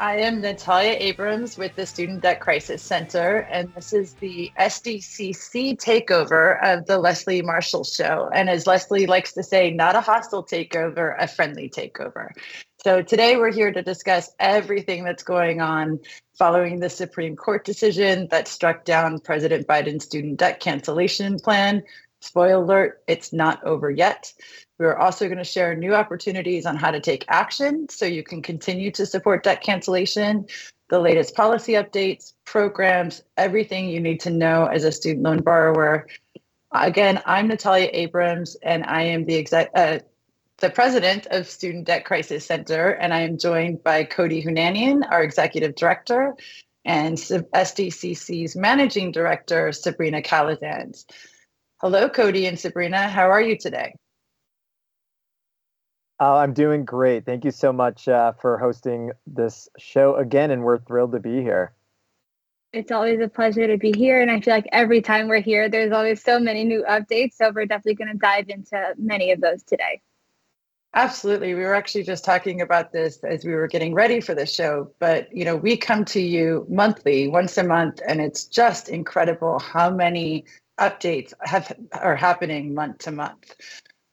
I 0.00 0.18
am 0.18 0.40
Natalia 0.40 0.96
Abrams 1.00 1.58
with 1.58 1.74
the 1.74 1.84
Student 1.84 2.20
Debt 2.20 2.40
Crisis 2.40 2.82
Center, 2.82 3.38
and 3.50 3.74
this 3.74 3.92
is 3.92 4.14
the 4.14 4.52
SDCC 4.56 5.76
takeover 5.76 6.62
of 6.62 6.86
the 6.86 6.98
Leslie 6.98 7.42
Marshall 7.42 7.82
Show. 7.82 8.30
And 8.32 8.48
as 8.48 8.64
Leslie 8.64 9.06
likes 9.06 9.32
to 9.32 9.42
say, 9.42 9.72
not 9.72 9.96
a 9.96 10.00
hostile 10.00 10.44
takeover, 10.44 11.16
a 11.18 11.26
friendly 11.26 11.68
takeover. 11.68 12.28
So 12.84 13.02
today 13.02 13.36
we're 13.36 13.52
here 13.52 13.72
to 13.72 13.82
discuss 13.82 14.30
everything 14.38 15.02
that's 15.02 15.24
going 15.24 15.60
on 15.60 15.98
following 16.38 16.78
the 16.78 16.90
Supreme 16.90 17.34
Court 17.34 17.64
decision 17.64 18.28
that 18.30 18.46
struck 18.46 18.84
down 18.84 19.18
President 19.18 19.66
Biden's 19.66 20.04
student 20.04 20.38
debt 20.38 20.60
cancellation 20.60 21.40
plan. 21.40 21.82
Spoiler 22.20 22.62
alert, 22.62 23.02
it's 23.06 23.32
not 23.32 23.62
over 23.64 23.90
yet. 23.90 24.32
We're 24.78 24.96
also 24.96 25.26
going 25.26 25.38
to 25.38 25.44
share 25.44 25.74
new 25.74 25.94
opportunities 25.94 26.66
on 26.66 26.76
how 26.76 26.90
to 26.90 27.00
take 27.00 27.24
action 27.28 27.88
so 27.88 28.06
you 28.06 28.22
can 28.22 28.42
continue 28.42 28.90
to 28.92 29.06
support 29.06 29.44
debt 29.44 29.62
cancellation, 29.62 30.46
the 30.88 30.98
latest 30.98 31.34
policy 31.34 31.72
updates, 31.72 32.32
programs, 32.44 33.22
everything 33.36 33.88
you 33.88 34.00
need 34.00 34.20
to 34.20 34.30
know 34.30 34.66
as 34.66 34.84
a 34.84 34.92
student 34.92 35.24
loan 35.24 35.42
borrower. 35.42 36.06
Again, 36.72 37.22
I'm 37.24 37.48
Natalia 37.48 37.90
Abrams, 37.92 38.56
and 38.62 38.84
I 38.84 39.02
am 39.02 39.24
the 39.24 39.36
exec. 39.36 39.70
Uh, 39.74 39.98
the 40.58 40.70
president 40.70 41.26
of 41.30 41.48
Student 41.48 41.86
Debt 41.86 42.04
Crisis 42.04 42.44
Center, 42.44 42.90
and 42.90 43.14
I 43.14 43.20
am 43.20 43.38
joined 43.38 43.84
by 43.84 44.02
Cody 44.02 44.42
Hounanian, 44.42 45.02
our 45.08 45.22
executive 45.22 45.76
director, 45.76 46.34
and 46.84 47.16
SDCC's 47.16 48.56
managing 48.56 49.12
director, 49.12 49.70
Sabrina 49.70 50.20
Calazans. 50.20 51.04
Hello, 51.80 52.08
Cody 52.08 52.46
and 52.46 52.58
Sabrina. 52.58 53.08
How 53.08 53.30
are 53.30 53.40
you 53.40 53.56
today? 53.56 53.94
Uh, 56.20 56.38
I'm 56.38 56.52
doing 56.52 56.84
great. 56.84 57.24
Thank 57.24 57.44
you 57.44 57.52
so 57.52 57.72
much 57.72 58.08
uh, 58.08 58.32
for 58.32 58.58
hosting 58.58 59.12
this 59.28 59.68
show 59.78 60.16
again, 60.16 60.50
and 60.50 60.64
we're 60.64 60.78
thrilled 60.78 61.12
to 61.12 61.20
be 61.20 61.40
here. 61.40 61.72
It's 62.72 62.90
always 62.90 63.20
a 63.20 63.28
pleasure 63.28 63.68
to 63.68 63.78
be 63.78 63.92
here, 63.96 64.20
and 64.20 64.28
I 64.28 64.40
feel 64.40 64.54
like 64.54 64.66
every 64.72 65.00
time 65.00 65.28
we're 65.28 65.40
here, 65.40 65.68
there's 65.68 65.92
always 65.92 66.20
so 66.20 66.40
many 66.40 66.64
new 66.64 66.82
updates. 66.82 67.34
So 67.34 67.52
we're 67.54 67.66
definitely 67.66 67.94
going 67.94 68.10
to 68.10 68.18
dive 68.18 68.48
into 68.48 68.94
many 68.98 69.30
of 69.30 69.40
those 69.40 69.62
today. 69.62 70.00
Absolutely. 70.94 71.54
We 71.54 71.60
were 71.60 71.76
actually 71.76 72.02
just 72.02 72.24
talking 72.24 72.60
about 72.60 72.92
this 72.92 73.22
as 73.22 73.44
we 73.44 73.54
were 73.54 73.68
getting 73.68 73.94
ready 73.94 74.20
for 74.20 74.34
the 74.34 74.46
show. 74.46 74.90
But, 74.98 75.28
you 75.32 75.44
know, 75.44 75.54
we 75.54 75.76
come 75.76 76.04
to 76.06 76.20
you 76.20 76.66
monthly, 76.68 77.28
once 77.28 77.56
a 77.56 77.62
month, 77.62 78.00
and 78.08 78.20
it's 78.20 78.46
just 78.46 78.88
incredible 78.88 79.60
how 79.60 79.90
many 79.90 80.44
updates 80.78 81.32
have 81.42 81.72
are 81.92 82.16
happening 82.16 82.74
month 82.74 82.98
to 82.98 83.10
month. 83.10 83.54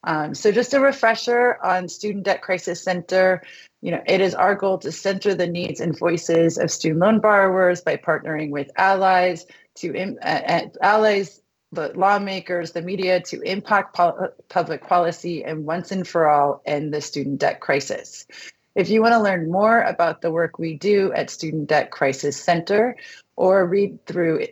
Um, 0.05 0.35
so 0.35 0.51
just 0.51 0.73
a 0.73 0.79
refresher 0.79 1.57
on 1.63 1.89
Student 1.89 2.25
Debt 2.25 2.41
Crisis 2.41 2.81
Center. 2.81 3.41
You 3.81 3.91
know, 3.91 4.03
it 4.05 4.21
is 4.21 4.35
our 4.35 4.55
goal 4.55 4.77
to 4.79 4.91
center 4.91 5.33
the 5.33 5.47
needs 5.47 5.79
and 5.79 5.97
voices 5.97 6.57
of 6.57 6.69
student 6.69 7.01
loan 7.01 7.19
borrowers 7.19 7.81
by 7.81 7.97
partnering 7.97 8.51
with 8.51 8.69
allies 8.77 9.45
to 9.75 10.17
uh, 10.21 10.61
allies, 10.81 11.41
the 11.71 11.91
lawmakers, 11.95 12.71
the 12.71 12.81
media 12.81 13.19
to 13.21 13.41
impact 13.41 13.95
pol- 13.95 14.29
public 14.47 14.87
policy 14.87 15.43
and 15.43 15.65
once 15.65 15.91
and 15.91 16.07
for 16.07 16.29
all 16.29 16.61
end 16.65 16.93
the 16.93 17.01
student 17.01 17.39
debt 17.39 17.59
crisis. 17.59 18.27
If 18.75 18.89
you 18.89 19.01
want 19.01 19.13
to 19.13 19.21
learn 19.21 19.49
more 19.49 19.81
about 19.81 20.21
the 20.21 20.31
work 20.31 20.59
we 20.59 20.77
do 20.77 21.13
at 21.13 21.29
Student 21.29 21.69
Debt 21.69 21.91
Crisis 21.91 22.35
Center 22.35 22.97
or 23.35 23.65
read 23.65 24.05
through 24.05 24.47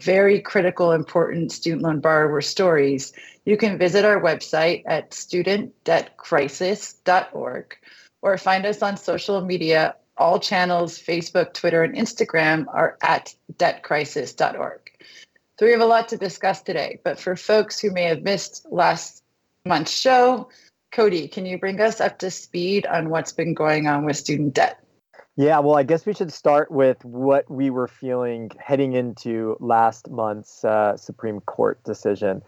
very 0.00 0.40
critical, 0.40 0.92
important 0.92 1.52
student 1.52 1.82
loan 1.82 2.00
borrower 2.00 2.40
stories, 2.40 3.12
you 3.44 3.56
can 3.56 3.78
visit 3.78 4.04
our 4.04 4.20
website 4.20 4.82
at 4.86 5.12
studentdebtcrisis.org 5.12 7.76
or 8.22 8.38
find 8.38 8.66
us 8.66 8.82
on 8.82 8.96
social 8.96 9.40
media. 9.40 9.94
All 10.16 10.38
channels, 10.38 10.96
Facebook, 10.98 11.54
Twitter, 11.54 11.82
and 11.82 11.94
Instagram 11.94 12.66
are 12.68 12.96
at 13.02 13.34
debtcrisis.org. 13.54 14.80
So 15.58 15.66
we 15.66 15.72
have 15.72 15.80
a 15.80 15.86
lot 15.86 16.08
to 16.08 16.16
discuss 16.16 16.62
today, 16.62 17.00
but 17.04 17.18
for 17.18 17.36
folks 17.36 17.80
who 17.80 17.90
may 17.90 18.04
have 18.04 18.22
missed 18.22 18.66
last 18.70 19.24
month's 19.64 19.92
show, 19.92 20.48
Cody, 20.92 21.26
can 21.26 21.46
you 21.46 21.58
bring 21.58 21.80
us 21.80 22.00
up 22.00 22.20
to 22.20 22.30
speed 22.30 22.86
on 22.86 23.10
what's 23.10 23.32
been 23.32 23.54
going 23.54 23.88
on 23.88 24.04
with 24.04 24.16
student 24.16 24.54
debt? 24.54 24.83
Yeah, 25.36 25.58
well, 25.58 25.76
I 25.76 25.82
guess 25.82 26.06
we 26.06 26.14
should 26.14 26.32
start 26.32 26.70
with 26.70 27.04
what 27.04 27.50
we 27.50 27.68
were 27.68 27.88
feeling 27.88 28.52
heading 28.60 28.92
into 28.92 29.56
last 29.58 30.08
month's 30.08 30.64
uh, 30.64 30.96
Supreme 30.96 31.40
Court 31.40 31.82
decision. 31.82 32.40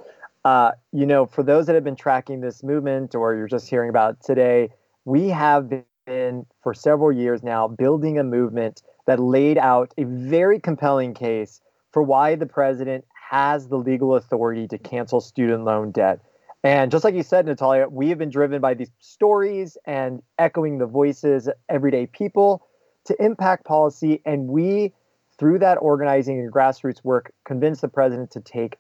Uh, 0.45 0.71
you 0.93 1.05
know, 1.05 1.27
for 1.27 1.43
those 1.43 1.67
that 1.67 1.75
have 1.75 1.83
been 1.83 1.97
tracking 1.97 2.41
this 2.41 2.63
movement 2.63 3.17
or 3.17 3.35
you're 3.35 3.49
just 3.49 3.69
hearing 3.69 3.91
about 3.91 4.23
today, 4.23 4.69
we 5.05 5.29
have 5.31 5.69
been 6.07 6.47
for 6.63 6.73
several 6.73 7.11
years 7.11 7.43
now 7.43 7.67
building 7.67 8.21
a 8.21 8.25
movement 8.25 8.83
that 9.07 9.19
laid 9.19 9.59
out 9.59 9.93
a 9.99 10.05
very 10.05 10.61
compelling 10.61 11.13
case 11.13 11.61
for 11.93 12.05
why 12.05 12.37
the 12.37 12.47
president 12.47 13.05
has 13.31 13.67
the 13.67 13.77
legal 13.77 14.15
authority 14.15 14.69
to 14.69 14.79
cancel 14.79 15.21
student 15.21 15.65
loan 15.65 15.91
debt. 15.91 16.21
And 16.63 16.93
just 16.93 17.03
like 17.03 17.15
you 17.17 17.25
said, 17.25 17.47
Natalia, 17.47 17.89
we 17.89 18.09
have 18.11 18.19
been 18.19 18.31
driven 18.31 18.61
by 18.61 18.75
these 18.75 18.91
stories 19.01 19.77
and 19.87 20.23
echoing 20.39 20.79
the 20.79 20.87
voices 20.87 21.49
of 21.49 21.55
everyday 21.69 22.07
people 22.07 22.63
to 23.07 23.23
impact 23.23 23.65
policy. 23.65 24.21
And 24.25 24.49
we, 24.49 24.93
through 25.39 25.59
that 25.61 25.77
organizing 25.77 26.39
and 26.41 26.53
grassroots 26.53 27.05
work, 27.05 27.33
convinced 27.45 27.81
the 27.81 27.89
president 27.89 28.31
to 28.33 28.41
take 28.41 28.79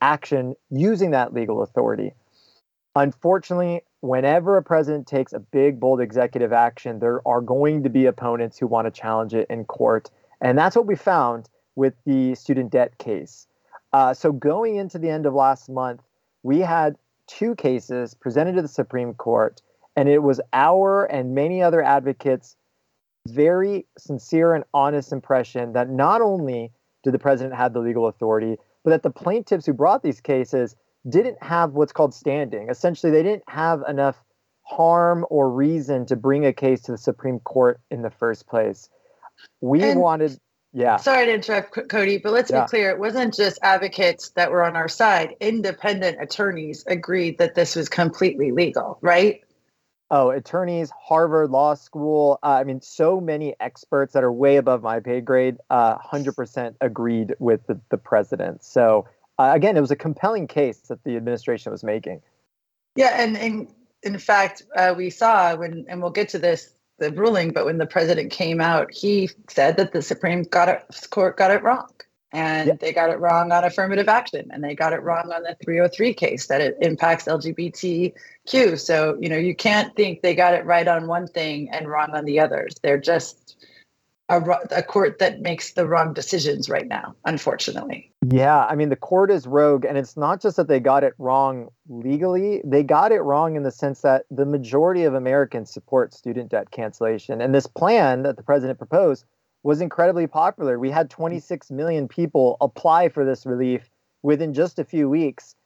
action 0.00 0.54
using 0.70 1.12
that 1.12 1.32
legal 1.32 1.62
authority. 1.62 2.14
Unfortunately, 2.94 3.82
whenever 4.00 4.56
a 4.56 4.62
president 4.62 5.06
takes 5.06 5.32
a 5.32 5.38
big, 5.38 5.78
bold 5.78 6.00
executive 6.00 6.52
action, 6.52 6.98
there 6.98 7.20
are 7.26 7.40
going 7.40 7.82
to 7.82 7.90
be 7.90 8.06
opponents 8.06 8.58
who 8.58 8.66
want 8.66 8.86
to 8.86 8.90
challenge 8.90 9.34
it 9.34 9.46
in 9.50 9.64
court. 9.64 10.10
And 10.40 10.56
that's 10.56 10.76
what 10.76 10.86
we 10.86 10.96
found 10.96 11.48
with 11.74 11.94
the 12.06 12.34
student 12.34 12.70
debt 12.70 12.96
case. 12.98 13.46
Uh, 13.92 14.12
so, 14.14 14.32
going 14.32 14.76
into 14.76 14.98
the 14.98 15.08
end 15.08 15.26
of 15.26 15.34
last 15.34 15.68
month, 15.68 16.02
we 16.42 16.60
had 16.60 16.96
two 17.26 17.54
cases 17.54 18.14
presented 18.14 18.54
to 18.56 18.62
the 18.62 18.68
Supreme 18.68 19.14
Court, 19.14 19.62
and 19.96 20.08
it 20.08 20.22
was 20.22 20.40
our 20.52 21.04
and 21.04 21.34
many 21.34 21.62
other 21.62 21.82
advocates' 21.82 22.56
very 23.30 23.86
sincere 23.98 24.54
and 24.54 24.64
honest 24.74 25.12
impression 25.12 25.72
that 25.72 25.90
not 25.90 26.20
only 26.20 26.72
did 27.02 27.12
the 27.12 27.18
president 27.18 27.54
have 27.54 27.72
the 27.72 27.80
legal 27.80 28.06
authority, 28.06 28.56
but 28.84 28.90
that 28.90 29.02
the 29.02 29.10
plaintiffs 29.10 29.66
who 29.66 29.72
brought 29.72 30.02
these 30.02 30.20
cases 30.20 30.76
didn't 31.08 31.40
have 31.42 31.72
what's 31.72 31.92
called 31.92 32.14
standing. 32.14 32.68
Essentially, 32.68 33.12
they 33.12 33.22
didn't 33.22 33.44
have 33.48 33.82
enough 33.88 34.22
harm 34.62 35.24
or 35.30 35.50
reason 35.50 36.06
to 36.06 36.16
bring 36.16 36.44
a 36.44 36.52
case 36.52 36.82
to 36.82 36.92
the 36.92 36.98
Supreme 36.98 37.38
Court 37.40 37.80
in 37.90 38.02
the 38.02 38.10
first 38.10 38.48
place. 38.48 38.88
We 39.60 39.82
and, 39.82 40.00
wanted, 40.00 40.38
yeah. 40.72 40.96
Sorry 40.96 41.26
to 41.26 41.34
interrupt, 41.34 41.88
Cody, 41.88 42.18
but 42.18 42.32
let's 42.32 42.50
yeah. 42.50 42.62
be 42.62 42.68
clear. 42.68 42.90
It 42.90 42.98
wasn't 42.98 43.34
just 43.34 43.58
advocates 43.62 44.30
that 44.30 44.50
were 44.50 44.64
on 44.64 44.74
our 44.74 44.88
side. 44.88 45.36
Independent 45.40 46.20
attorneys 46.20 46.84
agreed 46.86 47.38
that 47.38 47.54
this 47.54 47.76
was 47.76 47.88
completely 47.88 48.50
legal, 48.50 48.98
right? 49.00 49.42
Oh, 50.10 50.30
attorneys, 50.30 50.90
Harvard 50.90 51.50
Law 51.50 51.74
School. 51.74 52.38
Uh, 52.42 52.58
I 52.60 52.64
mean, 52.64 52.80
so 52.80 53.20
many 53.20 53.56
experts 53.58 54.12
that 54.12 54.22
are 54.22 54.32
way 54.32 54.56
above 54.56 54.82
my 54.82 55.00
pay 55.00 55.20
grade, 55.20 55.56
uh, 55.70 55.98
100% 55.98 56.76
agreed 56.80 57.34
with 57.40 57.66
the, 57.66 57.80
the 57.90 57.98
president. 57.98 58.62
So, 58.62 59.08
uh, 59.38 59.50
again, 59.52 59.76
it 59.76 59.80
was 59.80 59.90
a 59.90 59.96
compelling 59.96 60.46
case 60.46 60.78
that 60.88 61.02
the 61.02 61.16
administration 61.16 61.72
was 61.72 61.82
making. 61.82 62.22
Yeah, 62.94 63.20
and, 63.20 63.36
and 63.36 63.68
in 64.04 64.18
fact, 64.18 64.62
uh, 64.76 64.94
we 64.96 65.10
saw 65.10 65.56
when, 65.56 65.84
and 65.88 66.00
we'll 66.00 66.12
get 66.12 66.28
to 66.30 66.38
this, 66.38 66.70
the 66.98 67.10
ruling, 67.10 67.50
but 67.50 67.66
when 67.66 67.78
the 67.78 67.86
president 67.86 68.30
came 68.30 68.60
out, 68.60 68.92
he 68.92 69.28
said 69.48 69.76
that 69.76 69.92
the 69.92 70.02
Supreme 70.02 70.44
got 70.44 70.68
it, 70.68 70.84
Court 71.10 71.36
got 71.36 71.50
it 71.50 71.62
wrong 71.64 71.88
and 72.32 72.68
yep. 72.68 72.80
they 72.80 72.92
got 72.92 73.10
it 73.10 73.18
wrong 73.18 73.52
on 73.52 73.64
affirmative 73.64 74.08
action 74.08 74.48
and 74.50 74.62
they 74.62 74.74
got 74.74 74.92
it 74.92 75.02
wrong 75.02 75.30
on 75.32 75.42
the 75.42 75.56
303 75.64 76.12
case 76.14 76.46
that 76.48 76.60
it 76.60 76.76
impacts 76.80 77.24
lgbtq 77.24 78.12
so 78.78 79.16
you 79.20 79.28
know 79.28 79.36
you 79.36 79.54
can't 79.54 79.94
think 79.96 80.22
they 80.22 80.34
got 80.34 80.54
it 80.54 80.64
right 80.64 80.88
on 80.88 81.06
one 81.06 81.26
thing 81.26 81.68
and 81.70 81.88
wrong 81.88 82.10
on 82.14 82.24
the 82.24 82.38
others. 82.38 82.74
They're 82.82 82.98
just 82.98 83.56
a, 84.28 84.40
a 84.72 84.82
court 84.82 85.20
that 85.20 85.40
makes 85.40 85.72
the 85.74 85.86
wrong 85.86 86.12
decisions 86.12 86.68
right 86.68 86.88
now 86.88 87.14
unfortunately. 87.24 88.12
Yeah 88.28 88.66
i 88.66 88.74
mean 88.74 88.88
the 88.88 88.96
court 88.96 89.30
is 89.30 89.46
rogue 89.46 89.84
and 89.84 89.96
it's 89.96 90.16
not 90.16 90.40
just 90.40 90.56
that 90.56 90.66
they 90.66 90.80
got 90.80 91.04
it 91.04 91.14
wrong 91.18 91.68
legally 91.88 92.60
they 92.64 92.82
got 92.82 93.12
it 93.12 93.20
wrong 93.20 93.54
in 93.54 93.62
the 93.62 93.70
sense 93.70 94.00
that 94.00 94.24
the 94.30 94.44
majority 94.44 95.04
of 95.04 95.14
americans 95.14 95.70
support 95.70 96.12
student 96.12 96.50
debt 96.50 96.72
cancellation. 96.72 97.40
And 97.40 97.54
this 97.54 97.68
plan 97.68 98.22
that 98.24 98.36
the 98.36 98.42
president 98.42 98.78
proposed 98.78 99.24
was 99.66 99.80
incredibly 99.80 100.28
popular. 100.28 100.78
We 100.78 100.92
had 100.92 101.10
26 101.10 101.72
million 101.72 102.06
people 102.06 102.56
apply 102.60 103.08
for 103.08 103.24
this 103.24 103.44
relief 103.44 103.90
within 104.22 104.54
just 104.54 104.78
a 104.78 104.84
few 104.84 105.10
weeks, 105.10 105.56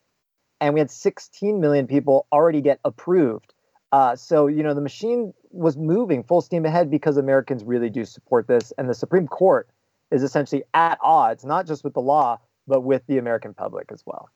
and 0.59 0.73
we 0.73 0.81
had 0.81 0.91
16 0.91 1.61
million 1.61 1.87
people 1.87 2.27
already 2.33 2.63
get 2.63 2.81
approved. 2.83 3.53
Uh, 3.93 4.17
so, 4.17 4.47
you 4.47 4.63
know, 4.63 4.73
the 4.73 4.81
machine 4.81 5.35
was 5.51 5.77
moving 5.77 6.23
full 6.23 6.41
steam 6.41 6.65
ahead 6.65 6.91
because 6.91 7.19
Americans 7.19 7.63
really 7.63 7.91
do 7.91 8.07
support 8.07 8.49
this. 8.49 8.73
And 8.79 8.89
the 8.89 8.95
Supreme 8.95 9.29
Court 9.29 9.69
is 10.11 10.23
essentially 10.23 10.63
at 10.73 10.99
odds, 11.03 11.45
not 11.45 11.67
just 11.67 11.85
with 11.85 11.93
the 11.93 12.01
law, 12.01 12.39
but 12.67 12.81
with 12.81 13.07
the 13.07 13.19
American 13.19 13.53
public 13.53 13.93
as 13.93 14.03
well. 14.07 14.31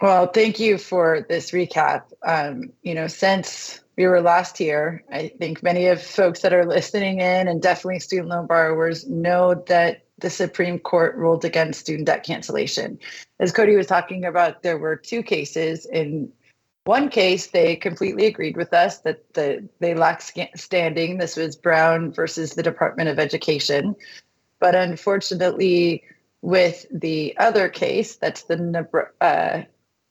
Well, 0.00 0.28
thank 0.28 0.60
you 0.60 0.78
for 0.78 1.26
this 1.28 1.50
recap. 1.50 2.04
Um, 2.22 2.72
you 2.82 2.94
know, 2.94 3.08
since 3.08 3.80
we 3.96 4.06
were 4.06 4.20
last 4.20 4.56
here, 4.56 5.02
I 5.10 5.26
think 5.26 5.60
many 5.60 5.88
of 5.88 6.00
folks 6.00 6.40
that 6.42 6.52
are 6.52 6.64
listening 6.64 7.18
in 7.18 7.48
and 7.48 7.60
definitely 7.60 7.98
student 7.98 8.28
loan 8.28 8.46
borrowers 8.46 9.08
know 9.08 9.54
that 9.66 10.04
the 10.18 10.30
Supreme 10.30 10.78
Court 10.78 11.16
ruled 11.16 11.44
against 11.44 11.80
student 11.80 12.06
debt 12.06 12.24
cancellation. 12.24 13.00
As 13.40 13.50
Cody 13.50 13.74
was 13.74 13.88
talking 13.88 14.24
about, 14.24 14.62
there 14.62 14.78
were 14.78 14.94
two 14.94 15.22
cases. 15.24 15.84
In 15.84 16.30
one 16.84 17.08
case, 17.08 17.48
they 17.48 17.74
completely 17.74 18.26
agreed 18.26 18.56
with 18.56 18.72
us 18.72 19.00
that 19.00 19.34
the, 19.34 19.68
they 19.80 19.94
lacked 19.94 20.32
standing. 20.54 21.18
This 21.18 21.36
was 21.36 21.56
Brown 21.56 22.12
versus 22.12 22.52
the 22.52 22.62
Department 22.62 23.08
of 23.08 23.18
Education. 23.18 23.96
But 24.60 24.76
unfortunately, 24.76 26.04
with 26.40 26.86
the 26.92 27.36
other 27.36 27.68
case, 27.68 28.14
that's 28.14 28.42
the 28.44 29.08
uh, 29.20 29.62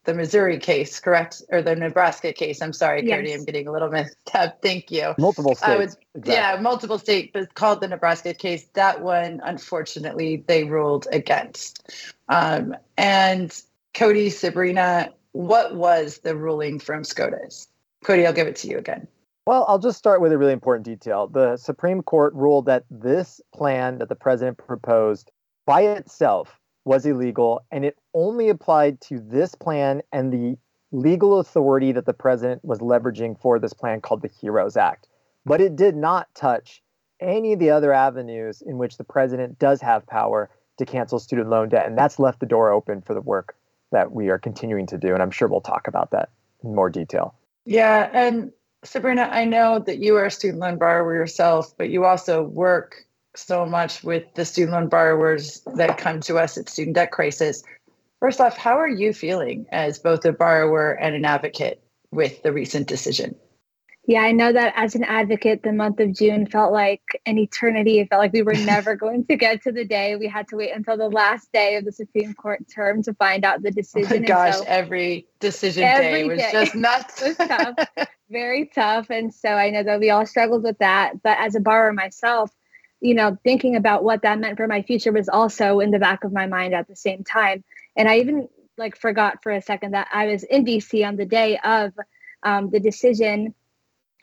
the 0.08 0.14
Missouri 0.14 0.58
case, 0.58 1.00
correct? 1.02 1.44
Or 1.50 1.62
the 1.62 1.76
Nebraska 1.76 2.32
case. 2.32 2.62
I'm 2.62 2.74
sorry, 2.74 3.06
yes. 3.06 3.18
Cody, 3.18 3.34
I'm 3.34 3.44
getting 3.44 3.68
a 3.68 3.72
little 3.72 3.90
messed 3.90 4.16
up. 4.34 4.62
Thank 4.64 4.90
you. 4.90 5.14
Multiple 5.20 5.54
states. 5.54 5.98
exactly. 6.16 6.34
Yeah, 6.34 6.58
multiple 6.62 6.98
states, 6.98 7.30
but 7.34 7.54
called 7.54 7.82
the 7.82 7.90
Nebraska 7.90 8.34
case. 8.34 8.66
That 8.74 9.02
one, 9.02 9.42
unfortunately, 9.44 10.46
they 10.48 10.64
ruled 10.64 11.08
against. 11.12 11.92
Um, 12.30 12.74
and 12.98 13.54
Cody, 13.94 14.30
Sabrina, 14.30 15.12
what 15.34 15.76
was 15.76 16.20
the 16.20 16.36
ruling 16.36 16.80
from 16.80 17.04
SCOTUS? 17.04 17.68
Cody, 18.06 18.26
I'll 18.26 18.34
give 18.34 18.48
it 18.48 18.56
to 18.58 18.70
you 18.70 18.78
again. 18.78 19.08
Well, 19.46 19.66
I'll 19.68 19.80
just 19.80 19.98
start 19.98 20.22
with 20.22 20.32
a 20.32 20.38
really 20.38 20.54
important 20.54 20.86
detail. 20.86 21.28
The 21.28 21.58
Supreme 21.58 22.02
Court 22.02 22.34
ruled 22.34 22.66
that 22.68 22.86
this 22.90 23.42
plan 23.54 23.98
that 23.98 24.08
the 24.08 24.16
president 24.16 24.58
proposed 24.58 25.32
by 25.66 25.82
itself 25.82 26.60
was 26.88 27.06
illegal 27.06 27.64
and 27.72 27.86
it 27.86 27.98
only 28.14 28.50
applied 28.50 29.00
to 29.02 29.20
this 29.20 29.54
plan 29.54 30.02
and 30.12 30.32
the 30.32 30.58
legal 30.92 31.40
authority 31.40 31.92
that 31.92 32.06
the 32.06 32.14
president 32.14 32.64
was 32.64 32.80
leveraging 32.80 33.40
for 33.40 33.60
this 33.60 33.74
plan 33.74 34.02
called 34.02 34.22
the 34.22 34.30
HEROES 34.42 34.78
Act. 34.78 35.08
But 35.46 35.62
it 35.62 35.76
did 35.76 35.96
not 35.96 36.34
touch 36.34 36.82
any 37.20 37.54
of 37.54 37.60
the 37.60 37.70
other 37.70 37.94
avenues 37.94 38.62
in 38.62 38.78
which 38.78 38.98
the 38.98 39.04
president 39.04 39.60
does 39.60 39.82
have 39.82 40.08
power 40.08 40.50
to 40.78 40.86
cancel 40.86 41.20
student 41.20 41.50
loan 41.50 41.70
debt. 41.70 41.86
And 41.86 41.98
that's 41.98 42.20
left 42.20 42.40
the 42.40 42.46
door 42.46 42.72
open 42.72 43.02
for 43.02 43.14
the 43.14 43.22
work 43.22 43.56
that 43.92 44.12
we 44.12 44.30
are 44.30 44.38
continuing 44.38 44.86
to 44.88 44.98
do. 44.98 45.14
And 45.14 45.22
I'm 45.22 45.32
sure 45.32 45.48
we'll 45.48 45.62
talk 45.62 45.88
about 45.88 46.12
that 46.12 46.30
in 46.64 46.76
more 46.76 46.90
detail. 46.90 47.34
Yeah. 47.66 48.10
And 48.14 48.52
Sabrina, 48.84 49.24
I 49.24 49.46
know 49.46 49.80
that 49.80 50.00
you 50.00 50.16
are 50.16 50.26
a 50.26 50.32
student 50.32 50.60
loan 50.60 50.78
borrower 50.78 51.16
yourself, 51.16 51.76
but 51.78 51.90
you 51.90 52.06
also 52.06 52.44
work 52.44 53.07
so 53.38 53.66
much 53.66 54.04
with 54.04 54.24
the 54.36 54.46
student 54.46 54.74
loan 54.74 54.90
borrowers 54.90 55.62
that 55.76 55.98
come 55.98 56.20
to 56.22 56.38
us 56.38 56.58
at 56.58 56.70
Student 56.70 56.96
Debt 56.96 57.12
Crisis. 57.12 57.64
First 58.20 58.42
off, 58.42 58.58
how 58.58 58.78
are 58.78 58.90
you 58.90 59.14
feeling 59.14 59.66
as 59.72 60.00
both 60.00 60.26
a 60.26 60.32
borrower 60.32 60.92
and 60.92 61.16
an 61.16 61.26
advocate 61.26 61.82
with 62.12 62.42
the 62.42 62.52
recent 62.52 62.88
decision? 62.88 63.36
Yeah, 64.08 64.22
I 64.22 64.32
know 64.32 64.54
that 64.54 64.72
as 64.78 64.96
an 64.96 65.04
advocate, 65.04 65.64
the 65.64 65.74
month 65.74 66.00
of 66.00 66.14
June 66.14 66.46
felt 66.46 66.72
like 66.72 67.02
an 67.26 67.38
eternity. 67.38 68.00
It 68.00 68.08
felt 68.08 68.22
like 68.22 68.32
we 68.32 68.42
were 68.42 68.54
never 68.66 68.96
going 68.96 69.26
to 69.26 69.36
get 69.36 69.62
to 69.64 69.72
the 69.74 69.84
day. 69.84 70.16
We 70.16 70.30
had 70.30 70.48
to 70.48 70.56
wait 70.56 70.74
until 70.74 70.96
the 70.96 71.10
last 71.10 71.52
day 71.52 71.76
of 71.76 71.84
the 71.84 71.92
Supreme 71.92 72.34
Court 72.34 72.64
term 72.74 73.04
to 73.04 73.14
find 73.16 73.44
out 73.44 73.64
the 73.64 73.72
decision. 73.72 74.10
Oh 74.10 74.20
my 74.20 74.26
gosh, 74.26 74.56
so 74.56 74.64
every 74.66 75.28
decision 75.42 75.84
every 75.84 76.06
day 76.06 76.24
was 76.24 76.40
day. 76.40 76.52
just 76.54 76.76
nuts. 76.76 77.22
it 77.22 77.38
was 77.38 77.48
tough, 77.50 77.76
very 78.30 78.72
tough. 78.74 79.10
And 79.10 79.34
so 79.34 79.50
I 79.50 79.72
know 79.72 79.84
that 79.84 80.00
we 80.00 80.10
all 80.10 80.26
struggled 80.26 80.64
with 80.64 80.78
that. 80.78 81.22
But 81.22 81.38
as 81.40 81.56
a 81.56 81.60
borrower 81.60 81.92
myself, 81.92 82.50
you 83.00 83.14
know, 83.14 83.38
thinking 83.44 83.76
about 83.76 84.04
what 84.04 84.24
that 84.24 84.40
meant 84.40 84.58
for 84.58 84.68
my 84.68 84.82
future 84.82 85.12
was 85.12 85.30
also 85.30 85.80
in 85.80 85.92
the 85.92 86.00
back 86.00 86.24
of 86.24 86.34
my 86.34 86.48
mind 86.48 86.74
at 86.74 86.88
the 86.88 86.96
same 86.96 87.24
time. 87.24 87.64
And 87.96 88.08
I 88.08 88.18
even 88.18 88.48
like 88.78 88.98
forgot 88.98 89.42
for 89.44 89.52
a 89.52 89.62
second 89.62 89.92
that 89.92 90.08
I 90.12 90.28
was 90.28 90.44
in 90.44 90.66
DC 90.66 91.06
on 91.06 91.16
the 91.16 91.26
day 91.26 91.58
of 91.64 91.94
um, 92.44 92.70
the 92.70 92.80
decision 92.80 93.54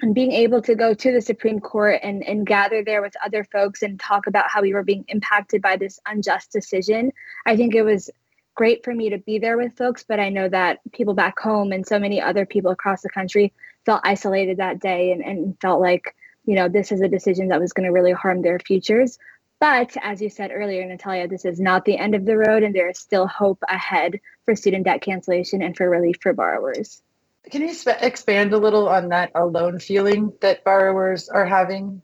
and 0.00 0.14
being 0.14 0.32
able 0.32 0.60
to 0.62 0.74
go 0.74 0.92
to 0.92 1.12
the 1.12 1.20
Supreme 1.20 1.60
Court 1.60 2.00
and, 2.02 2.22
and 2.24 2.46
gather 2.46 2.82
there 2.84 3.00
with 3.00 3.14
other 3.24 3.44
folks 3.44 3.82
and 3.82 3.98
talk 3.98 4.26
about 4.26 4.50
how 4.50 4.62
we 4.62 4.74
were 4.74 4.82
being 4.82 5.04
impacted 5.08 5.62
by 5.62 5.76
this 5.76 6.00
unjust 6.06 6.52
decision. 6.52 7.12
I 7.46 7.56
think 7.56 7.74
it 7.74 7.82
was 7.82 8.10
great 8.54 8.84
for 8.84 8.94
me 8.94 9.10
to 9.10 9.18
be 9.18 9.38
there 9.38 9.56
with 9.56 9.76
folks, 9.76 10.04
but 10.06 10.20
I 10.20 10.28
know 10.28 10.48
that 10.48 10.80
people 10.92 11.14
back 11.14 11.38
home 11.38 11.72
and 11.72 11.86
so 11.86 11.98
many 11.98 12.20
other 12.20 12.44
people 12.44 12.70
across 12.70 13.02
the 13.02 13.08
country 13.08 13.52
felt 13.86 14.00
isolated 14.04 14.58
that 14.58 14.80
day 14.80 15.12
and, 15.12 15.22
and 15.22 15.60
felt 15.60 15.80
like 15.80 16.14
you 16.44 16.54
know, 16.54 16.68
this 16.68 16.92
is 16.92 17.00
a 17.00 17.08
decision 17.08 17.48
that 17.48 17.60
was 17.60 17.72
going 17.72 17.86
to 17.86 17.92
really 17.92 18.12
harm 18.12 18.42
their 18.42 18.58
futures. 18.58 19.18
But 19.60 19.96
as 20.02 20.20
you 20.20 20.28
said 20.28 20.50
earlier, 20.52 20.84
Natalia, 20.84 21.28
this 21.28 21.44
is 21.44 21.58
not 21.58 21.84
the 21.84 21.96
end 21.96 22.14
of 22.14 22.24
the 22.24 22.36
road, 22.36 22.62
and 22.62 22.74
there 22.74 22.90
is 22.90 22.98
still 22.98 23.26
hope 23.26 23.62
ahead 23.68 24.20
for 24.44 24.54
student 24.54 24.84
debt 24.84 25.00
cancellation 25.00 25.62
and 25.62 25.76
for 25.76 25.88
relief 25.88 26.16
for 26.20 26.32
borrowers. 26.32 27.02
Can 27.50 27.62
you 27.62 27.72
sp- 27.76 28.00
expand 28.00 28.52
a 28.52 28.58
little 28.58 28.88
on 28.88 29.08
that 29.10 29.30
alone 29.34 29.78
feeling 29.78 30.32
that 30.40 30.64
borrowers 30.64 31.28
are 31.28 31.46
having? 31.46 32.02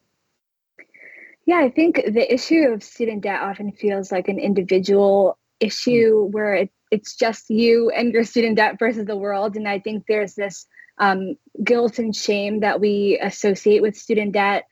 Yeah, 1.47 1.59
I 1.59 1.71
think 1.71 1.97
the 1.97 2.33
issue 2.33 2.69
of 2.73 2.83
student 2.83 3.23
debt 3.23 3.41
often 3.41 3.73
feels 3.73 4.13
like 4.13 4.29
an 4.29 4.39
individual 4.39 5.39
issue 5.59 6.27
mm. 6.27 6.31
where 6.31 6.55
it, 6.55 6.71
it's 6.91 7.17
just 7.17 7.51
you 7.51 7.91
and 7.91 8.13
your 8.13 8.25
student 8.25 8.57
debt 8.57 8.79
versus 8.79 9.07
the 9.07 9.17
world. 9.17 9.57
And 9.57 9.67
I 9.67 9.81
think 9.81 10.05
there's 10.07 10.35
this 10.35 10.67
um, 11.01 11.37
guilt 11.65 11.99
and 11.99 12.15
shame 12.15 12.61
that 12.61 12.81
we 12.81 13.19
associate 13.21 13.83
with 13.83 13.97
student 13.97 14.33
debt. 14.33 14.67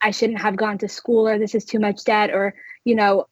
I 0.00 0.12
shouldn't 0.12 0.40
have 0.40 0.56
gone 0.56 0.78
to 0.78 0.88
school, 0.88 1.28
or 1.28 1.38
this 1.38 1.54
is 1.54 1.64
too 1.64 1.78
much 1.78 2.04
debt, 2.04 2.30
or, 2.30 2.54
you 2.84 2.94
know, 2.94 3.26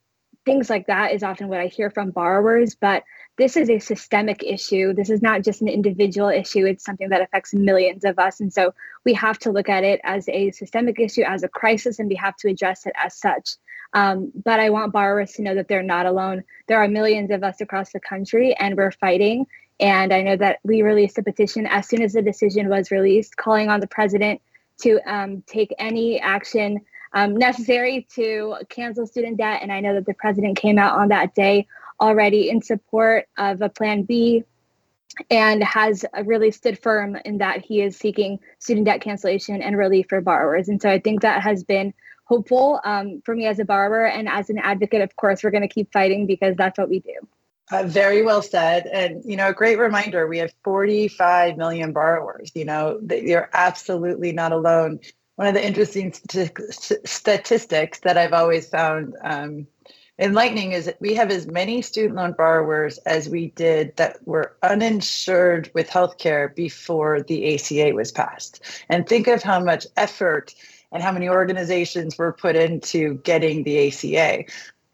things 0.45 0.69
like 0.69 0.87
that 0.87 1.13
is 1.13 1.23
often 1.23 1.49
what 1.49 1.61
I 1.61 1.67
hear 1.67 1.91
from 1.91 2.11
borrowers. 2.11 2.75
But 2.75 3.05
this 3.39 3.57
is 3.57 3.71
a 3.71 3.79
systemic 3.79 4.43
issue. 4.43 4.93
This 4.93 5.11
is 5.11 5.23
not 5.23 5.43
just 5.43 5.63
an 5.63 5.69
individual 5.69 6.29
issue, 6.29 6.67
it's 6.67 6.85
something 6.85 7.09
that 7.09 7.23
affects 7.23 7.55
millions 7.55 8.05
of 8.05 8.19
us. 8.19 8.41
And 8.41 8.53
so 8.53 8.75
we 9.05 9.15
have 9.15 9.39
to 9.41 9.53
look 9.53 9.69
at 9.69 9.85
it 9.85 10.01
as 10.05 10.29
a 10.29 10.51
systemic 10.51 11.01
issue, 11.01 11.23
as 11.23 11.43
a 11.43 11.49
crisis, 11.49 11.99
and 11.99 12.09
we 12.09 12.17
have 12.17 12.37
to 12.37 12.49
address 12.49 12.87
it 12.87 12.93
as 13.03 13.17
such. 13.17 13.57
Um, 13.93 14.31
but 14.45 14.61
I 14.61 14.71
want 14.71 14.93
borrowers 14.93 15.33
to 15.33 15.43
know 15.43 15.55
that 15.55 15.69
they're 15.69 15.83
not 15.83 16.07
alone. 16.07 16.45
There 16.69 16.83
are 16.83 16.89
millions 16.89 17.31
of 17.31 17.43
us 17.43 17.61
across 17.61 17.93
the 17.93 18.01
country, 18.01 18.55
and 18.55 18.77
we're 18.77 18.93
fighting. 18.93 19.47
And 19.81 20.13
I 20.13 20.23
know 20.23 20.37
that 20.37 20.59
we 20.63 20.83
released 20.83 21.19
a 21.19 21.23
petition 21.23 21.67
as 21.67 21.89
soon 21.89 22.03
as 22.03 22.13
the 22.13 22.23
decision 22.23 22.69
was 22.69 22.91
released, 22.91 23.37
calling 23.37 23.71
on 23.71 23.81
the 23.81 23.87
president 23.87 24.41
to 24.83 25.01
um, 25.11 25.43
take 25.47 25.75
any 25.79 26.21
action 26.21 26.81
um, 27.13 27.35
necessary 27.37 28.07
to 28.15 28.57
cancel 28.69 29.07
student 29.07 29.39
debt. 29.39 29.61
And 29.63 29.73
I 29.73 29.81
know 29.81 29.95
that 29.95 30.07
the 30.07 30.15
president 30.15 30.59
came 30.59 30.79
out 30.79 30.99
on 30.99 31.09
that 31.09 31.35
day 31.35 31.67
already 32.01 32.51
in 32.51 32.63
support 32.63 33.27
of 33.37 33.63
a 33.63 33.69
plan 33.69 34.03
B 34.03 34.45
and 35.31 35.63
has 35.65 36.05
really 36.25 36.51
stood 36.51 36.79
firm 36.79 37.17
in 37.25 37.39
that 37.39 37.65
he 37.65 37.83
is 37.83 37.97
seeking 37.97 38.39
student 38.59 38.87
debt 38.87 39.01
cancellation 39.01 39.61
and 39.61 39.77
relief 39.77 40.07
for 40.09 40.21
borrowers. 40.21 40.69
And 40.69 40.81
so 40.81 40.89
I 40.89 40.99
think 40.99 41.23
that 41.23 41.43
has 41.43 41.65
been 41.65 41.93
hopeful 42.25 42.81
um, 42.85 43.23
for 43.25 43.35
me 43.35 43.47
as 43.47 43.59
a 43.59 43.65
borrower 43.65 44.07
and 44.07 44.29
as 44.29 44.51
an 44.51 44.59
advocate. 44.59 45.03
Of 45.03 45.17
course, 45.17 45.43
we're 45.43 45.51
going 45.51 45.69
to 45.69 45.69
keep 45.69 45.93
fighting 45.93 46.27
because 46.27 46.55
that's 46.57 46.79
what 46.79 46.89
we 46.89 47.01
do. 47.01 47.15
Uh, 47.71 47.85
very 47.85 48.23
well 48.23 48.43
said. 48.43 48.87
And, 48.87 49.23
you 49.25 49.37
know, 49.37 49.49
a 49.49 49.55
great 49.55 49.79
reminder 49.79 50.27
we 50.27 50.39
have 50.39 50.53
45 50.65 51.57
million 51.57 51.93
borrowers. 51.93 52.51
You 52.55 52.65
know, 52.65 53.01
you're 53.09 53.49
absolutely 53.53 54.33
not 54.33 54.53
alone. 54.53 54.99
One 55.37 55.47
of 55.47 55.55
the 55.55 55.65
interesting 55.65 56.13
st- 56.13 57.09
statistics 57.09 58.01
that 58.01 58.19
I've 58.19 58.33
always 58.33 58.69
found 58.69 59.15
um, 59.23 59.69
enlightening 60.19 60.73
is 60.73 60.87
that 60.87 61.01
we 61.01 61.15
have 61.15 61.31
as 61.31 61.47
many 61.47 61.81
student 61.81 62.17
loan 62.17 62.33
borrowers 62.33 62.99
as 62.99 63.29
we 63.29 63.51
did 63.53 63.97
that 63.97 64.19
were 64.27 64.57
uninsured 64.63 65.71
with 65.73 65.89
healthcare 65.89 66.55
before 66.55 67.23
the 67.23 67.55
ACA 67.55 67.95
was 67.95 68.13
passed. 68.13 68.63
And 68.89 69.09
think 69.09 69.29
of 69.29 69.43
how 69.43 69.61
much 69.61 69.87
effort 69.97 70.55
and 70.93 71.03
how 71.03 71.13
many 71.13 71.29
organizations 71.29 72.19
were 72.19 72.33
put 72.33 72.57
into 72.57 73.15
getting 73.19 73.63
the 73.63 73.89
ACA. 73.89 74.45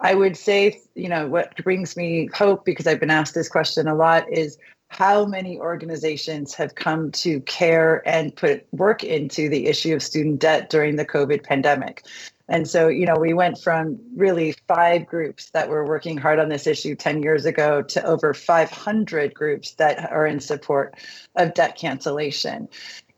I 0.01 0.15
would 0.15 0.37
say, 0.37 0.81
you 0.95 1.09
know, 1.09 1.27
what 1.27 1.57
brings 1.65 1.97
me 1.97 2.29
hope, 2.35 2.65
because 2.65 2.87
I've 2.87 3.01
been 3.01 3.11
asked 3.11 3.35
this 3.35 3.49
question 3.49 3.89
a 3.89 3.95
lot, 3.95 4.31
is 4.31 4.59
how 4.89 5.25
many 5.25 5.59
organizations 5.59 6.55
have 6.55 6.75
come 6.75 7.11
to 7.11 7.41
care 7.41 8.07
and 8.07 8.35
put 8.37 8.67
work 8.73 9.03
into 9.03 9.49
the 9.49 9.67
issue 9.67 9.95
of 9.95 10.03
student 10.03 10.41
debt 10.41 10.71
during 10.71 10.97
the 10.97 11.05
COVID 11.05 11.43
pandemic. 11.43 12.05
And 12.49 12.69
so, 12.69 12.87
you 12.87 13.07
know, 13.07 13.17
we 13.19 13.35
went 13.35 13.59
from 13.59 13.99
really 14.15 14.55
five 14.69 15.07
groups 15.07 15.51
that 15.51 15.69
were 15.69 15.85
working 15.85 16.17
hard 16.17 16.39
on 16.39 16.49
this 16.49 16.67
issue 16.67 16.95
10 16.95 17.23
years 17.23 17.45
ago 17.45 17.83
to 17.83 18.05
over 18.07 18.33
500 18.33 19.35
groups 19.35 19.73
that 19.75 20.13
are 20.13 20.27
in 20.27 20.39
support 20.39 20.95
of 21.35 21.55
debt 21.55 21.77
cancellation. 21.77 22.69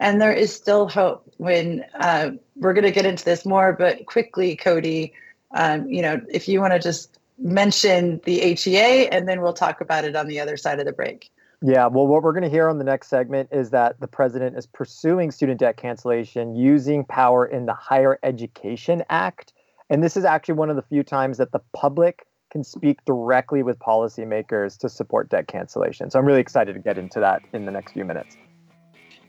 And 0.00 0.20
there 0.20 0.32
is 0.32 0.54
still 0.54 0.88
hope 0.88 1.30
when 1.36 1.84
uh, 2.00 2.30
we're 2.56 2.72
going 2.72 2.84
to 2.84 2.90
get 2.90 3.04
into 3.04 3.24
this 3.24 3.44
more, 3.44 3.74
but 3.74 4.06
quickly, 4.06 4.56
Cody, 4.56 5.12
um, 5.52 5.88
you 5.88 6.02
know, 6.02 6.20
if 6.30 6.48
you 6.48 6.60
want 6.60 6.72
to 6.72 6.78
just 6.78 7.18
mention 7.38 8.20
the 8.24 8.54
HEA, 8.54 9.08
and 9.08 9.28
then 9.28 9.40
we'll 9.40 9.52
talk 9.52 9.80
about 9.80 10.04
it 10.04 10.16
on 10.16 10.26
the 10.26 10.40
other 10.40 10.56
side 10.56 10.80
of 10.80 10.86
the 10.86 10.92
break. 10.92 11.30
Yeah, 11.62 11.86
well, 11.86 12.06
what 12.06 12.22
we're 12.22 12.32
going 12.32 12.44
to 12.44 12.50
hear 12.50 12.68
on 12.68 12.78
the 12.78 12.84
next 12.84 13.08
segment 13.08 13.48
is 13.50 13.70
that 13.70 13.98
the 14.00 14.06
president 14.06 14.56
is 14.56 14.66
pursuing 14.66 15.32
student 15.32 15.58
debt 15.58 15.76
cancellation 15.76 16.54
using 16.54 17.04
power 17.04 17.44
in 17.44 17.66
the 17.66 17.74
Higher 17.74 18.18
Education 18.22 19.02
Act. 19.10 19.52
And 19.90 20.02
this 20.02 20.16
is 20.16 20.24
actually 20.24 20.54
one 20.54 20.70
of 20.70 20.76
the 20.76 20.82
few 20.82 21.02
times 21.02 21.38
that 21.38 21.50
the 21.50 21.60
public 21.72 22.26
can 22.50 22.62
speak 22.62 23.04
directly 23.04 23.62
with 23.62 23.78
policymakers 23.78 24.78
to 24.78 24.88
support 24.88 25.30
debt 25.30 25.48
cancellation. 25.48 26.10
So 26.10 26.18
I'm 26.18 26.26
really 26.26 26.40
excited 26.40 26.74
to 26.74 26.80
get 26.80 26.96
into 26.96 27.18
that 27.20 27.42
in 27.52 27.64
the 27.66 27.72
next 27.72 27.92
few 27.92 28.04
minutes. 28.04 28.36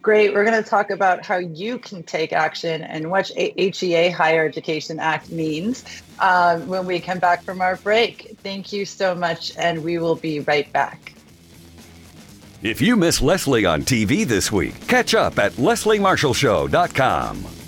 Great. 0.02 0.34
We're 0.34 0.46
going 0.46 0.64
to 0.64 0.70
talk 0.70 0.92
about 0.92 1.26
how 1.26 1.38
you 1.38 1.78
can 1.78 2.04
take 2.04 2.32
action 2.32 2.84
and 2.84 3.12
what 3.12 3.30
HEA 3.36 4.12
Higher 4.12 4.46
Education 4.46 4.98
Act 5.00 5.30
means 5.30 5.84
um, 6.20 6.68
when 6.68 6.86
we 6.86 7.02
come 7.02 7.20
back 7.20 7.44
from 7.44 7.60
our 7.60 7.76
break. 7.78 8.38
Thank 8.42 8.72
you 8.72 8.86
so 8.86 9.14
much, 9.14 9.52
and 9.58 9.84
we 9.84 9.98
will 9.98 10.16
be 10.16 10.40
right 10.40 10.72
back. 10.72 11.14
If 12.62 12.82
you 12.82 12.96
miss 12.96 13.22
Leslie 13.22 13.66
on 13.66 13.84
TV 13.84 14.26
this 14.26 14.52
week, 14.52 14.88
catch 14.88 15.14
up 15.14 15.38
at 15.40 15.54
lesliemarshallshow.com. 15.54 17.59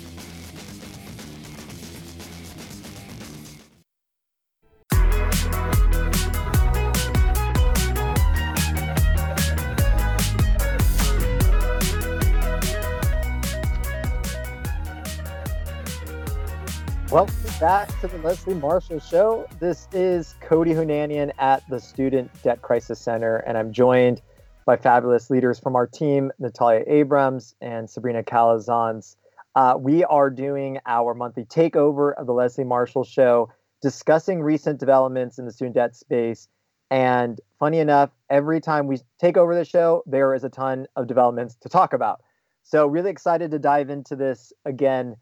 back 17.62 18.00
to 18.00 18.08
the 18.08 18.18
Leslie 18.18 18.54
Marshall 18.54 18.98
Show. 18.98 19.46
This 19.60 19.86
is 19.92 20.34
Cody 20.40 20.72
Hounanian 20.72 21.30
at 21.38 21.62
the 21.70 21.78
Student 21.78 22.28
Debt 22.42 22.60
Crisis 22.60 22.98
Center, 22.98 23.36
and 23.36 23.56
I'm 23.56 23.72
joined 23.72 24.20
by 24.66 24.76
fabulous 24.76 25.30
leaders 25.30 25.60
from 25.60 25.76
our 25.76 25.86
team, 25.86 26.32
Natalia 26.40 26.82
Abrams 26.88 27.54
and 27.60 27.88
Sabrina 27.88 28.24
Calazans. 28.24 29.14
Uh, 29.54 29.76
we 29.78 30.02
are 30.02 30.28
doing 30.28 30.80
our 30.86 31.14
monthly 31.14 31.44
takeover 31.44 32.12
of 32.16 32.26
the 32.26 32.32
Leslie 32.32 32.64
Marshall 32.64 33.04
Show, 33.04 33.52
discussing 33.80 34.42
recent 34.42 34.80
developments 34.80 35.38
in 35.38 35.44
the 35.44 35.52
student 35.52 35.76
debt 35.76 35.94
space. 35.94 36.48
And 36.90 37.40
funny 37.60 37.78
enough, 37.78 38.10
every 38.28 38.60
time 38.60 38.88
we 38.88 38.98
take 39.20 39.36
over 39.36 39.54
the 39.54 39.64
show, 39.64 40.02
there 40.04 40.34
is 40.34 40.42
a 40.42 40.48
ton 40.48 40.88
of 40.96 41.06
developments 41.06 41.54
to 41.60 41.68
talk 41.68 41.92
about. 41.92 42.22
So, 42.64 42.88
really 42.88 43.10
excited 43.10 43.52
to 43.52 43.60
dive 43.60 43.88
into 43.88 44.16
this 44.16 44.52
again. 44.64 45.14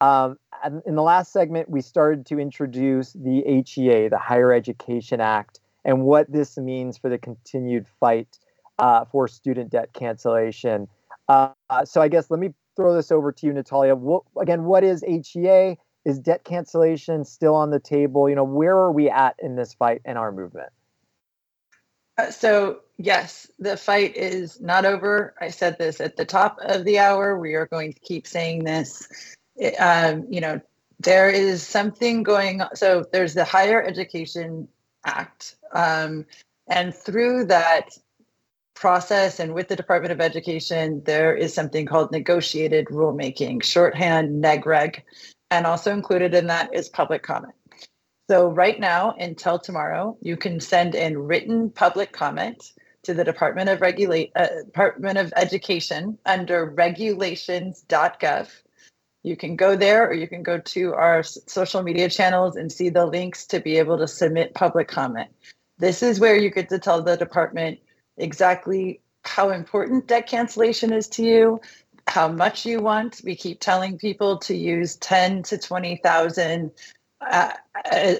Um, 0.00 0.38
in 0.86 0.94
the 0.94 1.02
last 1.02 1.32
segment, 1.32 1.68
we 1.68 1.80
started 1.80 2.26
to 2.26 2.38
introduce 2.38 3.12
the 3.12 3.42
HEA, 3.66 4.08
the 4.08 4.18
Higher 4.18 4.52
Education 4.52 5.20
Act, 5.20 5.60
and 5.84 6.02
what 6.02 6.30
this 6.30 6.56
means 6.56 6.98
for 6.98 7.08
the 7.08 7.18
continued 7.18 7.86
fight 8.00 8.38
uh, 8.78 9.04
for 9.06 9.26
student 9.28 9.70
debt 9.70 9.92
cancellation. 9.92 10.88
Uh, 11.28 11.50
so, 11.84 12.00
I 12.00 12.08
guess 12.08 12.30
let 12.30 12.40
me 12.40 12.54
throw 12.76 12.94
this 12.94 13.10
over 13.10 13.32
to 13.32 13.46
you, 13.46 13.52
Natalia. 13.52 13.94
What, 13.94 14.22
again, 14.40 14.64
what 14.64 14.84
is 14.84 15.02
HEA? 15.06 15.78
Is 16.04 16.18
debt 16.18 16.44
cancellation 16.44 17.24
still 17.24 17.54
on 17.54 17.70
the 17.70 17.80
table? 17.80 18.28
You 18.28 18.36
know, 18.36 18.44
where 18.44 18.76
are 18.76 18.92
we 18.92 19.10
at 19.10 19.34
in 19.40 19.56
this 19.56 19.74
fight 19.74 20.00
and 20.04 20.16
our 20.16 20.32
movement? 20.32 20.70
Uh, 22.16 22.30
so, 22.30 22.80
yes, 22.96 23.50
the 23.58 23.76
fight 23.76 24.16
is 24.16 24.60
not 24.60 24.84
over. 24.84 25.34
I 25.40 25.48
said 25.48 25.76
this 25.78 26.00
at 26.00 26.16
the 26.16 26.24
top 26.24 26.58
of 26.62 26.84
the 26.84 26.98
hour. 26.98 27.38
We 27.38 27.54
are 27.54 27.66
going 27.66 27.92
to 27.92 28.00
keep 28.00 28.26
saying 28.26 28.64
this 28.64 29.36
um, 29.78 30.26
you 30.28 30.40
know, 30.40 30.60
there 31.00 31.30
is 31.30 31.66
something 31.66 32.22
going 32.22 32.60
on. 32.60 32.74
So 32.74 33.04
there's 33.12 33.34
the 33.34 33.44
Higher 33.44 33.82
Education 33.82 34.68
Act. 35.04 35.56
Um, 35.72 36.24
and 36.68 36.94
through 36.94 37.46
that 37.46 37.90
process 38.74 39.40
and 39.40 39.54
with 39.54 39.68
the 39.68 39.76
Department 39.76 40.12
of 40.12 40.20
Education, 40.20 41.02
there 41.04 41.34
is 41.34 41.54
something 41.54 41.86
called 41.86 42.12
negotiated 42.12 42.86
rulemaking, 42.86 43.62
shorthand 43.62 44.42
NEGREG. 44.42 45.02
And 45.50 45.66
also 45.66 45.92
included 45.92 46.34
in 46.34 46.46
that 46.48 46.74
is 46.74 46.88
public 46.88 47.22
comment. 47.22 47.54
So 48.30 48.48
right 48.48 48.78
now 48.78 49.14
until 49.18 49.58
tomorrow, 49.58 50.18
you 50.20 50.36
can 50.36 50.60
send 50.60 50.94
in 50.94 51.16
written 51.16 51.70
public 51.70 52.12
comment 52.12 52.72
to 53.04 53.14
the 53.14 53.24
Department 53.24 53.70
of 53.70 53.80
Regulate 53.80 54.30
uh, 54.36 54.48
Department 54.66 55.16
of 55.16 55.32
Education 55.36 56.18
under 56.26 56.66
regulations.gov 56.66 58.50
you 59.22 59.36
can 59.36 59.56
go 59.56 59.76
there 59.76 60.08
or 60.08 60.14
you 60.14 60.28
can 60.28 60.42
go 60.42 60.58
to 60.58 60.94
our 60.94 61.22
social 61.22 61.82
media 61.82 62.08
channels 62.08 62.56
and 62.56 62.70
see 62.70 62.88
the 62.88 63.06
links 63.06 63.46
to 63.46 63.60
be 63.60 63.78
able 63.78 63.98
to 63.98 64.08
submit 64.08 64.54
public 64.54 64.88
comment. 64.88 65.30
This 65.78 66.02
is 66.02 66.20
where 66.20 66.36
you 66.36 66.50
get 66.50 66.68
to 66.70 66.78
tell 66.78 67.02
the 67.02 67.16
department 67.16 67.78
exactly 68.16 69.00
how 69.24 69.50
important 69.50 70.06
debt 70.06 70.26
cancellation 70.26 70.92
is 70.92 71.08
to 71.08 71.22
you, 71.22 71.60
how 72.06 72.28
much 72.28 72.64
you 72.64 72.80
want. 72.80 73.20
We 73.24 73.36
keep 73.36 73.60
telling 73.60 73.98
people 73.98 74.38
to 74.38 74.56
use 74.56 74.96
10 74.96 75.42
to 75.44 75.58
20,000 75.58 76.70
uh, 77.20 77.52
uh, 77.92 78.14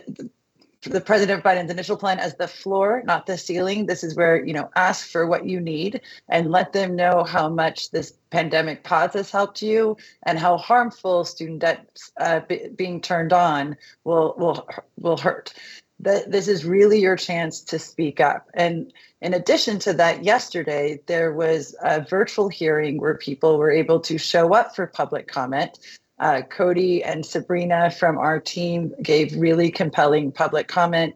the 0.83 1.01
President 1.01 1.43
Biden's 1.43 1.71
initial 1.71 1.97
plan 1.97 2.19
as 2.19 2.37
the 2.37 2.47
floor, 2.47 3.03
not 3.05 3.27
the 3.27 3.37
ceiling. 3.37 3.87
This 3.87 4.05
is 4.05 4.15
where, 4.15 4.45
you 4.45 4.53
know, 4.53 4.71
ask 4.77 5.09
for 5.09 5.27
what 5.27 5.45
you 5.45 5.61
need 5.61 6.01
and 6.29 6.51
let 6.51 6.73
them 6.73 6.95
know 6.95 7.25
how 7.25 7.49
much 7.49 7.91
this 7.91 8.13
pandemic 8.31 8.85
pause 8.85 9.15
has 9.15 9.31
helped 9.31 9.61
you 9.61 9.97
and 10.25 10.39
how 10.39 10.57
harmful 10.57 11.25
student 11.25 11.61
debt 11.61 11.99
uh, 12.19 12.41
b- 12.49 12.69
being 12.77 13.01
turned 13.01 13.33
on 13.33 13.77
will 14.05 14.35
will 14.39 14.69
will 14.99 15.17
hurt. 15.17 15.53
This 16.01 16.47
is 16.47 16.65
really 16.65 17.01
your 17.01 17.17
chance 17.17 17.61
to 17.63 17.79
speak 17.81 18.21
up. 18.21 18.49
And 18.55 18.93
in 19.21 19.35
addition 19.35 19.81
to 19.81 19.93
that, 19.95 20.23
yesterday 20.23 21.01
there 21.07 21.33
was 21.33 21.75
a 21.83 22.03
virtual 22.03 22.49
hearing 22.49 23.01
where 23.01 23.17
people 23.17 23.59
were 23.59 23.73
able 23.73 23.99
to 24.03 24.17
show 24.17 24.55
up 24.55 24.77
for 24.77 24.87
public 24.87 25.27
comment 25.27 25.77
uh, 26.21 26.43
Cody 26.43 27.03
and 27.03 27.25
Sabrina 27.25 27.91
from 27.91 28.19
our 28.19 28.41
team 28.41 28.95
gave 29.03 29.35
really 29.37 29.71
compelling 29.71 30.33
public 30.33 30.69
comment. 30.69 31.15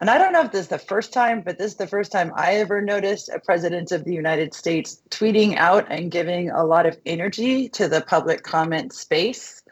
And 0.00 0.10
I 0.10 0.18
don't 0.18 0.32
know 0.32 0.42
if 0.42 0.50
this 0.50 0.62
is 0.62 0.68
the 0.68 0.78
first 0.78 1.12
time, 1.12 1.42
but 1.42 1.58
this 1.58 1.72
is 1.72 1.76
the 1.76 1.86
first 1.86 2.10
time 2.10 2.32
I 2.34 2.54
ever 2.54 2.82
noticed 2.82 3.28
a 3.28 3.38
president 3.38 3.92
of 3.92 4.04
the 4.04 4.12
United 4.12 4.52
States 4.52 5.00
tweeting 5.10 5.56
out 5.56 5.86
and 5.90 6.10
giving 6.10 6.50
a 6.50 6.64
lot 6.64 6.86
of 6.86 6.98
energy 7.06 7.68
to 7.70 7.88
the 7.88 8.00
public 8.00 8.42
comment 8.42 8.92
space. 8.92 9.62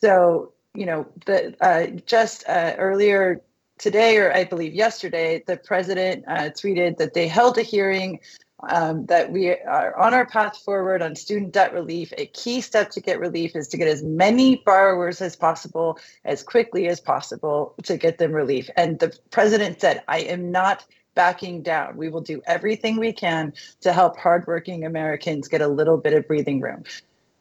So, 0.00 0.54
you 0.74 0.86
know, 0.86 1.06
the, 1.26 1.54
uh, 1.60 1.88
just 2.06 2.48
uh, 2.48 2.76
earlier 2.78 3.42
today, 3.78 4.16
or 4.16 4.32
I 4.32 4.44
believe 4.44 4.74
yesterday, 4.74 5.42
the 5.46 5.58
president 5.58 6.24
uh, 6.26 6.50
tweeted 6.50 6.96
that 6.96 7.12
they 7.12 7.28
held 7.28 7.58
a 7.58 7.62
hearing 7.62 8.20
um, 8.68 9.06
that 9.06 9.30
we 9.30 9.50
are 9.50 9.96
on 9.96 10.14
our 10.14 10.26
path 10.26 10.56
forward 10.58 11.02
on 11.02 11.14
student 11.14 11.52
debt 11.52 11.72
relief. 11.72 12.12
A 12.18 12.26
key 12.26 12.60
step 12.60 12.90
to 12.90 13.00
get 13.00 13.20
relief 13.20 13.54
is 13.54 13.68
to 13.68 13.76
get 13.76 13.88
as 13.88 14.02
many 14.02 14.56
borrowers 14.56 15.20
as 15.20 15.36
possible, 15.36 15.98
as 16.24 16.42
quickly 16.42 16.88
as 16.88 17.00
possible, 17.00 17.74
to 17.84 17.96
get 17.96 18.18
them 18.18 18.32
relief. 18.32 18.68
And 18.76 18.98
the 18.98 19.16
president 19.30 19.80
said, 19.80 20.02
I 20.08 20.20
am 20.20 20.50
not 20.50 20.84
backing 21.14 21.62
down. 21.62 21.96
We 21.96 22.08
will 22.08 22.20
do 22.20 22.42
everything 22.46 22.96
we 22.96 23.12
can 23.12 23.52
to 23.80 23.92
help 23.92 24.16
hardworking 24.16 24.84
Americans 24.84 25.48
get 25.48 25.60
a 25.60 25.68
little 25.68 25.96
bit 25.96 26.12
of 26.12 26.26
breathing 26.28 26.60
room. 26.60 26.84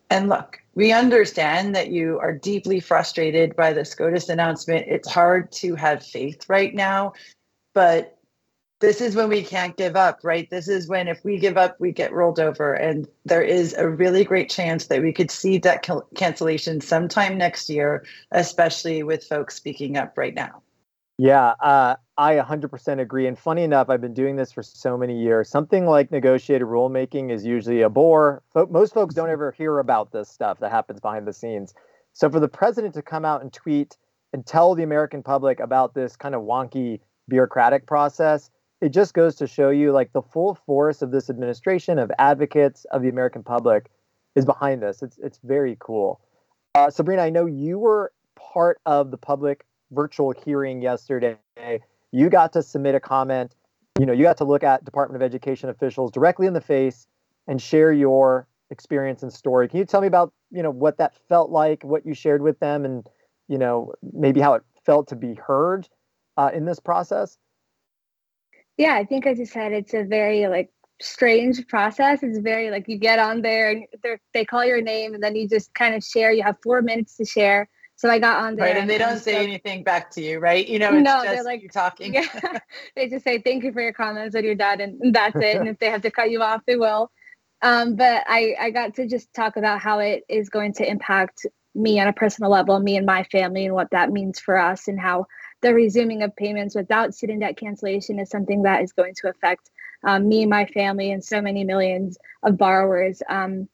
And 0.09 0.29
look, 0.29 0.59
we 0.73 0.93
understand 0.93 1.75
that 1.75 1.89
you 1.89 2.17
are 2.19 2.33
deeply 2.33 2.79
frustrated 2.79 3.55
by 3.55 3.73
the 3.73 3.83
SCOTUS 3.83 4.29
announcement. 4.29 4.85
It's 4.87 5.11
hard 5.11 5.51
to 5.53 5.75
have 5.75 6.03
faith 6.03 6.47
right 6.47 6.73
now, 6.73 7.13
but 7.73 8.16
this 8.79 9.01
is 9.01 9.15
when 9.15 9.29
we 9.29 9.41
can't 9.41 9.75
give 9.75 9.95
up, 9.95 10.19
right? 10.23 10.49
This 10.49 10.67
is 10.67 10.87
when 10.87 11.07
if 11.07 11.23
we 11.23 11.39
give 11.39 11.57
up, 11.57 11.79
we 11.79 11.91
get 11.91 12.13
rolled 12.13 12.39
over. 12.39 12.73
And 12.73 13.07
there 13.25 13.41
is 13.41 13.73
a 13.73 13.89
really 13.89 14.23
great 14.23 14.49
chance 14.49 14.87
that 14.87 15.01
we 15.01 15.11
could 15.11 15.31
see 15.31 15.57
that 15.59 15.87
cancellation 16.15 16.81
sometime 16.81 17.37
next 17.37 17.69
year, 17.69 18.05
especially 18.31 19.01
with 19.01 19.23
folks 19.23 19.55
speaking 19.55 19.97
up 19.97 20.17
right 20.17 20.35
now. 20.35 20.61
Yeah, 21.19 21.55
uh, 21.59 21.95
I 22.19 22.35
100% 22.35 22.99
agree. 22.99 23.25
And 23.25 23.39
funny 23.39 23.63
enough, 23.63 23.89
I've 23.89 24.01
been 24.01 24.13
doing 24.13 24.35
this 24.35 24.51
for 24.51 24.61
so 24.61 24.95
many 24.95 25.19
years. 25.19 25.49
Something 25.49 25.87
like 25.87 26.11
negotiated 26.11 26.67
rulemaking 26.67 27.31
is 27.31 27.43
usually 27.43 27.81
a 27.81 27.89
bore. 27.89 28.43
Most 28.69 28.93
folks 28.93 29.15
don't 29.15 29.31
ever 29.31 29.51
hear 29.51 29.79
about 29.79 30.11
this 30.11 30.29
stuff 30.29 30.59
that 30.59 30.69
happens 30.69 30.99
behind 30.99 31.25
the 31.25 31.33
scenes. 31.33 31.73
So 32.13 32.29
for 32.29 32.39
the 32.39 32.47
president 32.47 32.93
to 32.93 33.01
come 33.01 33.25
out 33.25 33.41
and 33.41 33.51
tweet 33.51 33.97
and 34.33 34.45
tell 34.45 34.75
the 34.75 34.83
American 34.83 35.23
public 35.23 35.59
about 35.59 35.95
this 35.95 36.15
kind 36.15 36.35
of 36.35 36.43
wonky 36.43 36.99
bureaucratic 37.27 37.87
process, 37.87 38.51
it 38.81 38.89
just 38.89 39.13
goes 39.13 39.35
to 39.35 39.47
show 39.47 39.69
you 39.69 39.91
like 39.91 40.13
the 40.13 40.21
full 40.21 40.55
force 40.65 41.01
of 41.01 41.11
this 41.11 41.29
administration 41.29 41.97
of 41.97 42.11
advocates 42.19 42.85
of 42.91 43.01
the 43.01 43.09
American 43.09 43.43
public 43.43 43.89
is 44.35 44.45
behind 44.45 44.81
this. 44.83 45.01
It's 45.01 45.17
it's 45.17 45.39
very 45.43 45.77
cool. 45.79 46.21
Uh, 46.75 46.89
Sabrina, 46.89 47.23
I 47.23 47.29
know 47.29 47.47
you 47.47 47.79
were 47.79 48.11
part 48.35 48.79
of 48.85 49.09
the 49.09 49.17
public 49.17 49.65
virtual 49.91 50.31
hearing 50.31 50.81
yesterday. 50.81 51.37
You 52.11 52.29
got 52.29 52.53
to 52.53 52.61
submit 52.61 52.93
a 52.93 52.99
comment. 52.99 53.55
You 53.99 54.05
know, 54.05 54.13
you 54.13 54.23
got 54.23 54.37
to 54.37 54.43
look 54.43 54.63
at 54.63 54.85
Department 54.85 55.21
of 55.21 55.25
Education 55.25 55.69
officials 55.69 56.11
directly 56.11 56.45
in 56.45 56.53
the 56.53 56.61
face 56.61 57.07
and 57.47 57.59
share 57.59 57.91
your 57.91 58.47
experience 58.69 59.23
and 59.23 59.33
story. 59.33 59.67
Can 59.67 59.79
you 59.79 59.85
tell 59.85 60.01
me 60.01 60.07
about 60.07 60.33
you 60.51 60.61
know 60.61 60.69
what 60.71 60.97
that 60.97 61.15
felt 61.27 61.49
like, 61.49 61.83
what 61.83 62.05
you 62.05 62.13
shared 62.13 62.43
with 62.43 62.59
them, 62.59 62.85
and 62.85 63.07
you 63.47 63.57
know 63.57 63.93
maybe 64.13 64.39
how 64.39 64.53
it 64.53 64.63
felt 64.85 65.07
to 65.07 65.15
be 65.15 65.33
heard 65.33 65.89
uh, 66.37 66.51
in 66.53 66.65
this 66.65 66.79
process? 66.79 67.39
Yeah, 68.77 68.95
I 68.95 69.05
think 69.05 69.25
as 69.25 69.39
you 69.39 69.45
said, 69.45 69.73
it's 69.73 69.93
a 69.93 70.03
very 70.03 70.47
like 70.47 70.69
strange 71.01 71.67
process. 71.67 72.23
It's 72.23 72.39
very 72.39 72.71
like 72.71 72.87
you 72.87 72.97
get 72.97 73.19
on 73.19 73.41
there 73.41 73.71
and 73.71 73.85
they 74.33 74.45
call 74.45 74.65
your 74.65 74.81
name 74.81 75.13
and 75.13 75.23
then 75.23 75.35
you 75.35 75.47
just 75.47 75.73
kind 75.73 75.95
of 75.95 76.03
share. 76.03 76.31
You 76.31 76.43
have 76.43 76.57
four 76.63 76.81
minutes 76.81 77.17
to 77.17 77.25
share. 77.25 77.69
So 77.95 78.11
I 78.11 78.19
got 78.19 78.37
on 78.43 78.55
there. 78.55 78.65
Right, 78.65 78.71
and, 78.75 78.81
and 78.81 78.89
they 78.89 78.99
don't 78.99 79.17
say 79.17 79.43
anything 79.43 79.83
back 79.83 80.11
to 80.11 80.21
you, 80.21 80.37
right? 80.37 80.67
You 80.67 80.77
know, 80.77 80.93
it's 80.93 81.03
no, 81.03 81.23
they're 81.23 81.43
like, 81.43 81.61
you're 81.63 81.71
talking. 81.71 82.13
Yeah, 82.13 82.27
they 82.95 83.09
just 83.09 83.23
say 83.23 83.41
thank 83.41 83.63
you 83.63 83.73
for 83.73 83.81
your 83.81 83.93
comments 83.93 84.35
and 84.35 84.45
you're 84.45 84.53
done, 84.53 84.81
and 84.81 85.15
that's 85.15 85.35
it. 85.35 85.55
and 85.55 85.67
if 85.67 85.79
they 85.79 85.89
have 85.89 86.03
to 86.03 86.11
cut 86.11 86.29
you 86.29 86.43
off, 86.43 86.61
they 86.67 86.75
will. 86.75 87.11
Um, 87.63 87.95
but 87.95 88.23
I, 88.27 88.53
I 88.59 88.69
got 88.69 88.93
to 88.95 89.07
just 89.07 89.33
talk 89.33 89.57
about 89.57 89.79
how 89.79 89.97
it 89.97 90.23
is 90.29 90.49
going 90.49 90.73
to 90.73 90.87
impact 90.87 91.47
me 91.73 91.99
on 91.99 92.07
a 92.07 92.13
personal 92.13 92.51
level, 92.51 92.79
me 92.79 92.97
and 92.97 93.05
my 93.07 93.23
family, 93.23 93.65
and 93.65 93.73
what 93.73 93.89
that 93.89 94.11
means 94.11 94.39
for 94.39 94.57
us, 94.57 94.87
and 94.87 94.99
how 94.99 95.25
the 95.61 95.73
resuming 95.73 96.23
of 96.23 96.35
payments 96.35 96.75
without 96.75 97.15
student 97.15 97.41
debt 97.41 97.57
cancellation 97.57 98.19
is 98.19 98.29
something 98.29 98.63
that 98.63 98.83
is 98.83 98.93
going 98.93 99.13
to 99.15 99.29
affect 99.29 99.69
um, 100.03 100.27
me, 100.27 100.45
my 100.45 100.65
family, 100.65 101.11
and 101.11 101.23
so 101.23 101.41
many 101.41 101.63
millions 101.63 102.17
of 102.43 102.57
borrowers. 102.57 103.21
Um, 103.27 103.67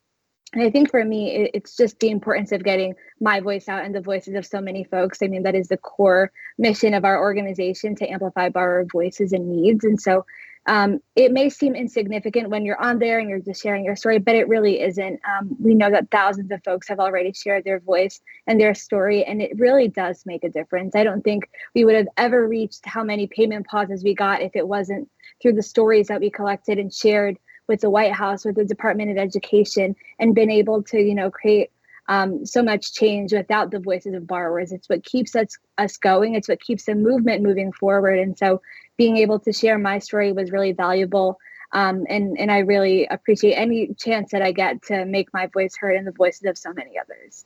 and 0.53 0.63
I 0.63 0.69
think 0.69 0.91
for 0.91 1.03
me, 1.03 1.35
it, 1.35 1.51
it's 1.55 1.75
just 1.75 1.99
the 1.99 2.09
importance 2.09 2.51
of 2.51 2.63
getting 2.63 2.95
my 3.19 3.39
voice 3.39 3.67
out 3.67 3.83
and 3.83 3.93
the 3.93 4.01
voices 4.01 4.35
of 4.35 4.45
so 4.45 4.61
many 4.61 4.83
folks. 4.83 5.19
I 5.21 5.27
mean, 5.27 5.43
that 5.43 5.55
is 5.55 5.67
the 5.67 5.77
core 5.77 6.31
mission 6.57 6.93
of 6.93 7.05
our 7.05 7.19
organization 7.19 7.95
to 7.97 8.07
amplify 8.07 8.49
borrower 8.49 8.85
voices 8.91 9.33
and 9.33 9.49
needs. 9.49 9.83
And 9.83 9.99
so 9.99 10.25
um, 10.65 10.99
it 11.15 11.31
may 11.31 11.49
seem 11.49 11.75
insignificant 11.75 12.49
when 12.49 12.63
you're 12.63 12.81
on 12.81 12.99
there 12.99 13.19
and 13.19 13.29
you're 13.29 13.39
just 13.39 13.61
sharing 13.61 13.83
your 13.83 13.95
story, 13.95 14.19
but 14.19 14.35
it 14.35 14.47
really 14.47 14.81
isn't. 14.81 15.19
Um, 15.27 15.55
we 15.59 15.73
know 15.73 15.91
that 15.91 16.09
thousands 16.09 16.51
of 16.51 16.63
folks 16.63 16.87
have 16.87 16.99
already 16.99 17.33
shared 17.33 17.65
their 17.65 17.79
voice 17.79 18.21
and 18.47 18.59
their 18.59 18.73
story, 18.73 19.25
and 19.25 19.41
it 19.41 19.59
really 19.59 19.89
does 19.89 20.23
make 20.25 20.43
a 20.43 20.49
difference. 20.49 20.95
I 20.95 21.03
don't 21.03 21.21
think 21.21 21.49
we 21.75 21.83
would 21.83 21.95
have 21.95 22.07
ever 22.15 22.47
reached 22.47 22.85
how 22.85 23.03
many 23.03 23.27
payment 23.27 23.67
pauses 23.67 24.03
we 24.03 24.15
got 24.15 24.41
if 24.41 24.55
it 24.55 24.67
wasn't 24.67 25.09
through 25.41 25.53
the 25.53 25.63
stories 25.63 26.07
that 26.07 26.21
we 26.21 26.29
collected 26.29 26.79
and 26.79 26.93
shared 26.93 27.37
with 27.67 27.81
the 27.81 27.89
White 27.89 28.13
House, 28.13 28.45
with 28.45 28.55
the 28.55 28.65
Department 28.65 29.11
of 29.11 29.17
Education, 29.17 29.95
and 30.19 30.35
been 30.35 30.49
able 30.49 30.83
to, 30.83 30.97
you 30.97 31.15
know, 31.15 31.29
create 31.29 31.71
um, 32.07 32.45
so 32.45 32.61
much 32.61 32.93
change 32.93 33.33
without 33.33 33.71
the 33.71 33.79
voices 33.79 34.13
of 34.13 34.27
borrowers. 34.27 34.71
It's 34.71 34.89
what 34.89 35.03
keeps 35.03 35.35
us 35.35 35.57
us 35.77 35.97
going. 35.97 36.35
It's 36.35 36.49
what 36.49 36.61
keeps 36.61 36.85
the 36.85 36.95
movement 36.95 37.43
moving 37.43 37.71
forward. 37.71 38.19
And 38.19 38.37
so, 38.37 38.61
being 38.97 39.17
able 39.17 39.39
to 39.39 39.53
share 39.53 39.77
my 39.77 39.99
story 39.99 40.31
was 40.31 40.51
really 40.51 40.73
valuable. 40.73 41.37
Um, 41.71 42.05
and 42.09 42.37
and 42.37 42.51
I 42.51 42.59
really 42.59 43.07
appreciate 43.07 43.55
any 43.55 43.93
chance 43.95 44.31
that 44.31 44.41
I 44.41 44.51
get 44.51 44.83
to 44.83 45.05
make 45.05 45.33
my 45.33 45.47
voice 45.47 45.75
heard 45.75 45.95
and 45.95 46.05
the 46.05 46.11
voices 46.11 46.43
of 46.45 46.57
so 46.57 46.73
many 46.73 46.99
others. 46.99 47.45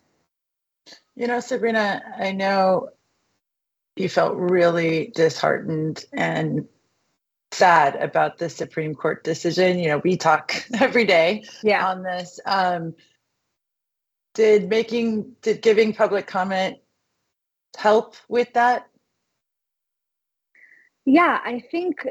You 1.15 1.27
know, 1.27 1.39
Sabrina, 1.39 2.01
I 2.17 2.31
know 2.31 2.89
you 3.95 4.09
felt 4.09 4.35
really 4.35 5.11
disheartened 5.15 6.05
and 6.13 6.67
sad 7.51 7.95
about 7.95 8.37
the 8.37 8.49
Supreme 8.49 8.93
Court 8.93 9.23
decision. 9.23 9.79
You 9.79 9.89
know, 9.89 9.97
we 10.03 10.17
talk 10.17 10.53
every 10.79 11.05
day 11.05 11.45
yeah. 11.63 11.87
on 11.87 12.03
this. 12.03 12.39
Um, 12.45 12.95
did 14.37 14.69
making 14.69 15.35
did 15.41 15.63
giving 15.63 15.93
public 15.93 16.27
comment 16.27 16.77
help 17.75 18.15
with 18.29 18.53
that? 18.53 18.87
Yeah, 21.05 21.39
I 21.43 21.63
think 21.71 22.07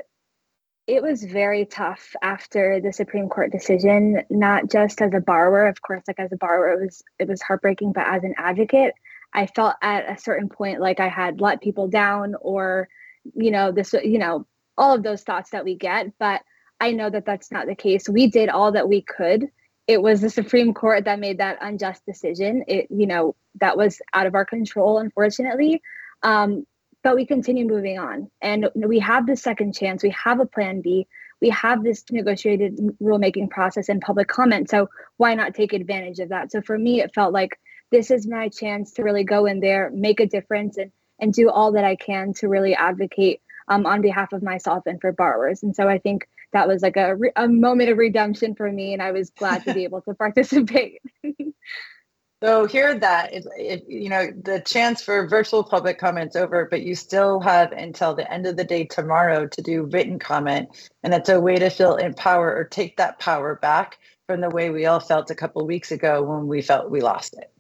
it 0.88 1.02
was 1.04 1.23
very 1.23 1.66
tough 1.66 2.16
after 2.21 2.80
the 2.80 2.92
Supreme 2.92 3.28
Court 3.28 3.52
decision, 3.52 4.23
not 4.28 4.68
just 4.71 5.00
as 5.00 5.12
a 5.14 5.21
borrower, 5.21 5.68
of 5.68 5.80
course, 5.80 6.02
like 6.09 6.18
as 6.18 6.33
a 6.33 6.37
borrower, 6.37 6.73
it 6.73 6.85
was 6.85 7.02
it 7.21 7.28
was 7.28 7.40
heartbreaking, 7.42 7.92
but 7.92 8.09
as 8.09 8.25
an 8.25 8.35
advocate, 8.38 8.95
I 9.33 9.47
felt 9.47 9.76
at 9.80 10.11
a 10.11 10.21
certain 10.21 10.49
point 10.49 10.80
like 10.80 10.99
I 10.99 11.09
had 11.09 11.40
let 11.40 11.62
people 11.62 11.87
down 11.87 12.35
or, 12.40 12.88
you 13.37 13.52
know, 13.52 13.71
this, 13.71 13.92
you 13.92 14.18
know, 14.18 14.49
all 14.76 14.97
of 14.97 15.04
those 15.04 15.23
thoughts 15.23 15.50
that 15.50 15.64
we 15.64 15.76
get. 15.76 16.18
But 16.18 16.42
I 16.80 16.90
know 16.90 17.09
that 17.09 17.25
that's 17.25 17.52
not 17.52 17.68
the 17.68 17.76
case. 17.76 18.09
We 18.09 18.26
did 18.26 18.49
all 18.49 18.72
that 18.72 18.88
we 18.88 19.03
could. 19.03 19.46
It 19.87 20.03
was 20.03 20.20
the 20.20 20.31
Supreme 20.31 20.75
Court 20.75 21.05
that 21.05 21.20
made 21.20 21.38
that 21.38 21.59
unjust 21.61 22.05
decision. 22.07 22.64
It, 22.66 22.88
you 22.90 23.07
know, 23.07 23.37
that 23.61 23.77
was 23.77 24.01
out 24.12 24.27
of 24.27 24.35
our 24.35 24.44
control, 24.44 24.99
unfortunately. 24.99 25.81
Um, 26.22 26.66
but 27.03 27.14
we 27.14 27.25
continue 27.25 27.66
moving 27.66 27.99
on, 27.99 28.31
and 28.42 28.68
we 28.75 28.99
have 28.99 29.27
the 29.27 29.37
second 29.37 29.75
chance. 29.75 30.03
We 30.03 30.11
have 30.11 30.40
a 30.40 30.46
plan 30.46 30.81
B. 30.81 31.07
We 31.40 31.51
have 31.51 31.85
this 31.85 32.05
negotiated 32.11 32.79
rulemaking 33.01 33.51
process 33.51 33.88
and 33.88 34.01
public 34.01 34.27
comment. 34.27 34.70
So 34.70 34.88
why 35.16 35.35
not 35.35 35.55
take 35.55 35.72
advantage 35.72 36.18
of 36.18 36.31
that? 36.31 36.51
So 36.51 36.62
for 36.62 36.77
me, 36.77 37.01
it 37.01 37.14
felt 37.14 37.33
like 37.33 37.61
this 37.92 38.11
is 38.11 38.27
my 38.27 38.49
chance 38.49 38.92
to 38.94 39.05
really 39.05 39.22
go 39.22 39.46
in 39.46 39.61
there, 39.61 39.90
make 39.94 40.18
a 40.18 40.27
difference, 40.27 40.79
and 40.79 40.90
and 41.18 41.33
do 41.33 41.51
all 41.51 41.72
that 41.72 41.85
I 41.85 41.96
can 41.96 42.33
to 42.35 42.49
really 42.49 42.75
advocate 42.75 43.40
um, 43.68 43.87
on 43.87 44.03
behalf 44.03 44.33
of 44.33 44.42
myself 44.42 44.85
and 44.87 45.01
for 45.01 45.12
borrowers. 45.12 45.62
And 45.62 45.75
so 45.75 45.88
I 45.88 45.99
think 45.99 46.29
that 46.52 46.68
was 46.68 46.82
like 46.82 46.96
a, 46.96 47.16
a 47.37 47.48
moment 47.48 47.90
of 47.90 47.98
redemption 47.98 48.54
for 48.54 48.70
me, 48.70 48.92
and 48.92 49.02
I 49.02 49.12
was 49.12 49.30
glad 49.30 49.64
to 49.64 49.74
be 49.74 49.85
able 49.85 50.00
to 50.02 50.14
participate. 50.14 51.00
so 52.42 52.66
hear 52.66 52.98
that 52.98 53.32
it, 53.32 53.46
it, 53.56 53.85
you 53.88 54.09
know 54.09 54.28
the 54.42 54.61
chance 54.61 55.02
for 55.02 55.28
virtual 55.28 55.64
public 55.64 55.98
comments 55.98 56.37
over, 56.37 56.66
but 56.70 56.82
you 56.82 56.94
still 56.94 57.40
have 57.40 57.72
until 57.72 58.14
the 58.14 58.30
end 58.32 58.46
of 58.46 58.56
the 58.56 58.64
day 58.64 58.85
tomorrow 58.85 59.46
to 59.46 59.62
do 59.62 59.85
written 59.85 60.18
comment, 60.18 60.90
and 61.02 61.14
it's 61.14 61.28
a 61.28 61.40
way 61.40 61.56
to 61.56 61.70
feel 61.70 61.96
empowered 61.96 62.59
or 62.59 62.64
take 62.64 62.96
that 62.96 63.18
power 63.18 63.56
back 63.56 63.98
from 64.26 64.40
the 64.40 64.50
way 64.50 64.70
we 64.70 64.87
all 64.87 65.00
felt 65.00 65.30
a 65.30 65.35
couple 65.35 65.64
weeks 65.66 65.92
ago 65.92 66.22
when 66.22 66.46
we 66.46 66.61
felt 66.61 66.90
we 66.90 67.00
lost 67.00 67.35
it. 67.35 67.52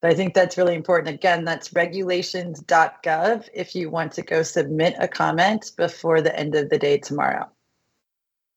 But 0.00 0.12
I 0.12 0.14
think 0.14 0.32
that's 0.32 0.56
really 0.56 0.74
important. 0.74 1.14
Again, 1.14 1.44
that's 1.44 1.72
regulations.gov 1.74 3.48
if 3.52 3.74
you 3.74 3.90
want 3.90 4.12
to 4.12 4.22
go 4.22 4.42
submit 4.42 4.94
a 4.98 5.08
comment 5.08 5.72
before 5.76 6.22
the 6.22 6.38
end 6.38 6.54
of 6.54 6.70
the 6.70 6.78
day 6.78 6.96
tomorrow. 6.98 7.50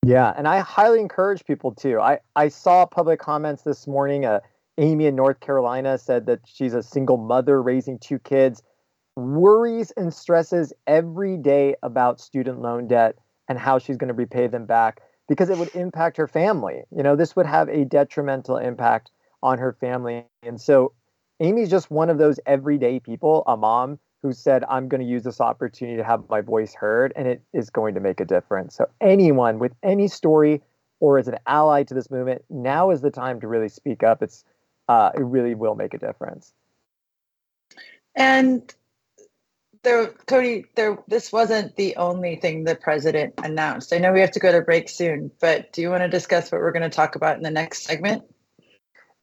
Yeah, 0.06 0.34
and 0.36 0.48
I 0.48 0.60
highly 0.60 1.00
encourage 1.00 1.46
people 1.46 1.74
to. 1.76 2.00
I, 2.00 2.20
I 2.36 2.50
saw 2.50 2.86
public 2.86 3.20
comments 3.20 3.64
this 3.64 3.88
morning. 3.88 4.26
Uh, 4.26 4.42
Amy 4.78 5.06
in 5.06 5.16
North 5.16 5.40
Carolina 5.40 5.98
said 5.98 6.26
that 6.26 6.42
she's 6.46 6.74
a 6.74 6.84
single 6.84 7.18
mother 7.18 7.62
raising 7.62 8.00
two 8.00 8.20
kids, 8.20 8.62
worries 9.16 9.92
and 9.92 10.14
stresses 10.14 10.74
every 10.88 11.38
day 11.38 11.76
about 11.84 12.20
student 12.20 12.62
loan 12.62 12.88
debt 12.88 13.16
and 13.48 13.58
how 13.58 13.80
she's 13.80 13.96
going 13.96 14.10
to 14.10 14.14
repay 14.14 14.48
them 14.48 14.66
back 14.66 15.02
because 15.30 15.50
it 15.50 15.58
would 15.58 15.74
impact 15.76 16.18
her 16.18 16.28
family. 16.28 16.82
You 16.96 17.04
know, 17.04 17.16
this 17.16 17.36
would 17.36 17.46
have 17.46 17.70
a 17.70 17.86
detrimental 17.86 18.58
impact 18.58 19.12
on 19.42 19.58
her 19.60 19.74
family. 19.74 20.26
And 20.42 20.60
so 20.60 20.94
Amy's 21.40 21.70
just 21.70 21.92
one 21.92 22.10
of 22.10 22.18
those 22.18 22.40
everyday 22.46 23.00
people, 23.00 23.44
a 23.48 23.56
mom 23.56 24.00
who 24.24 24.32
said, 24.32 24.64
I'm 24.70 24.88
going 24.88 25.02
to 25.02 25.08
use 25.08 25.24
this 25.24 25.42
opportunity 25.42 25.98
to 25.98 26.04
have 26.04 26.24
my 26.30 26.42
voice 26.42 26.74
heard, 26.74 27.12
and 27.16 27.28
it 27.28 27.42
is 27.54 27.70
going 27.70 27.94
to 27.96 28.00
make 28.00 28.22
a 28.22 28.26
difference. 28.26 28.76
So, 28.76 28.90
anyone 29.02 29.60
with 29.60 29.74
any 29.84 30.08
story 30.08 30.62
or 31.02 31.20
as 31.20 31.28
an 31.28 31.38
ally 31.46 31.84
to 31.84 31.94
this 31.94 32.10
movement, 32.10 32.44
now 32.50 32.90
is 32.90 33.02
the 33.02 33.12
time 33.12 33.42
to 33.42 33.48
really 33.48 33.70
speak 33.70 34.02
up. 34.02 34.24
It's 34.24 34.46
uh, 34.88 35.12
it 35.14 35.22
really 35.22 35.54
will 35.54 35.76
make 35.76 35.94
a 35.94 35.98
difference. 35.98 36.54
And 38.16 38.74
there, 39.84 40.08
Cody, 40.08 40.66
there. 40.76 40.98
This 41.08 41.32
wasn't 41.32 41.76
the 41.76 41.98
only 41.98 42.38
thing 42.38 42.64
the 42.64 42.76
president 42.76 43.34
announced. 43.44 43.94
I 43.94 43.98
know 43.98 44.14
we 44.14 44.22
have 44.22 44.32
to 44.32 44.40
go 44.40 44.52
to 44.52 44.62
break 44.62 44.88
soon, 44.88 45.32
but 45.42 45.74
do 45.74 45.82
you 45.82 45.90
want 45.90 46.04
to 46.04 46.10
discuss 46.10 46.52
what 46.52 46.62
we're 46.62 46.72
going 46.72 46.90
to 46.90 46.96
talk 46.96 47.16
about 47.16 47.36
in 47.36 47.44
the 47.44 47.52
next 47.52 47.84
segment? 47.84 48.24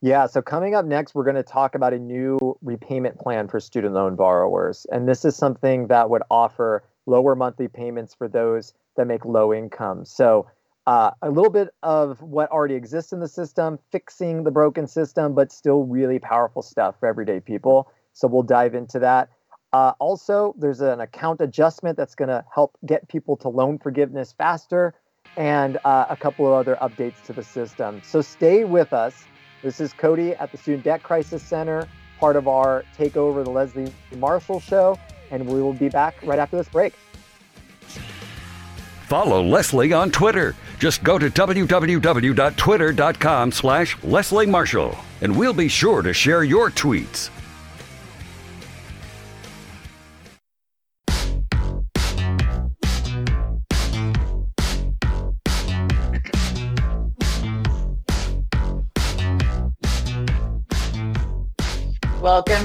Yeah, 0.03 0.25
so 0.25 0.41
coming 0.41 0.73
up 0.73 0.85
next, 0.85 1.13
we're 1.13 1.23
going 1.23 1.35
to 1.35 1.43
talk 1.43 1.75
about 1.75 1.93
a 1.93 1.99
new 1.99 2.39
repayment 2.63 3.19
plan 3.19 3.47
for 3.47 3.59
student 3.59 3.93
loan 3.93 4.15
borrowers. 4.15 4.87
And 4.91 5.07
this 5.07 5.23
is 5.25 5.35
something 5.35 5.87
that 5.87 6.09
would 6.09 6.23
offer 6.31 6.83
lower 7.05 7.35
monthly 7.35 7.67
payments 7.67 8.15
for 8.15 8.27
those 8.27 8.73
that 8.97 9.05
make 9.05 9.25
low 9.25 9.53
income. 9.53 10.05
So, 10.05 10.47
uh, 10.87 11.11
a 11.21 11.29
little 11.29 11.51
bit 11.51 11.69
of 11.83 12.19
what 12.23 12.49
already 12.49 12.73
exists 12.73 13.13
in 13.13 13.19
the 13.19 13.27
system, 13.27 13.77
fixing 13.91 14.43
the 14.43 14.49
broken 14.49 14.87
system, 14.87 15.35
but 15.35 15.51
still 15.51 15.83
really 15.83 16.17
powerful 16.17 16.63
stuff 16.63 16.95
for 16.99 17.07
everyday 17.07 17.39
people. 17.39 17.91
So, 18.13 18.27
we'll 18.27 18.41
dive 18.41 18.73
into 18.73 18.97
that. 18.99 19.29
Uh, 19.71 19.93
also, 19.99 20.55
there's 20.57 20.81
an 20.81 20.99
account 20.99 21.41
adjustment 21.41 21.95
that's 21.95 22.15
going 22.15 22.29
to 22.29 22.43
help 22.51 22.75
get 22.87 23.07
people 23.07 23.37
to 23.37 23.49
loan 23.49 23.77
forgiveness 23.77 24.33
faster 24.35 24.95
and 25.37 25.77
uh, 25.85 26.07
a 26.09 26.17
couple 26.17 26.47
of 26.47 26.53
other 26.53 26.75
updates 26.81 27.21
to 27.27 27.33
the 27.33 27.43
system. 27.43 28.01
So, 28.03 28.21
stay 28.21 28.63
with 28.63 28.93
us. 28.93 29.27
This 29.61 29.79
is 29.79 29.93
Cody 29.93 30.33
at 30.33 30.51
the 30.51 30.57
Student 30.57 30.83
Debt 30.83 31.03
Crisis 31.03 31.43
Center, 31.43 31.87
part 32.19 32.35
of 32.35 32.47
our 32.47 32.83
Takeover 32.97 33.43
the 33.43 33.51
Leslie 33.51 33.93
Marshall 34.17 34.59
Show, 34.59 34.97
and 35.29 35.45
we 35.45 35.61
will 35.61 35.73
be 35.73 35.89
back 35.89 36.15
right 36.23 36.39
after 36.39 36.57
this 36.57 36.69
break. 36.69 36.95
Follow 39.07 39.43
Leslie 39.43 39.93
on 39.93 40.09
Twitter. 40.09 40.55
Just 40.79 41.03
go 41.03 41.19
to 41.19 41.29
www.twitter.com 41.29 43.51
slash 43.51 44.03
Leslie 44.03 44.47
Marshall, 44.47 44.97
and 45.21 45.37
we'll 45.37 45.53
be 45.53 45.67
sure 45.67 46.01
to 46.01 46.11
share 46.13 46.43
your 46.43 46.71
tweets. 46.71 47.29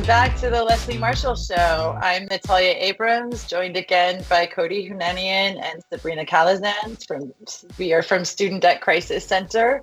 Back 0.06 0.36
to 0.36 0.50
the 0.50 0.62
Leslie 0.62 0.98
Marshall 0.98 1.34
Show. 1.34 1.98
I'm 2.00 2.26
Natalia 2.26 2.76
Abrams, 2.78 3.44
joined 3.44 3.76
again 3.76 4.22
by 4.30 4.46
Cody 4.46 4.88
Hounanian 4.88 5.60
and 5.60 5.82
Sabrina 5.90 6.24
Calazans 6.24 7.04
from 7.04 7.32
we 7.76 7.92
are 7.92 8.02
from 8.02 8.24
Student 8.24 8.62
Debt 8.62 8.80
Crisis 8.80 9.26
Center. 9.26 9.82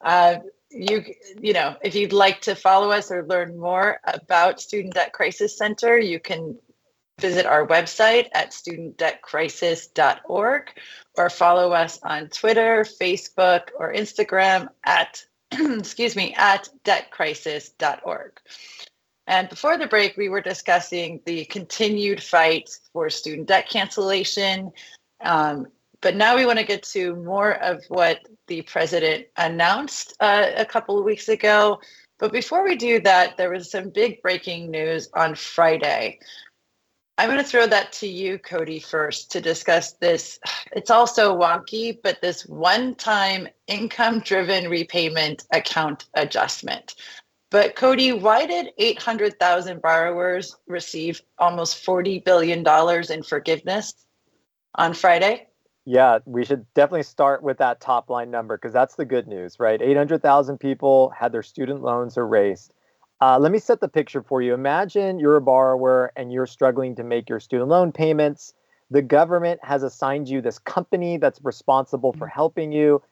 Uh, 0.00 0.36
you 0.70 1.04
you 1.38 1.52
know 1.52 1.76
if 1.82 1.94
you'd 1.94 2.14
like 2.14 2.40
to 2.40 2.54
follow 2.54 2.90
us 2.90 3.10
or 3.10 3.26
learn 3.26 3.58
more 3.58 4.00
about 4.04 4.58
Student 4.58 4.94
Debt 4.94 5.12
Crisis 5.12 5.58
Center, 5.58 5.98
you 5.98 6.18
can 6.18 6.56
visit 7.20 7.44
our 7.44 7.66
website 7.66 8.28
at 8.32 8.52
studentdebtcrisis.org 8.52 10.62
or 11.18 11.28
follow 11.28 11.72
us 11.72 12.00
on 12.02 12.28
Twitter, 12.28 12.84
Facebook, 12.84 13.68
or 13.78 13.92
Instagram 13.92 14.68
at 14.86 15.22
excuse 15.52 16.16
me 16.16 16.34
at 16.38 16.70
debtcrisis.org. 16.84 18.32
And 19.28 19.50
before 19.50 19.76
the 19.76 19.86
break, 19.86 20.16
we 20.16 20.30
were 20.30 20.40
discussing 20.40 21.20
the 21.26 21.44
continued 21.44 22.22
fight 22.22 22.70
for 22.94 23.10
student 23.10 23.46
debt 23.46 23.68
cancellation. 23.68 24.72
Um, 25.20 25.66
but 26.00 26.16
now 26.16 26.34
we 26.34 26.46
want 26.46 26.58
to 26.58 26.64
get 26.64 26.82
to 26.94 27.14
more 27.14 27.52
of 27.62 27.84
what 27.88 28.20
the 28.46 28.62
president 28.62 29.26
announced 29.36 30.14
uh, 30.20 30.46
a 30.56 30.64
couple 30.64 30.98
of 30.98 31.04
weeks 31.04 31.28
ago. 31.28 31.78
But 32.18 32.32
before 32.32 32.64
we 32.64 32.74
do 32.74 33.00
that, 33.00 33.36
there 33.36 33.50
was 33.50 33.70
some 33.70 33.90
big 33.90 34.22
breaking 34.22 34.70
news 34.70 35.10
on 35.12 35.34
Friday. 35.34 36.20
I'm 37.18 37.28
going 37.28 37.38
to 37.38 37.44
throw 37.44 37.66
that 37.66 37.92
to 37.94 38.08
you, 38.08 38.38
Cody, 38.38 38.80
first 38.80 39.30
to 39.32 39.42
discuss 39.42 39.92
this. 39.94 40.38
It's 40.72 40.90
also 40.90 41.36
wonky, 41.36 41.98
but 42.02 42.22
this 42.22 42.46
one 42.46 42.94
time 42.94 43.46
income 43.66 44.20
driven 44.20 44.70
repayment 44.70 45.44
account 45.52 46.06
adjustment. 46.14 46.94
But 47.50 47.76
Cody, 47.76 48.12
why 48.12 48.46
did 48.46 48.72
800,000 48.76 49.80
borrowers 49.80 50.54
receive 50.66 51.22
almost 51.38 51.84
$40 51.84 52.22
billion 52.22 52.64
in 53.10 53.22
forgiveness 53.22 53.94
on 54.74 54.92
Friday? 54.92 55.46
Yeah, 55.86 56.18
we 56.26 56.44
should 56.44 56.66
definitely 56.74 57.04
start 57.04 57.42
with 57.42 57.56
that 57.58 57.80
top 57.80 58.10
line 58.10 58.30
number 58.30 58.58
because 58.58 58.74
that's 58.74 58.96
the 58.96 59.06
good 59.06 59.26
news, 59.26 59.58
right? 59.58 59.80
800,000 59.80 60.58
people 60.58 61.08
had 61.18 61.32
their 61.32 61.42
student 61.42 61.82
loans 61.82 62.18
erased. 62.18 62.74
Uh, 63.22 63.38
let 63.38 63.50
me 63.50 63.58
set 63.58 63.80
the 63.80 63.88
picture 63.88 64.22
for 64.22 64.42
you. 64.42 64.52
Imagine 64.52 65.18
you're 65.18 65.36
a 65.36 65.40
borrower 65.40 66.12
and 66.14 66.30
you're 66.30 66.46
struggling 66.46 66.94
to 66.96 67.02
make 67.02 67.30
your 67.30 67.40
student 67.40 67.70
loan 67.70 67.90
payments. 67.90 68.52
The 68.90 69.00
government 69.00 69.60
has 69.62 69.82
assigned 69.82 70.28
you 70.28 70.42
this 70.42 70.58
company 70.58 71.16
that's 71.16 71.42
responsible 71.42 72.12
for 72.12 72.26
helping 72.26 72.70
you. 72.70 73.02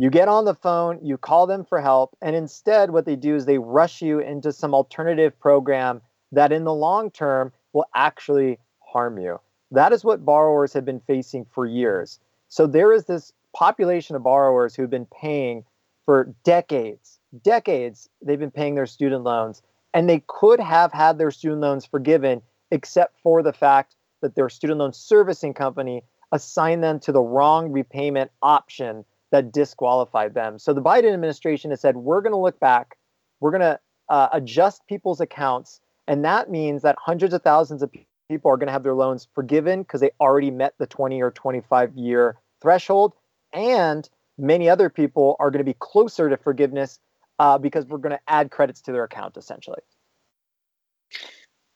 You 0.00 0.10
get 0.10 0.28
on 0.28 0.44
the 0.44 0.54
phone, 0.54 0.98
you 1.02 1.16
call 1.16 1.46
them 1.46 1.64
for 1.64 1.80
help, 1.80 2.16
and 2.20 2.34
instead, 2.34 2.90
what 2.90 3.06
they 3.06 3.14
do 3.14 3.36
is 3.36 3.46
they 3.46 3.58
rush 3.58 4.02
you 4.02 4.18
into 4.18 4.52
some 4.52 4.74
alternative 4.74 5.38
program 5.38 6.02
that 6.32 6.50
in 6.50 6.64
the 6.64 6.74
long 6.74 7.12
term 7.12 7.52
will 7.72 7.86
actually 7.94 8.58
harm 8.80 9.18
you. 9.18 9.40
That 9.70 9.92
is 9.92 10.04
what 10.04 10.24
borrowers 10.24 10.72
have 10.72 10.84
been 10.84 11.00
facing 11.00 11.46
for 11.46 11.64
years. 11.64 12.18
So 12.48 12.66
there 12.66 12.92
is 12.92 13.04
this 13.04 13.32
population 13.54 14.16
of 14.16 14.24
borrowers 14.24 14.74
who've 14.74 14.90
been 14.90 15.06
paying 15.06 15.64
for 16.04 16.34
decades, 16.42 17.20
decades, 17.42 18.08
they've 18.20 18.38
been 18.38 18.50
paying 18.50 18.74
their 18.74 18.86
student 18.86 19.22
loans, 19.22 19.62
and 19.94 20.08
they 20.08 20.22
could 20.26 20.58
have 20.58 20.92
had 20.92 21.18
their 21.18 21.30
student 21.30 21.60
loans 21.60 21.86
forgiven, 21.86 22.42
except 22.72 23.18
for 23.22 23.42
the 23.42 23.52
fact 23.52 23.94
that 24.22 24.34
their 24.34 24.48
student 24.48 24.80
loan 24.80 24.92
servicing 24.92 25.54
company 25.54 26.02
assigned 26.32 26.82
them 26.82 26.98
to 26.98 27.12
the 27.12 27.22
wrong 27.22 27.70
repayment 27.70 28.30
option 28.42 29.04
that 29.34 29.50
disqualified 29.50 30.32
them. 30.32 30.60
So 30.60 30.72
the 30.72 30.80
Biden 30.80 31.12
administration 31.12 31.72
has 31.72 31.80
said, 31.80 31.96
we're 31.96 32.20
going 32.20 32.34
to 32.34 32.38
look 32.38 32.60
back, 32.60 32.96
we're 33.40 33.50
going 33.50 33.62
to 33.62 33.80
uh, 34.08 34.28
adjust 34.32 34.86
people's 34.86 35.20
accounts. 35.20 35.80
And 36.06 36.24
that 36.24 36.52
means 36.52 36.82
that 36.82 36.94
hundreds 37.00 37.34
of 37.34 37.42
thousands 37.42 37.82
of 37.82 37.90
people 38.28 38.48
are 38.52 38.56
going 38.56 38.68
to 38.68 38.72
have 38.72 38.84
their 38.84 38.94
loans 38.94 39.26
forgiven 39.34 39.82
because 39.82 40.00
they 40.00 40.12
already 40.20 40.52
met 40.52 40.74
the 40.78 40.86
20 40.86 41.20
or 41.20 41.32
25 41.32 41.96
year 41.96 42.36
threshold. 42.62 43.14
And 43.52 44.08
many 44.38 44.70
other 44.70 44.88
people 44.88 45.34
are 45.40 45.50
going 45.50 45.58
to 45.58 45.64
be 45.64 45.76
closer 45.80 46.30
to 46.30 46.36
forgiveness 46.36 47.00
uh, 47.40 47.58
because 47.58 47.86
we're 47.86 47.98
going 47.98 48.16
to 48.16 48.22
add 48.28 48.52
credits 48.52 48.82
to 48.82 48.92
their 48.92 49.02
account 49.02 49.36
essentially. 49.36 49.80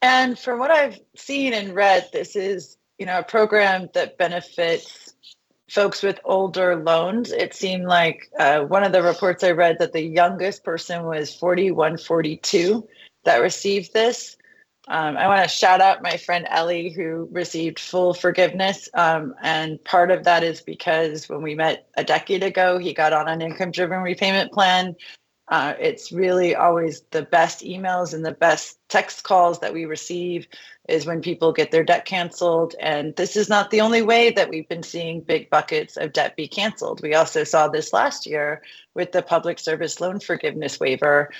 And 0.01 0.39
from 0.39 0.61
what 0.61 0.71
I've 0.71 1.01
seen 1.17 1.53
and 1.55 1.75
read, 1.75 2.09
this 2.13 2.37
is 2.37 2.77
you 2.99 3.07
know 3.07 3.19
a 3.19 3.25
program 3.25 3.89
that 3.95 4.17
benefits 4.17 5.09
folks 5.71 6.03
with 6.03 6.21
older 6.25 6.77
loans. 6.77 7.31
It 7.33 7.55
seemed 7.55 7.85
like 7.85 8.31
uh, 8.39 8.61
one 8.61 8.85
of 8.85 8.93
the 8.93 9.03
reports 9.03 9.45
I 9.45 9.51
read 9.53 9.79
that 9.79 9.93
the 9.93 10.03
youngest 10.03 10.65
person 10.65 11.05
was 11.05 11.35
41, 11.35 11.99
42 11.99 12.87
that 13.25 13.39
received 13.39 13.93
this. 13.93 14.37
Um, 14.89 15.19
I 15.19 15.27
want 15.27 15.43
to 15.43 15.55
shout 15.55 15.83
out 15.83 16.03
my 16.03 16.17
friend 16.17 16.47
Ellie, 16.49 16.91
who 16.91 17.29
received 17.31 17.79
full 17.79 18.15
forgiveness. 18.15 18.89
Um, 18.95 19.35
and 19.43 19.83
part 19.85 20.11
of 20.11 20.25
that 20.25 20.43
is 20.43 20.63
because 20.63 21.29
when 21.29 21.43
we 21.43 21.55
met 21.55 21.89
a 21.99 22.05
decade 22.05 22.43
ago, 22.43 22.79
he 22.79 22.95
got 22.95 23.13
on 23.13 23.29
an 23.29 23.43
income 23.43 23.71
driven 23.71 24.01
repayment 24.01 24.51
plan. 24.51 24.97
Uh, 25.51 25.73
it's 25.81 26.13
really 26.13 26.55
always 26.55 27.03
the 27.11 27.23
best 27.23 27.65
emails 27.65 28.13
and 28.13 28.25
the 28.25 28.33
best 28.33 28.79
text 28.89 29.25
calls 29.25 29.61
that 29.61 29.73
we 29.73 29.87
receive 29.87 30.47
is 30.89 31.07
when 31.07 31.23
people 31.23 31.53
get 31.53 31.71
their 31.71 31.85
debt 31.85 32.05
canceled. 32.05 32.75
And 32.81 33.17
this 33.17 33.35
is 33.35 33.49
not 33.49 33.71
the 33.71 33.81
only 33.81 34.03
way 34.03 34.31
that 34.31 34.51
we've 34.51 34.69
been 34.69 34.83
seeing 34.83 35.23
big 35.23 35.49
buckets 35.49 35.97
of 35.97 36.13
debt 36.13 36.37
be 36.37 36.49
canceled. 36.49 37.01
We 37.03 37.15
also 37.15 37.45
saw 37.45 37.69
this 37.69 37.95
last 37.95 38.27
year 38.27 38.63
with 38.95 39.13
the 39.13 39.23
public 39.23 39.59
service 39.59 40.01
loan 40.01 40.21
forgiveness 40.21 40.79
waiver. 40.79 41.31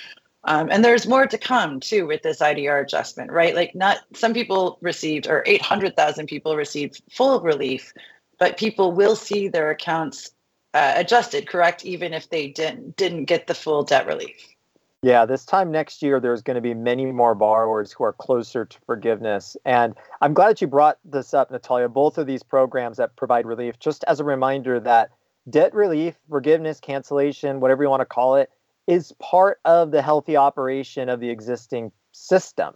Um, 0.43 0.69
and 0.71 0.83
there's 0.83 1.07
more 1.07 1.27
to 1.27 1.37
come 1.37 1.79
too 1.79 2.07
with 2.07 2.23
this 2.23 2.39
IDR 2.39 2.81
adjustment, 2.81 3.31
right? 3.31 3.53
Like, 3.53 3.75
not 3.75 3.99
some 4.15 4.33
people 4.33 4.79
received, 4.81 5.27
or 5.27 5.43
800,000 5.45 6.27
people 6.27 6.55
received 6.55 7.01
full 7.11 7.41
relief, 7.41 7.93
but 8.39 8.57
people 8.57 8.93
will 8.93 9.15
see 9.15 9.49
their 9.49 9.69
accounts 9.69 10.31
uh, 10.73 10.93
adjusted, 10.95 11.47
correct? 11.47 11.85
Even 11.85 12.13
if 12.13 12.29
they 12.29 12.47
didn't 12.47 12.95
didn't 12.95 13.25
get 13.25 13.47
the 13.47 13.55
full 13.55 13.83
debt 13.83 14.05
relief. 14.07 14.55
Yeah, 15.01 15.25
this 15.25 15.45
time 15.45 15.71
next 15.71 16.01
year, 16.01 16.19
there's 16.19 16.41
going 16.41 16.55
to 16.55 16.61
be 16.61 16.73
many 16.73 17.05
more 17.05 17.33
borrowers 17.33 17.93
who 17.93 18.03
are 18.03 18.11
closer 18.11 18.65
to 18.65 18.77
forgiveness. 18.85 19.55
And 19.63 19.95
I'm 20.19 20.33
glad 20.33 20.49
that 20.49 20.61
you 20.61 20.67
brought 20.67 20.97
this 21.05 21.33
up, 21.33 21.51
Natalia. 21.51 21.87
Both 21.87 22.17
of 22.17 22.27
these 22.27 22.43
programs 22.43 22.97
that 22.97 23.15
provide 23.15 23.45
relief, 23.45 23.79
just 23.79 24.03
as 24.09 24.19
a 24.19 24.25
reminder 24.25 24.77
that 24.81 25.11
debt 25.49 25.73
relief, 25.73 26.15
forgiveness, 26.29 26.81
cancellation, 26.81 27.61
whatever 27.61 27.81
you 27.81 27.89
want 27.89 28.01
to 28.01 28.05
call 28.05 28.35
it, 28.35 28.49
is 28.87 29.13
part 29.19 29.61
of 29.63 29.91
the 29.91 30.01
healthy 30.01 30.35
operation 30.35 31.07
of 31.07 31.21
the 31.21 31.29
existing 31.29 31.93
system. 32.11 32.73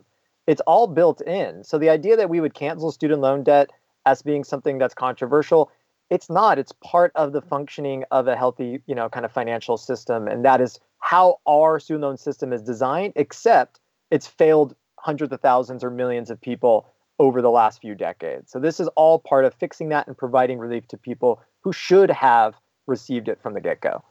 It's 0.47 0.62
all 0.62 0.88
built 0.88 1.19
in. 1.21 1.63
So 1.65 1.77
the 1.77 1.89
idea 1.89 2.15
that 2.15 2.29
we 2.29 2.39
would 2.39 2.53
cancel 2.53 2.91
student 2.91 3.19
loan 3.19 3.43
debt 3.43 3.69
as 4.06 4.21
being 4.21 4.45
something 4.45 4.77
that's 4.77 4.93
controversial 4.93 5.71
it's 6.09 6.29
not 6.29 6.59
it's 6.59 6.73
part 6.83 7.11
of 7.15 7.33
the 7.33 7.41
functioning 7.41 8.03
of 8.11 8.27
a 8.27 8.35
healthy 8.35 8.81
you 8.85 8.95
know 8.95 9.09
kind 9.09 9.25
of 9.25 9.31
financial 9.31 9.77
system 9.77 10.27
and 10.27 10.45
that 10.45 10.61
is 10.61 10.79
how 10.99 11.37
our 11.47 11.79
student 11.79 12.03
loan 12.03 12.17
system 12.17 12.53
is 12.53 12.61
designed 12.61 13.13
except 13.15 13.79
it's 14.11 14.27
failed 14.27 14.75
hundreds 14.99 15.33
of 15.33 15.41
thousands 15.41 15.83
or 15.83 15.89
millions 15.89 16.29
of 16.29 16.39
people 16.39 16.87
over 17.19 17.41
the 17.41 17.49
last 17.49 17.81
few 17.81 17.95
decades 17.95 18.51
so 18.51 18.59
this 18.59 18.79
is 18.79 18.87
all 18.89 19.19
part 19.19 19.45
of 19.45 19.53
fixing 19.53 19.89
that 19.89 20.07
and 20.07 20.17
providing 20.17 20.57
relief 20.59 20.87
to 20.87 20.97
people 20.97 21.41
who 21.61 21.73
should 21.73 22.09
have 22.09 22.55
received 22.87 23.27
it 23.27 23.41
from 23.41 23.53
the 23.53 23.61
get-go 23.61 24.03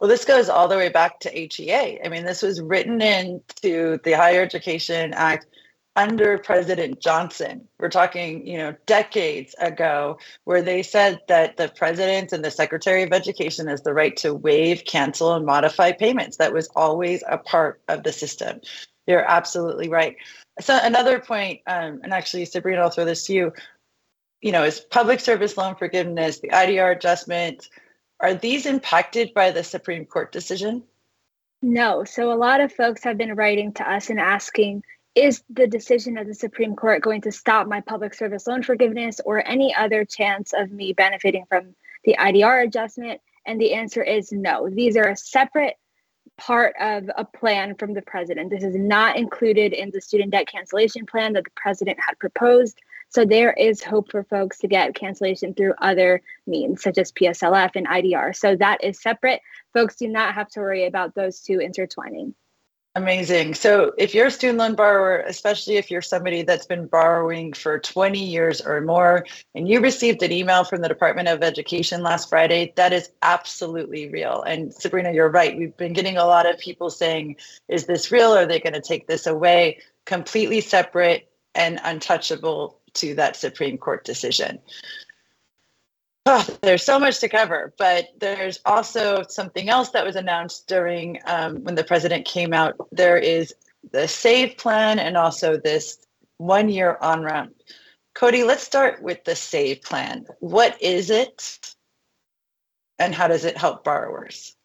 well, 0.00 0.10
this 0.10 0.24
goes 0.24 0.48
all 0.48 0.68
the 0.68 0.76
way 0.76 0.88
back 0.88 1.20
to 1.20 1.30
HEA. 1.30 2.00
I 2.04 2.08
mean, 2.08 2.24
this 2.24 2.42
was 2.42 2.60
written 2.60 3.00
into 3.00 3.98
the 4.02 4.12
Higher 4.12 4.42
Education 4.42 5.14
Act 5.14 5.46
under 5.96 6.38
President 6.38 7.00
Johnson. 7.00 7.68
We're 7.78 7.88
talking, 7.88 8.46
you 8.46 8.58
know, 8.58 8.74
decades 8.86 9.54
ago, 9.60 10.18
where 10.44 10.62
they 10.62 10.82
said 10.82 11.20
that 11.28 11.56
the 11.56 11.68
president 11.68 12.32
and 12.32 12.44
the 12.44 12.50
secretary 12.50 13.02
of 13.02 13.12
education 13.12 13.68
has 13.68 13.82
the 13.82 13.94
right 13.94 14.16
to 14.18 14.34
waive, 14.34 14.84
cancel, 14.84 15.34
and 15.34 15.46
modify 15.46 15.92
payments. 15.92 16.38
That 16.38 16.52
was 16.52 16.68
always 16.74 17.22
a 17.28 17.38
part 17.38 17.80
of 17.88 18.02
the 18.02 18.12
system. 18.12 18.60
You're 19.06 19.24
absolutely 19.24 19.88
right. 19.88 20.16
So 20.60 20.78
another 20.82 21.20
point, 21.20 21.60
um, 21.66 22.00
and 22.02 22.12
actually, 22.12 22.44
Sabrina, 22.46 22.82
I'll 22.82 22.90
throw 22.90 23.04
this 23.04 23.26
to 23.26 23.34
you. 23.34 23.52
You 24.40 24.52
know, 24.52 24.64
is 24.64 24.80
public 24.80 25.20
service 25.20 25.56
loan 25.56 25.74
forgiveness, 25.76 26.40
the 26.40 26.48
IDR 26.48 26.96
adjustment, 26.96 27.68
are 28.20 28.34
these 28.34 28.66
impacted 28.66 29.34
by 29.34 29.50
the 29.50 29.64
Supreme 29.64 30.06
Court 30.06 30.32
decision? 30.32 30.82
No. 31.62 32.04
So 32.04 32.32
a 32.32 32.34
lot 32.34 32.60
of 32.60 32.72
folks 32.72 33.04
have 33.04 33.16
been 33.16 33.34
writing 33.34 33.72
to 33.74 33.90
us 33.90 34.10
and 34.10 34.20
asking 34.20 34.82
is 35.14 35.42
the 35.48 35.66
decision 35.66 36.18
of 36.18 36.26
the 36.26 36.34
Supreme 36.34 36.74
Court 36.74 37.02
going 37.02 37.20
to 37.22 37.32
stop 37.32 37.66
my 37.66 37.80
public 37.80 38.14
service 38.14 38.46
loan 38.46 38.62
forgiveness 38.62 39.20
or 39.24 39.46
any 39.46 39.74
other 39.74 40.04
chance 40.04 40.52
of 40.52 40.70
me 40.70 40.92
benefiting 40.92 41.44
from 41.48 41.74
the 42.04 42.16
IDR 42.18 42.64
adjustment? 42.64 43.20
And 43.46 43.60
the 43.60 43.74
answer 43.74 44.02
is 44.02 44.32
no. 44.32 44.68
These 44.70 44.96
are 44.96 45.08
a 45.08 45.16
separate 45.16 45.76
part 46.36 46.74
of 46.80 47.08
a 47.16 47.24
plan 47.24 47.76
from 47.76 47.94
the 47.94 48.02
president. 48.02 48.50
This 48.50 48.64
is 48.64 48.74
not 48.74 49.16
included 49.16 49.72
in 49.72 49.90
the 49.90 50.00
student 50.00 50.32
debt 50.32 50.48
cancellation 50.48 51.06
plan 51.06 51.34
that 51.34 51.44
the 51.44 51.50
president 51.54 51.98
had 52.04 52.18
proposed. 52.18 52.80
So 53.10 53.24
there 53.24 53.52
is 53.52 53.82
hope 53.82 54.10
for 54.10 54.24
folks 54.24 54.58
to 54.58 54.68
get 54.68 54.94
cancellation 54.94 55.54
through 55.54 55.74
other 55.80 56.22
means, 56.46 56.82
such 56.82 56.98
as 56.98 57.12
PSLF 57.12 57.76
and 57.76 57.86
IDR. 57.86 58.34
So 58.34 58.56
that 58.56 58.82
is 58.82 59.00
separate. 59.00 59.40
Folks 59.72 59.96
do 59.96 60.08
not 60.08 60.34
have 60.34 60.48
to 60.50 60.60
worry 60.60 60.86
about 60.86 61.14
those 61.14 61.40
two 61.40 61.60
intertwining. 61.60 62.34
Amazing. 62.96 63.54
So, 63.54 63.92
if 63.98 64.14
you're 64.14 64.28
a 64.28 64.30
student 64.30 64.60
loan 64.60 64.76
borrower, 64.76 65.18
especially 65.26 65.78
if 65.78 65.90
you're 65.90 66.00
somebody 66.00 66.42
that's 66.42 66.66
been 66.66 66.86
borrowing 66.86 67.52
for 67.52 67.80
20 67.80 68.22
years 68.22 68.60
or 68.60 68.80
more, 68.82 69.26
and 69.52 69.68
you 69.68 69.80
received 69.80 70.22
an 70.22 70.30
email 70.30 70.62
from 70.62 70.80
the 70.80 70.86
Department 70.86 71.26
of 71.26 71.42
Education 71.42 72.04
last 72.04 72.28
Friday, 72.28 72.72
that 72.76 72.92
is 72.92 73.10
absolutely 73.22 74.08
real. 74.10 74.42
And 74.42 74.72
Sabrina, 74.72 75.12
you're 75.12 75.28
right. 75.28 75.58
We've 75.58 75.76
been 75.76 75.92
getting 75.92 76.16
a 76.16 76.24
lot 76.24 76.48
of 76.48 76.56
people 76.60 76.88
saying, 76.88 77.34
Is 77.66 77.86
this 77.86 78.12
real? 78.12 78.30
Are 78.30 78.46
they 78.46 78.60
going 78.60 78.74
to 78.74 78.80
take 78.80 79.08
this 79.08 79.26
away? 79.26 79.80
Completely 80.04 80.60
separate 80.60 81.28
and 81.56 81.80
untouchable 81.82 82.78
to 82.94 83.16
that 83.16 83.34
Supreme 83.34 83.76
Court 83.76 84.04
decision. 84.04 84.60
Oh, 86.26 86.46
there's 86.62 86.82
so 86.82 86.98
much 86.98 87.20
to 87.20 87.28
cover, 87.28 87.74
but 87.76 88.08
there's 88.18 88.58
also 88.64 89.24
something 89.28 89.68
else 89.68 89.90
that 89.90 90.06
was 90.06 90.16
announced 90.16 90.66
during 90.66 91.18
um, 91.26 91.62
when 91.64 91.74
the 91.74 91.84
president 91.84 92.24
came 92.24 92.54
out. 92.54 92.74
There 92.92 93.18
is 93.18 93.54
the 93.92 94.08
SAVE 94.08 94.56
plan 94.56 94.98
and 94.98 95.18
also 95.18 95.58
this 95.58 95.98
one 96.38 96.70
year 96.70 96.96
on 97.02 97.22
ramp. 97.22 97.54
Cody, 98.14 98.42
let's 98.42 98.62
start 98.62 99.02
with 99.02 99.22
the 99.24 99.36
SAVE 99.36 99.82
plan. 99.82 100.24
What 100.40 100.80
is 100.80 101.10
it 101.10 101.74
and 102.98 103.14
how 103.14 103.28
does 103.28 103.44
it 103.44 103.58
help 103.58 103.84
borrowers? 103.84 104.56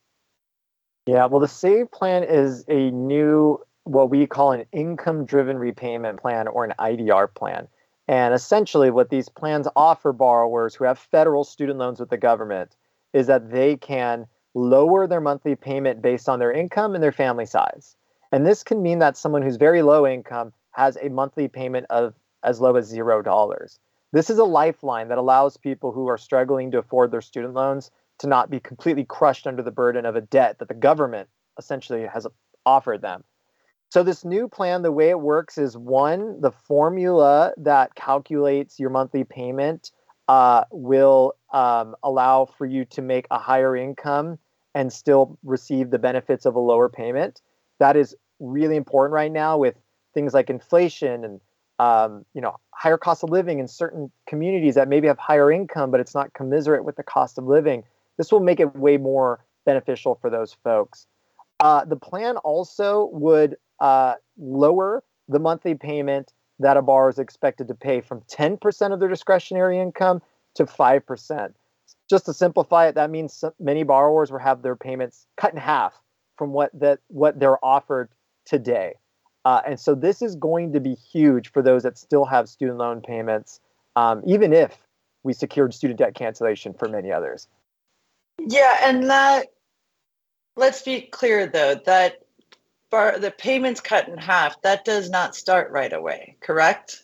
Yeah, 1.07 1.25
well, 1.25 1.41
the 1.41 1.47
SAVE 1.47 1.91
plan 1.91 2.23
is 2.23 2.63
a 2.67 2.91
new, 2.91 3.59
what 3.83 4.09
we 4.09 4.27
call 4.27 4.51
an 4.51 4.65
income 4.71 5.25
driven 5.25 5.57
repayment 5.57 6.21
plan 6.21 6.47
or 6.47 6.63
an 6.63 6.73
IDR 6.79 7.33
plan. 7.33 7.67
And 8.09 8.33
essentially, 8.33 8.89
what 8.89 9.11
these 9.11 9.29
plans 9.29 9.67
offer 9.75 10.11
borrowers 10.11 10.73
who 10.73 10.83
have 10.83 10.97
federal 10.97 11.43
student 11.43 11.77
loans 11.77 11.99
with 11.99 12.09
the 12.09 12.17
government 12.17 12.75
is 13.13 13.27
that 13.27 13.51
they 13.51 13.77
can 13.77 14.25
lower 14.55 15.05
their 15.05 15.21
monthly 15.21 15.55
payment 15.55 16.01
based 16.01 16.27
on 16.27 16.39
their 16.39 16.51
income 16.51 16.95
and 16.95 17.03
their 17.03 17.11
family 17.11 17.45
size. 17.45 17.95
And 18.31 18.47
this 18.47 18.63
can 18.63 18.81
mean 18.81 18.97
that 18.97 19.15
someone 19.15 19.43
who's 19.43 19.57
very 19.57 19.83
low 19.83 20.07
income 20.07 20.53
has 20.71 20.97
a 20.99 21.09
monthly 21.09 21.47
payment 21.47 21.85
of 21.91 22.15
as 22.41 22.59
low 22.59 22.75
as 22.77 22.87
zero 22.87 23.21
dollars. 23.21 23.79
This 24.11 24.31
is 24.31 24.39
a 24.39 24.43
lifeline 24.43 25.09
that 25.09 25.19
allows 25.19 25.57
people 25.57 25.91
who 25.91 26.07
are 26.07 26.17
struggling 26.17 26.71
to 26.71 26.79
afford 26.79 27.11
their 27.11 27.21
student 27.21 27.53
loans 27.53 27.91
to 28.17 28.27
not 28.27 28.49
be 28.49 28.59
completely 28.59 29.05
crushed 29.05 29.45
under 29.45 29.61
the 29.61 29.69
burden 29.69 30.07
of 30.07 30.15
a 30.15 30.21
debt 30.21 30.57
that 30.57 30.67
the 30.67 30.73
government 30.73 31.29
essentially 31.59 32.07
has 32.07 32.25
offered 32.65 33.03
them. 33.03 33.23
So 33.89 34.03
this 34.03 34.23
new 34.23 34.47
plan, 34.47 34.83
the 34.83 34.91
way 34.91 35.09
it 35.09 35.19
works 35.19 35.57
is 35.57 35.75
one, 35.75 36.39
the 36.41 36.51
formula 36.51 37.53
that 37.57 37.95
calculates 37.95 38.79
your 38.79 38.91
monthly 38.91 39.23
payment 39.23 39.91
uh, 40.27 40.65
will 40.71 41.33
um, 41.51 41.95
allow 42.03 42.45
for 42.45 42.67
you 42.67 42.85
to 42.85 43.01
make 43.01 43.25
a 43.31 43.39
higher 43.39 43.75
income 43.75 44.37
and 44.75 44.93
still 44.93 45.39
receive 45.43 45.89
the 45.89 45.97
benefits 45.97 46.45
of 46.45 46.53
a 46.53 46.59
lower 46.59 46.87
payment. 46.87 47.41
That 47.79 47.97
is 47.97 48.15
really 48.39 48.75
important 48.75 49.13
right 49.13 49.31
now 49.31 49.57
with 49.57 49.75
things 50.13 50.35
like 50.35 50.51
inflation 50.51 51.23
and 51.25 51.41
um, 51.79 52.25
you 52.33 52.41
know 52.41 52.57
higher 52.71 52.97
cost 52.97 53.23
of 53.23 53.31
living 53.31 53.57
in 53.57 53.67
certain 53.67 54.11
communities 54.27 54.75
that 54.75 54.87
maybe 54.87 55.07
have 55.07 55.17
higher 55.17 55.51
income, 55.51 55.89
but 55.89 55.99
it's 55.99 56.13
not 56.13 56.33
commiserate 56.33 56.85
with 56.85 56.95
the 56.95 57.03
cost 57.03 57.39
of 57.39 57.45
living. 57.45 57.83
This 58.17 58.31
will 58.31 58.39
make 58.39 58.59
it 58.59 58.75
way 58.75 58.97
more 58.97 59.43
beneficial 59.65 60.13
for 60.21 60.29
those 60.29 60.53
folks. 60.63 61.07
Uh, 61.59 61.85
the 61.85 61.95
plan 61.95 62.37
also 62.37 63.09
would 63.11 63.57
uh, 63.81 64.15
lower 64.37 65.03
the 65.27 65.39
monthly 65.39 65.75
payment 65.75 66.33
that 66.59 66.77
a 66.77 66.81
borrower 66.81 67.09
is 67.09 67.19
expected 67.19 67.67
to 67.67 67.75
pay 67.75 68.01
from 68.01 68.21
10% 68.21 68.93
of 68.93 68.99
their 68.99 69.09
discretionary 69.09 69.79
income 69.79 70.21
to 70.55 70.65
5%. 70.65 71.53
Just 72.09 72.25
to 72.25 72.33
simplify 72.33 72.87
it, 72.87 72.95
that 72.95 73.09
means 73.09 73.43
many 73.59 73.83
borrowers 73.83 74.31
will 74.31 74.39
have 74.39 74.61
their 74.61 74.75
payments 74.75 75.27
cut 75.37 75.53
in 75.53 75.59
half 75.59 75.93
from 76.37 76.51
what 76.51 76.71
that 76.73 76.99
what 77.07 77.39
they're 77.39 77.63
offered 77.63 78.09
today. 78.45 78.93
Uh, 79.45 79.61
and 79.65 79.79
so 79.79 79.95
this 79.95 80.21
is 80.21 80.35
going 80.35 80.73
to 80.73 80.79
be 80.79 80.95
huge 80.95 81.51
for 81.51 81.61
those 81.61 81.83
that 81.83 81.97
still 81.97 82.25
have 82.25 82.49
student 82.49 82.77
loan 82.77 83.01
payments, 83.01 83.59
um, 83.95 84.21
even 84.25 84.53
if 84.53 84.77
we 85.23 85.33
secured 85.33 85.73
student 85.73 85.99
debt 85.99 86.15
cancellation 86.15 86.73
for 86.73 86.87
many 86.87 87.11
others. 87.11 87.47
Yeah, 88.39 88.77
and 88.81 89.09
that 89.09 89.47
let's 90.55 90.81
be 90.81 91.01
clear 91.01 91.47
though 91.47 91.75
that 91.85 92.21
bar, 92.89 93.19
the 93.19 93.31
payments 93.31 93.81
cut 93.81 94.07
in 94.07 94.17
half, 94.17 94.61
that 94.61 94.85
does 94.85 95.09
not 95.09 95.35
start 95.35 95.71
right 95.71 95.93
away, 95.93 96.35
correct? 96.41 97.03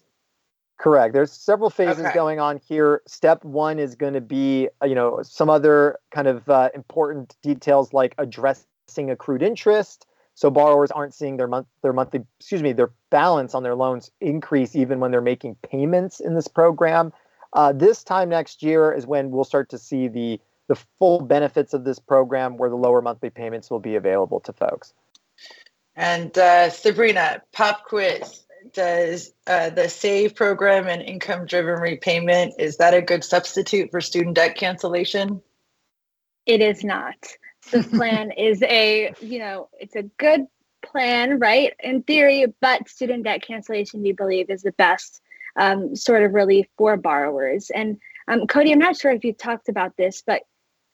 Correct. 0.77 1.13
There's 1.13 1.31
several 1.31 1.69
phases 1.69 2.05
okay. 2.05 2.13
going 2.13 2.39
on 2.39 2.59
here. 2.67 3.01
Step 3.07 3.43
one 3.45 3.79
is 3.79 3.95
going 3.95 4.13
to 4.13 4.21
be, 4.21 4.67
uh, 4.81 4.85
you 4.85 4.95
know, 4.95 5.21
some 5.23 5.49
other 5.49 5.97
kind 6.11 6.27
of 6.27 6.47
uh, 6.49 6.69
important 6.75 7.35
details 7.41 7.93
like 7.93 8.13
addressing 8.17 9.09
accrued 9.09 9.41
interest, 9.41 10.05
so 10.33 10.51
borrowers 10.51 10.91
aren't 10.91 11.13
seeing 11.13 11.37
their 11.37 11.47
month 11.47 11.67
their 11.81 11.93
monthly 11.93 12.25
excuse 12.39 12.61
me 12.61 12.73
their 12.73 12.91
balance 13.09 13.55
on 13.55 13.63
their 13.63 13.73
loans 13.73 14.11
increase 14.19 14.75
even 14.75 14.99
when 14.99 15.11
they're 15.11 15.21
making 15.21 15.55
payments 15.63 16.19
in 16.19 16.35
this 16.35 16.47
program. 16.47 17.13
Uh, 17.53 17.71
this 17.71 18.03
time 18.03 18.27
next 18.27 18.61
year 18.61 18.91
is 18.91 19.07
when 19.07 19.31
we'll 19.31 19.45
start 19.45 19.69
to 19.69 19.77
see 19.77 20.09
the 20.09 20.39
the 20.67 20.75
full 20.99 21.21
benefits 21.21 21.73
of 21.73 21.85
this 21.85 21.99
program, 21.99 22.57
where 22.57 22.69
the 22.69 22.75
lower 22.75 23.01
monthly 23.01 23.29
payments 23.29 23.69
will 23.69 23.79
be 23.79 23.95
available 23.95 24.41
to 24.41 24.51
folks. 24.51 24.93
And 25.95 26.37
uh, 26.37 26.69
Sabrina, 26.69 27.41
pop 27.53 27.85
quiz. 27.85 28.41
Does 28.73 29.31
uh, 29.47 29.69
the 29.69 29.87
SAVE 29.87 30.35
program 30.35 30.87
and 30.87 31.01
income 31.01 31.45
driven 31.45 31.79
repayment, 31.79 32.55
is 32.59 32.77
that 32.77 32.93
a 32.93 33.01
good 33.01 33.23
substitute 33.23 33.91
for 33.91 34.01
student 34.01 34.35
debt 34.35 34.57
cancellation? 34.57 35.41
It 36.45 36.61
is 36.61 36.83
not. 36.83 37.15
The 37.71 37.83
plan 37.95 38.31
is 38.31 38.61
a, 38.63 39.13
you 39.21 39.39
know, 39.39 39.69
it's 39.79 39.95
a 39.95 40.03
good 40.03 40.47
plan, 40.83 41.39
right? 41.39 41.73
In 41.81 42.03
theory, 42.03 42.45
but 42.59 42.89
student 42.89 43.23
debt 43.23 43.43
cancellation, 43.43 44.01
we 44.01 44.11
believe, 44.11 44.49
is 44.49 44.63
the 44.63 44.73
best 44.73 45.21
um, 45.55 45.95
sort 45.95 46.23
of 46.23 46.33
relief 46.33 46.65
for 46.77 46.97
borrowers. 46.97 47.69
And 47.69 47.99
um, 48.27 48.47
Cody, 48.47 48.71
I'm 48.71 48.79
not 48.79 48.97
sure 48.97 49.11
if 49.11 49.23
you 49.23 49.33
talked 49.33 49.69
about 49.69 49.95
this, 49.95 50.23
but 50.25 50.43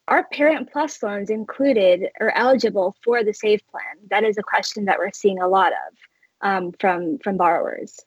are 0.08 0.26
Parent 0.32 0.70
Plus 0.72 1.02
loans 1.02 1.30
included 1.30 2.08
or 2.20 2.36
eligible 2.36 2.96
for 3.04 3.22
the 3.22 3.32
SAVE 3.32 3.60
plan? 3.70 4.08
That 4.10 4.24
is 4.24 4.36
a 4.36 4.42
question 4.42 4.86
that 4.86 4.98
we're 4.98 5.12
seeing 5.12 5.40
a 5.40 5.48
lot 5.48 5.72
of 5.72 5.96
um, 6.40 6.72
from 6.78 7.18
from 7.18 7.36
borrowers. 7.36 8.00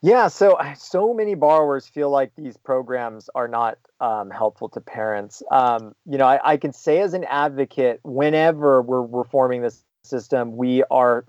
Yeah, 0.00 0.28
so 0.28 0.58
so 0.76 1.14
many 1.14 1.34
borrowers 1.34 1.86
feel 1.86 2.10
like 2.10 2.32
these 2.36 2.56
programs 2.56 3.30
are 3.34 3.48
not 3.48 3.78
um, 4.00 4.30
helpful 4.30 4.68
to 4.70 4.80
parents. 4.80 5.42
Um, 5.50 5.94
you 6.04 6.18
know, 6.18 6.26
I, 6.26 6.52
I, 6.52 6.56
can 6.56 6.72
say 6.72 7.00
as 7.00 7.14
an 7.14 7.24
advocate, 7.24 8.00
whenever 8.02 8.82
we're 8.82 9.02
reforming 9.02 9.62
this 9.62 9.84
system, 10.04 10.56
we 10.56 10.82
are 10.90 11.24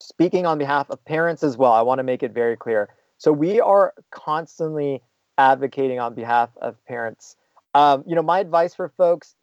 speaking 0.00 0.46
on 0.46 0.58
behalf 0.58 0.90
of 0.90 1.04
parents 1.04 1.42
as 1.42 1.56
well. 1.56 1.72
I 1.72 1.82
want 1.82 1.98
to 1.98 2.02
make 2.02 2.22
it 2.22 2.32
very 2.32 2.56
clear. 2.56 2.90
So 3.18 3.32
we 3.32 3.60
are 3.60 3.94
constantly 4.10 5.02
advocating 5.38 5.98
on 5.98 6.14
behalf 6.14 6.50
of 6.60 6.82
parents 6.84 7.36
um, 7.74 8.04
you 8.06 8.14
know, 8.14 8.22
my 8.22 8.38
advice 8.40 8.74
for 8.74 8.88
folks 8.88 9.34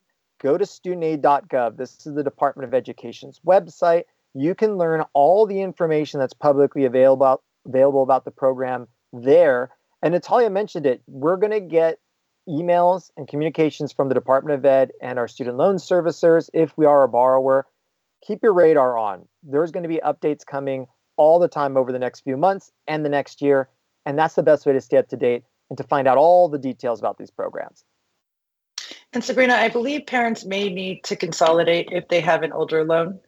go 0.41 0.57
to 0.57 0.65
studentaid.gov. 0.65 1.77
This 1.77 2.05
is 2.05 2.15
the 2.15 2.23
Department 2.23 2.67
of 2.67 2.73
Education's 2.73 3.39
website. 3.45 4.03
You 4.33 4.55
can 4.55 4.77
learn 4.77 5.03
all 5.13 5.45
the 5.45 5.61
information 5.61 6.19
that's 6.19 6.33
publicly 6.33 6.85
available 6.85 7.43
available 7.67 8.01
about 8.01 8.25
the 8.25 8.31
program 8.31 8.87
there. 9.13 9.69
And 10.01 10.13
Natalia 10.13 10.49
mentioned 10.49 10.85
it. 10.85 11.03
We're 11.05 11.37
going 11.37 11.51
to 11.51 11.59
get 11.59 11.99
emails 12.49 13.11
and 13.17 13.27
communications 13.27 13.91
from 13.91 14.07
the 14.07 14.15
Department 14.15 14.57
of 14.57 14.65
Ed 14.65 14.91
and 15.01 15.19
our 15.19 15.27
student 15.27 15.57
loan 15.57 15.75
servicers 15.75 16.49
if 16.53 16.75
we 16.75 16.85
are 16.85 17.03
a 17.03 17.07
borrower. 17.07 17.67
Keep 18.25 18.41
your 18.41 18.53
radar 18.53 18.97
on. 18.97 19.27
There's 19.43 19.71
going 19.71 19.83
to 19.83 19.89
be 19.89 19.99
updates 20.03 20.45
coming 20.45 20.87
all 21.17 21.37
the 21.37 21.47
time 21.47 21.77
over 21.77 21.91
the 21.91 21.99
next 21.99 22.21
few 22.21 22.37
months 22.37 22.71
and 22.87 23.05
the 23.05 23.09
next 23.09 23.41
year. 23.41 23.69
And 24.05 24.17
that's 24.17 24.33
the 24.33 24.43
best 24.43 24.65
way 24.65 24.73
to 24.73 24.81
stay 24.81 24.97
up 24.97 25.09
to 25.09 25.17
date 25.17 25.43
and 25.69 25.77
to 25.77 25.83
find 25.83 26.07
out 26.07 26.17
all 26.17 26.49
the 26.49 26.57
details 26.57 26.99
about 26.99 27.17
these 27.17 27.29
programs. 27.29 27.83
And 29.13 29.23
Sabrina, 29.23 29.55
I 29.55 29.67
believe 29.67 30.05
parents 30.05 30.45
may 30.45 30.69
need 30.71 31.03
to 31.05 31.15
consolidate 31.15 31.89
if 31.91 32.07
they 32.07 32.21
have 32.21 32.43
an 32.43 32.53
older 32.53 32.83
loan. 32.85 33.19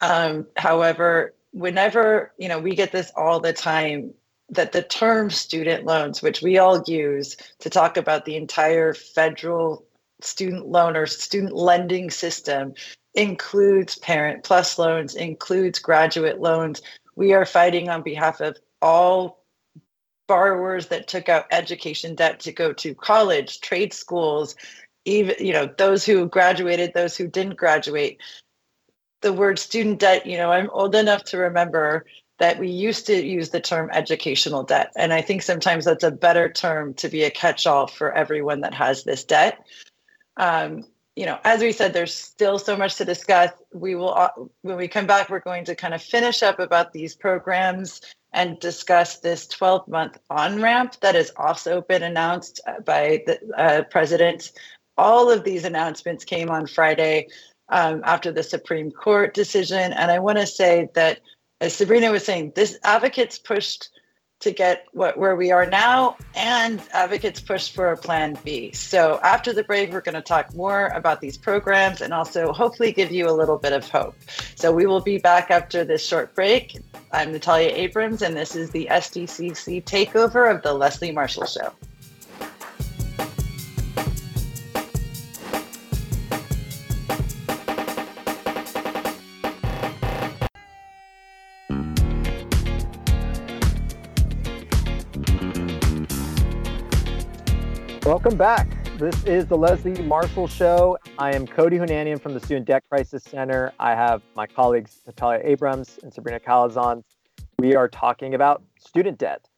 Um, 0.00 0.46
however, 0.56 1.34
whenever, 1.52 2.32
you 2.38 2.48
know, 2.48 2.58
we 2.58 2.74
get 2.74 2.92
this 2.92 3.10
all 3.16 3.40
the 3.40 3.52
time 3.52 4.12
that 4.50 4.72
the 4.72 4.82
term 4.82 5.30
student 5.30 5.86
loans, 5.86 6.22
which 6.22 6.42
we 6.42 6.58
all 6.58 6.82
use 6.86 7.36
to 7.60 7.70
talk 7.70 7.96
about 7.96 8.24
the 8.24 8.36
entire 8.36 8.92
federal 8.92 9.86
student 10.20 10.66
loan 10.66 10.96
or 10.96 11.06
student 11.06 11.54
lending 11.54 12.10
system, 12.10 12.74
includes 13.14 13.98
parent 13.98 14.44
plus 14.44 14.78
loans, 14.78 15.14
includes 15.14 15.78
graduate 15.78 16.40
loans. 16.40 16.82
We 17.16 17.32
are 17.32 17.46
fighting 17.46 17.88
on 17.88 18.02
behalf 18.02 18.40
of 18.40 18.58
all 18.82 19.44
borrowers 20.28 20.88
that 20.88 21.08
took 21.08 21.28
out 21.28 21.46
education 21.50 22.14
debt 22.14 22.40
to 22.40 22.52
go 22.52 22.72
to 22.72 22.94
college, 22.94 23.60
trade 23.60 23.92
schools, 23.92 24.54
even 25.04 25.34
you 25.38 25.52
know 25.52 25.68
those 25.78 26.04
who 26.04 26.28
graduated 26.28 26.92
those 26.94 27.16
who 27.16 27.26
didn't 27.26 27.56
graduate 27.56 28.20
the 29.22 29.32
word 29.32 29.58
student 29.58 29.98
debt 29.98 30.26
you 30.26 30.36
know 30.36 30.50
i'm 30.50 30.70
old 30.70 30.94
enough 30.94 31.24
to 31.24 31.38
remember 31.38 32.04
that 32.38 32.58
we 32.58 32.68
used 32.68 33.06
to 33.06 33.14
use 33.14 33.50
the 33.50 33.60
term 33.60 33.90
educational 33.92 34.62
debt 34.62 34.92
and 34.96 35.12
i 35.12 35.20
think 35.20 35.42
sometimes 35.42 35.84
that's 35.84 36.04
a 36.04 36.10
better 36.10 36.50
term 36.50 36.94
to 36.94 37.08
be 37.08 37.22
a 37.24 37.30
catch-all 37.30 37.86
for 37.86 38.12
everyone 38.12 38.60
that 38.60 38.74
has 38.74 39.04
this 39.04 39.24
debt 39.24 39.64
um, 40.36 40.84
you 41.16 41.26
know, 41.26 41.38
as 41.44 41.60
we 41.60 41.72
said, 41.72 41.92
there's 41.92 42.14
still 42.14 42.58
so 42.58 42.76
much 42.76 42.96
to 42.96 43.04
discuss. 43.04 43.50
We 43.74 43.94
will, 43.94 44.14
uh, 44.14 44.30
when 44.62 44.76
we 44.76 44.88
come 44.88 45.06
back, 45.06 45.28
we're 45.28 45.40
going 45.40 45.66
to 45.66 45.74
kind 45.74 45.92
of 45.92 46.00
finish 46.00 46.42
up 46.42 46.58
about 46.58 46.92
these 46.92 47.14
programs 47.14 48.00
and 48.32 48.58
discuss 48.60 49.18
this 49.18 49.46
12 49.48 49.86
month 49.88 50.18
on 50.30 50.62
ramp 50.62 50.96
that 51.00 51.16
has 51.16 51.30
also 51.36 51.82
been 51.82 52.02
announced 52.02 52.60
uh, 52.66 52.80
by 52.80 53.22
the 53.26 53.38
uh, 53.58 53.82
president. 53.90 54.52
All 55.00 55.30
of 55.30 55.44
these 55.44 55.64
announcements 55.64 56.26
came 56.26 56.50
on 56.50 56.66
Friday 56.66 57.28
um, 57.70 58.02
after 58.04 58.30
the 58.30 58.42
Supreme 58.42 58.90
Court 58.90 59.32
decision. 59.32 59.94
And 59.94 60.10
I 60.10 60.18
want 60.18 60.36
to 60.36 60.46
say 60.46 60.90
that, 60.92 61.20
as 61.62 61.74
Sabrina 61.74 62.10
was 62.10 62.22
saying, 62.22 62.52
this 62.54 62.78
advocates 62.84 63.38
pushed 63.38 63.88
to 64.40 64.50
get 64.50 64.86
what 64.92 65.16
where 65.18 65.36
we 65.36 65.52
are 65.52 65.64
now 65.64 66.16
and 66.34 66.82
advocates 66.92 67.40
pushed 67.40 67.74
for 67.74 67.92
a 67.92 67.96
plan 67.96 68.36
B. 68.44 68.72
So 68.72 69.20
after 69.22 69.52
the 69.54 69.64
break 69.64 69.92
we're 69.92 70.00
going 70.00 70.14
to 70.14 70.22
talk 70.22 70.54
more 70.54 70.88
about 70.88 71.20
these 71.20 71.36
programs 71.36 72.00
and 72.00 72.12
also 72.14 72.52
hopefully 72.52 72.92
give 72.92 73.10
you 73.10 73.28
a 73.28 73.32
little 73.32 73.58
bit 73.58 73.74
of 73.74 73.88
hope. 73.88 74.14
So 74.54 74.72
we 74.72 74.86
will 74.86 75.02
be 75.02 75.18
back 75.18 75.50
after 75.50 75.84
this 75.84 76.06
short 76.06 76.34
break. 76.34 76.78
I'm 77.12 77.32
Natalia 77.32 77.68
Abrams 77.68 78.22
and 78.22 78.34
this 78.34 78.56
is 78.56 78.70
the 78.70 78.88
SDCC 78.90 79.84
takeover 79.84 80.54
of 80.54 80.62
the 80.62 80.72
Leslie 80.72 81.12
Marshall 81.12 81.44
show. 81.46 81.72
Welcome 98.22 98.36
back. 98.36 98.68
This 98.98 99.24
is 99.24 99.46
the 99.46 99.56
Leslie 99.56 100.02
Marshall 100.02 100.46
Show. 100.46 100.98
I 101.16 101.34
am 101.34 101.46
Cody 101.46 101.78
Hounanian 101.78 102.20
from 102.20 102.34
the 102.34 102.40
Student 102.40 102.66
Debt 102.66 102.84
Crisis 102.86 103.24
Center. 103.24 103.72
I 103.80 103.94
have 103.94 104.20
my 104.36 104.46
colleagues 104.46 105.00
Natalia 105.06 105.40
Abrams 105.42 105.98
and 106.02 106.12
Sabrina 106.12 106.38
Calazans. 106.38 107.04
We 107.58 107.76
are 107.76 107.88
talking 107.88 108.34
about 108.34 108.62
student 108.78 109.16
debt. 109.16 109.48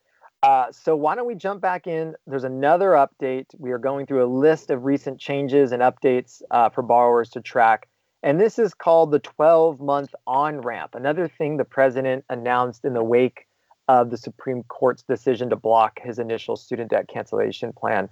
Uh, 0.44 0.70
so 0.70 0.94
why 0.94 1.16
don't 1.16 1.27
we 1.27 1.35
jump 1.35 1.61
back 1.61 1.88
in? 1.88 2.14
There's 2.29 2.44
another 2.44 2.90
update. 2.90 3.46
We 3.59 3.72
are 3.72 3.79
going 3.79 4.07
through 4.07 4.25
a 4.25 4.31
list 4.31 4.70
of 4.70 4.85
recent 4.85 5.18
changes 5.18 5.72
and 5.72 5.83
updates 5.83 6.40
uh, 6.53 6.68
for 6.68 6.83
borrowers 6.83 7.31
to 7.31 7.40
track. 7.40 7.88
And 8.22 8.40
this 8.40 8.61
is 8.61 8.75
called 8.75 9.11
the 9.11 9.18
12 9.18 9.81
month 9.81 10.14
on 10.25 10.61
ramp. 10.61 10.94
Another 10.94 11.27
thing 11.27 11.57
the 11.57 11.64
president 11.64 12.25
announced 12.31 12.85
in 12.85 12.94
the 12.94 13.03
wake 13.03 13.48
of 13.88 14.11
the 14.11 14.16
Supreme 14.16 14.62
Court's 14.62 15.03
decision 15.03 15.51
to 15.51 15.57
block 15.57 15.98
his 16.01 16.20
initial 16.20 16.55
student 16.55 16.90
debt 16.90 17.09
cancellation 17.09 17.72
plan. 17.72 18.09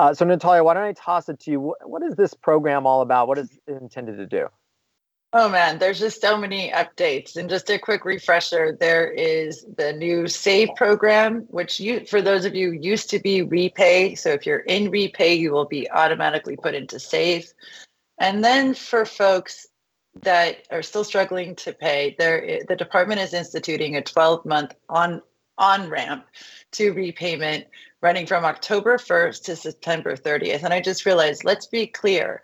Uh, 0.00 0.14
so, 0.14 0.24
Natalia, 0.24 0.64
why 0.64 0.72
don't 0.72 0.82
I 0.82 0.94
toss 0.94 1.28
it 1.28 1.40
to 1.40 1.50
you? 1.50 1.60
What, 1.60 1.76
what 1.86 2.02
is 2.02 2.16
this 2.16 2.32
program 2.32 2.86
all 2.86 3.02
about? 3.02 3.28
What 3.28 3.36
is 3.36 3.50
it 3.66 3.74
intended 3.82 4.16
to 4.16 4.24
do? 4.24 4.48
Oh 5.34 5.46
man, 5.46 5.78
there's 5.78 5.98
just 5.98 6.22
so 6.22 6.38
many 6.38 6.70
updates. 6.70 7.36
And 7.36 7.50
just 7.50 7.68
a 7.68 7.78
quick 7.78 8.06
refresher, 8.06 8.78
there 8.80 9.10
is 9.10 9.66
the 9.76 9.92
new 9.92 10.26
SAVE 10.26 10.70
program, 10.74 11.42
which 11.50 11.78
you 11.78 12.06
for 12.06 12.22
those 12.22 12.46
of 12.46 12.54
you 12.54 12.72
used 12.72 13.10
to 13.10 13.18
be 13.18 13.42
REPAYE. 13.42 14.16
So 14.16 14.30
if 14.30 14.46
you're 14.46 14.60
in 14.60 14.90
REPAYE, 14.90 15.38
you 15.38 15.52
will 15.52 15.66
be 15.66 15.88
automatically 15.90 16.56
put 16.56 16.74
into 16.74 16.98
SAVE. 16.98 17.52
And 18.18 18.42
then 18.42 18.72
for 18.72 19.04
folks 19.04 19.66
that 20.22 20.66
are 20.70 20.82
still 20.82 21.04
struggling 21.04 21.54
to 21.56 21.74
pay, 21.74 22.16
there 22.18 22.60
the 22.66 22.74
department 22.74 23.20
is 23.20 23.34
instituting 23.34 23.96
a 23.96 24.02
12 24.02 24.46
month 24.46 24.74
on 24.88 25.20
on 25.58 25.90
ramp 25.90 26.24
to 26.72 26.92
repayment 26.92 27.66
running 28.02 28.26
from 28.26 28.44
October 28.44 28.96
1st 28.96 29.42
to 29.44 29.56
September 29.56 30.16
30th. 30.16 30.62
And 30.62 30.72
I 30.72 30.80
just 30.80 31.06
realized, 31.06 31.44
let's 31.44 31.66
be 31.66 31.86
clear. 31.86 32.42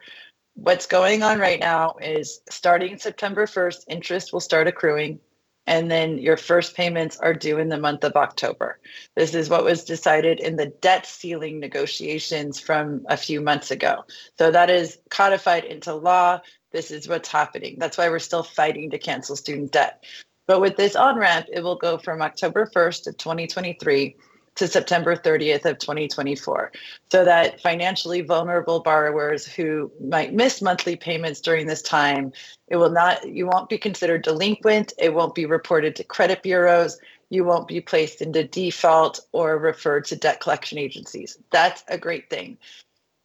What's 0.54 0.86
going 0.86 1.22
on 1.22 1.38
right 1.38 1.60
now 1.60 1.96
is 2.00 2.40
starting 2.50 2.98
September 2.98 3.46
1st, 3.46 3.84
interest 3.88 4.32
will 4.32 4.40
start 4.40 4.66
accruing, 4.66 5.20
and 5.66 5.90
then 5.90 6.18
your 6.18 6.36
first 6.36 6.74
payments 6.74 7.18
are 7.18 7.34
due 7.34 7.58
in 7.58 7.68
the 7.68 7.78
month 7.78 8.04
of 8.04 8.16
October. 8.16 8.78
This 9.16 9.34
is 9.34 9.50
what 9.50 9.64
was 9.64 9.84
decided 9.84 10.40
in 10.40 10.56
the 10.56 10.72
debt 10.80 11.06
ceiling 11.06 11.60
negotiations 11.60 12.60
from 12.60 13.04
a 13.08 13.16
few 13.16 13.40
months 13.40 13.70
ago. 13.70 14.04
So 14.38 14.50
that 14.50 14.70
is 14.70 14.98
codified 15.10 15.64
into 15.64 15.94
law. 15.94 16.40
This 16.72 16.90
is 16.90 17.08
what's 17.08 17.28
happening. 17.28 17.76
That's 17.78 17.98
why 17.98 18.08
we're 18.08 18.18
still 18.18 18.42
fighting 18.42 18.90
to 18.90 18.98
cancel 18.98 19.36
student 19.36 19.72
debt. 19.72 20.04
But 20.46 20.60
with 20.60 20.76
this 20.76 20.94
on 20.94 21.18
ramp, 21.18 21.46
it 21.52 21.62
will 21.62 21.76
go 21.76 21.98
from 21.98 22.22
October 22.22 22.70
1st 22.72 23.08
of 23.08 23.16
2023 23.16 24.16
to 24.56 24.66
September 24.66 25.14
30th 25.16 25.64
of 25.64 25.78
2024 25.78 26.72
so 27.10 27.24
that 27.24 27.60
financially 27.60 28.22
vulnerable 28.22 28.80
borrowers 28.80 29.46
who 29.46 29.90
might 30.00 30.34
miss 30.34 30.60
monthly 30.60 30.96
payments 30.96 31.40
during 31.40 31.66
this 31.66 31.82
time 31.82 32.32
it 32.68 32.76
will 32.76 32.90
not 32.90 33.28
you 33.28 33.46
won't 33.46 33.68
be 33.68 33.78
considered 33.78 34.22
delinquent 34.22 34.92
it 34.98 35.14
won't 35.14 35.34
be 35.34 35.46
reported 35.46 35.94
to 35.94 36.04
credit 36.04 36.42
bureaus 36.42 36.98
you 37.30 37.44
won't 37.44 37.68
be 37.68 37.80
placed 37.80 38.22
into 38.22 38.44
default 38.44 39.20
or 39.32 39.58
referred 39.58 40.04
to 40.06 40.16
debt 40.16 40.40
collection 40.40 40.78
agencies. 40.78 41.38
That's 41.50 41.82
a 41.88 41.98
great 41.98 42.30
thing. 42.30 42.58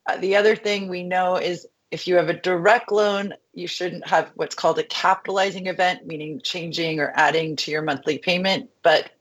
Uh, 0.09 0.17
the 0.17 0.35
other 0.35 0.55
thing 0.55 0.89
we 0.89 1.03
know 1.03 1.35
is 1.35 1.67
if 1.91 2.07
you 2.07 2.15
have 2.15 2.29
a 2.29 2.33
direct 2.33 2.91
loan 2.91 3.33
you 3.53 3.67
shouldn't 3.67 4.07
have 4.07 4.31
what's 4.35 4.55
called 4.55 4.79
a 4.79 4.83
capitalizing 4.83 5.67
event 5.67 6.07
meaning 6.07 6.39
changing 6.41 6.99
or 6.99 7.11
adding 7.15 7.55
to 7.57 7.69
your 7.69 7.81
monthly 7.81 8.17
payment 8.17 8.69
but 8.81 9.11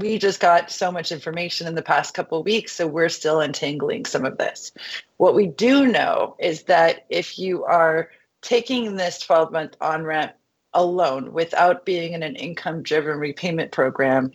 we 0.00 0.18
just 0.18 0.40
got 0.40 0.70
so 0.70 0.90
much 0.90 1.12
information 1.12 1.66
in 1.66 1.74
the 1.74 1.82
past 1.82 2.14
couple 2.14 2.42
weeks, 2.42 2.72
so 2.72 2.86
we're 2.86 3.08
still 3.08 3.40
untangling 3.40 4.06
some 4.06 4.24
of 4.24 4.38
this. 4.38 4.72
What 5.18 5.34
we 5.34 5.46
do 5.46 5.86
know 5.86 6.34
is 6.38 6.64
that 6.64 7.04
if 7.10 7.38
you 7.38 7.64
are 7.64 8.10
taking 8.40 8.96
this 8.96 9.18
12 9.20 9.52
month 9.52 9.76
on 9.80 10.04
ramp 10.04 10.32
alone 10.74 11.32
without 11.32 11.84
being 11.84 12.14
in 12.14 12.22
an 12.22 12.36
income 12.36 12.82
driven 12.82 13.18
repayment 13.18 13.70
program, 13.70 14.32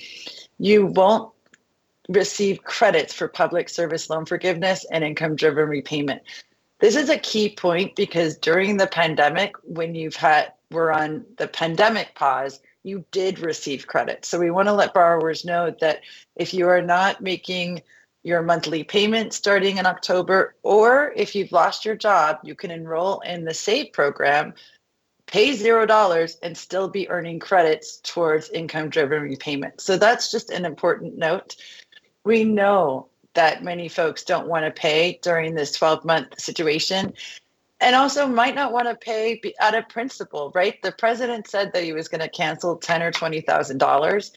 you 0.59 0.85
won't 0.85 1.33
receive 2.07 2.63
credits 2.63 3.13
for 3.13 3.27
public 3.27 3.67
service 3.67 4.09
loan 4.09 4.25
forgiveness 4.25 4.85
and 4.91 5.03
income 5.03 5.35
driven 5.35 5.67
repayment. 5.67 6.21
This 6.79 6.95
is 6.95 7.09
a 7.09 7.17
key 7.17 7.49
point 7.49 7.95
because 7.95 8.37
during 8.37 8.77
the 8.77 8.87
pandemic, 8.87 9.55
when 9.63 9.95
you've 9.95 10.15
had, 10.15 10.53
we're 10.69 10.91
on 10.91 11.25
the 11.37 11.47
pandemic 11.47 12.13
pause, 12.13 12.59
you 12.87 13.05
did 13.11 13.39
receive 13.39 13.87
credit. 13.87 14.25
So 14.25 14.39
we 14.39 14.49
want 14.49 14.67
to 14.67 14.73
let 14.73 14.93
borrowers 14.93 15.45
know 15.45 15.75
that 15.81 16.01
if 16.35 16.53
you 16.53 16.67
are 16.69 16.81
not 16.81 17.21
making 17.21 17.81
your 18.23 18.41
monthly 18.41 18.83
payment 18.83 19.33
starting 19.33 19.77
in 19.77 19.85
October, 19.85 20.55
or 20.63 21.13
if 21.15 21.35
you've 21.35 21.51
lost 21.51 21.85
your 21.85 21.95
job, 21.95 22.39
you 22.43 22.55
can 22.55 22.71
enroll 22.71 23.19
in 23.21 23.45
the 23.45 23.53
SAVE 23.53 23.93
program, 23.93 24.53
pay 25.27 25.53
zero 25.53 25.85
dollars, 25.85 26.37
and 26.41 26.57
still 26.57 26.87
be 26.87 27.09
earning 27.09 27.39
credits 27.39 27.99
towards 28.03 28.49
income 28.49 28.89
driven 28.89 29.21
repayment. 29.21 29.79
So 29.81 29.97
that's 29.97 30.31
just 30.31 30.49
an 30.49 30.65
important 30.65 31.17
note. 31.17 31.55
We 32.25 32.43
know 32.43 33.07
that 33.33 33.63
many 33.63 33.87
folks 33.87 34.23
don't 34.23 34.47
want 34.47 34.65
to 34.65 34.71
pay 34.71 35.19
during 35.21 35.53
this 35.53 35.71
12 35.73 36.03
month 36.03 36.39
situation 36.39 37.13
and 37.79 37.95
also 37.95 38.27
might 38.27 38.55
not 38.55 38.73
want 38.73 38.87
to 38.87 38.95
pay 38.95 39.41
out 39.59 39.75
of 39.75 39.89
principle, 39.89 40.51
right? 40.55 40.81
The 40.81 40.91
president 40.91 41.47
said 41.47 41.71
that 41.73 41.83
he 41.83 41.93
was 41.93 42.07
going 42.07 42.21
to 42.21 42.29
cancel 42.29 42.77
ten 42.77 43.03
or 43.03 43.11
twenty 43.11 43.41
thousand 43.41 43.77
dollars. 43.77 44.33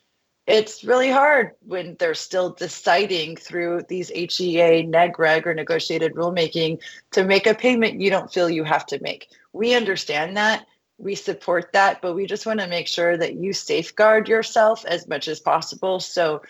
It's 0.46 0.82
really 0.82 1.10
hard 1.10 1.52
when 1.64 1.96
they're 1.98 2.14
still 2.14 2.50
deciding 2.50 3.36
through 3.36 3.82
these 3.88 4.08
HEA, 4.08 4.84
NEGREG, 4.84 5.46
or 5.46 5.54
negotiated 5.54 6.14
rulemaking 6.14 6.80
to 7.12 7.24
make 7.24 7.46
a 7.46 7.54
payment 7.54 8.00
you 8.00 8.10
don't 8.10 8.32
feel 8.32 8.50
you 8.50 8.64
have 8.64 8.84
to 8.86 9.00
make. 9.00 9.28
We 9.52 9.74
understand 9.74 10.36
that. 10.36 10.66
We 10.98 11.14
support 11.14 11.72
that, 11.72 12.02
but 12.02 12.14
we 12.14 12.26
just 12.26 12.46
want 12.46 12.60
to 12.60 12.66
make 12.66 12.88
sure 12.88 13.16
that 13.16 13.34
you 13.34 13.52
safeguard 13.52 14.28
yourself 14.28 14.84
as 14.84 15.08
much 15.08 15.28
as 15.28 15.40
possible 15.40 16.00
so 16.00 16.42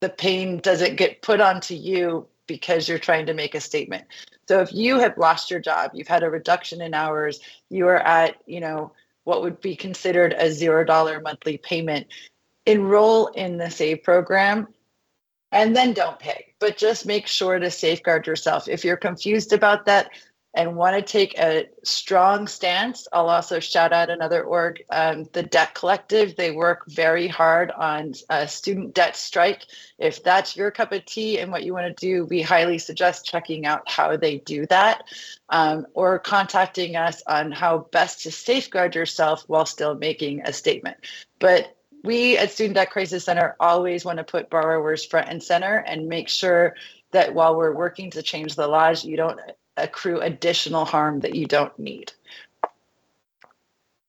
the 0.00 0.10
pain 0.10 0.58
doesn't 0.58 0.96
get 0.96 1.22
put 1.22 1.40
onto 1.40 1.74
you 1.74 2.26
because 2.52 2.86
you're 2.86 2.98
trying 2.98 3.24
to 3.24 3.32
make 3.32 3.54
a 3.54 3.60
statement. 3.60 4.04
So 4.46 4.60
if 4.60 4.74
you 4.74 4.98
have 4.98 5.16
lost 5.16 5.50
your 5.50 5.58
job, 5.58 5.92
you've 5.94 6.06
had 6.06 6.22
a 6.22 6.28
reduction 6.28 6.82
in 6.82 6.92
hours, 6.92 7.40
you 7.70 7.88
are 7.88 7.96
at, 7.96 8.36
you 8.44 8.60
know, 8.60 8.92
what 9.24 9.40
would 9.40 9.58
be 9.62 9.74
considered 9.74 10.34
a 10.36 10.52
zero 10.52 10.84
dollar 10.84 11.18
monthly 11.20 11.56
payment, 11.56 12.08
enroll 12.66 13.28
in 13.28 13.56
the 13.56 13.70
SAVE 13.70 14.02
program 14.02 14.68
and 15.50 15.74
then 15.74 15.94
don't 15.94 16.18
pay. 16.18 16.52
But 16.58 16.76
just 16.76 17.06
make 17.06 17.26
sure 17.26 17.58
to 17.58 17.70
safeguard 17.70 18.26
yourself. 18.26 18.68
If 18.68 18.84
you're 18.84 18.98
confused 18.98 19.54
about 19.54 19.86
that, 19.86 20.10
and 20.54 20.76
want 20.76 20.94
to 20.94 21.02
take 21.02 21.38
a 21.38 21.66
strong 21.82 22.46
stance, 22.46 23.08
I'll 23.12 23.30
also 23.30 23.58
shout 23.58 23.92
out 23.92 24.10
another 24.10 24.44
org, 24.44 24.82
um, 24.90 25.26
the 25.32 25.42
Debt 25.42 25.74
Collective. 25.74 26.36
They 26.36 26.50
work 26.50 26.84
very 26.88 27.26
hard 27.26 27.70
on 27.70 28.12
a 28.28 28.46
student 28.46 28.94
debt 28.94 29.16
strike. 29.16 29.64
If 29.98 30.22
that's 30.22 30.54
your 30.54 30.70
cup 30.70 30.92
of 30.92 31.06
tea 31.06 31.38
and 31.38 31.50
what 31.50 31.62
you 31.62 31.72
want 31.72 31.96
to 31.96 32.06
do, 32.06 32.26
we 32.26 32.42
highly 32.42 32.78
suggest 32.78 33.24
checking 33.24 33.64
out 33.64 33.88
how 33.88 34.16
they 34.18 34.38
do 34.38 34.66
that 34.66 35.04
um, 35.48 35.86
or 35.94 36.18
contacting 36.18 36.96
us 36.96 37.22
on 37.26 37.50
how 37.50 37.86
best 37.90 38.22
to 38.24 38.30
safeguard 38.30 38.94
yourself 38.94 39.44
while 39.46 39.64
still 39.64 39.94
making 39.94 40.42
a 40.42 40.52
statement. 40.52 40.98
But 41.38 41.74
we 42.04 42.36
at 42.36 42.52
Student 42.52 42.74
Debt 42.74 42.90
Crisis 42.90 43.24
Center 43.24 43.56
always 43.58 44.04
want 44.04 44.18
to 44.18 44.24
put 44.24 44.50
borrowers 44.50 45.04
front 45.04 45.28
and 45.28 45.42
center 45.42 45.76
and 45.76 46.08
make 46.08 46.28
sure 46.28 46.74
that 47.12 47.32
while 47.32 47.56
we're 47.56 47.74
working 47.74 48.10
to 48.10 48.22
change 48.22 48.54
the 48.54 48.66
laws, 48.66 49.04
you 49.04 49.16
don't 49.16 49.40
accrue 49.76 50.20
additional 50.20 50.84
harm 50.84 51.20
that 51.20 51.34
you 51.34 51.46
don't 51.46 51.76
need. 51.78 52.12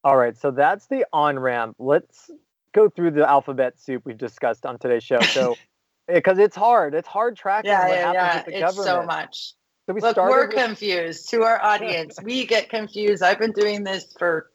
All 0.04 0.18
right, 0.18 0.38
so 0.38 0.52
that's 0.52 0.88
the 0.88 1.06
on 1.14 1.40
ramp. 1.40 1.76
Let's 1.80 2.30
go 2.74 2.90
through 2.90 3.12
the 3.12 3.28
alphabet 3.28 3.80
soup 3.80 4.04
we've 4.06 4.18
discussed 4.18 4.66
on 4.66 4.78
today's 4.78 5.04
show. 5.04 5.22
So, 5.22 5.54
eh, 6.10 6.16
because 6.16 6.40
it's 6.40 6.56
hard, 6.56 6.94
it's 6.94 7.08
hard 7.08 7.38
tracking 7.38 7.72
yeah, 7.72 7.88
what 7.88 7.90
yeah, 7.92 8.14
happens 8.14 8.16
yeah. 8.16 8.36
with 8.36 8.46
the 8.46 8.52
it's 8.52 8.76
government. 8.78 8.86
so 8.86 9.06
much. 9.06 9.54
So 9.86 9.94
we 9.94 10.02
Look, 10.02 10.18
we're 10.18 10.48
with- 10.48 10.56
confused. 10.56 11.30
To 11.30 11.44
our 11.44 11.62
audience, 11.64 12.18
we 12.24 12.46
get 12.46 12.70
confused. 12.70 13.24
I've 13.24 13.40
been 13.40 13.52
doing 13.54 13.84
this 13.84 14.14
for 14.18 14.50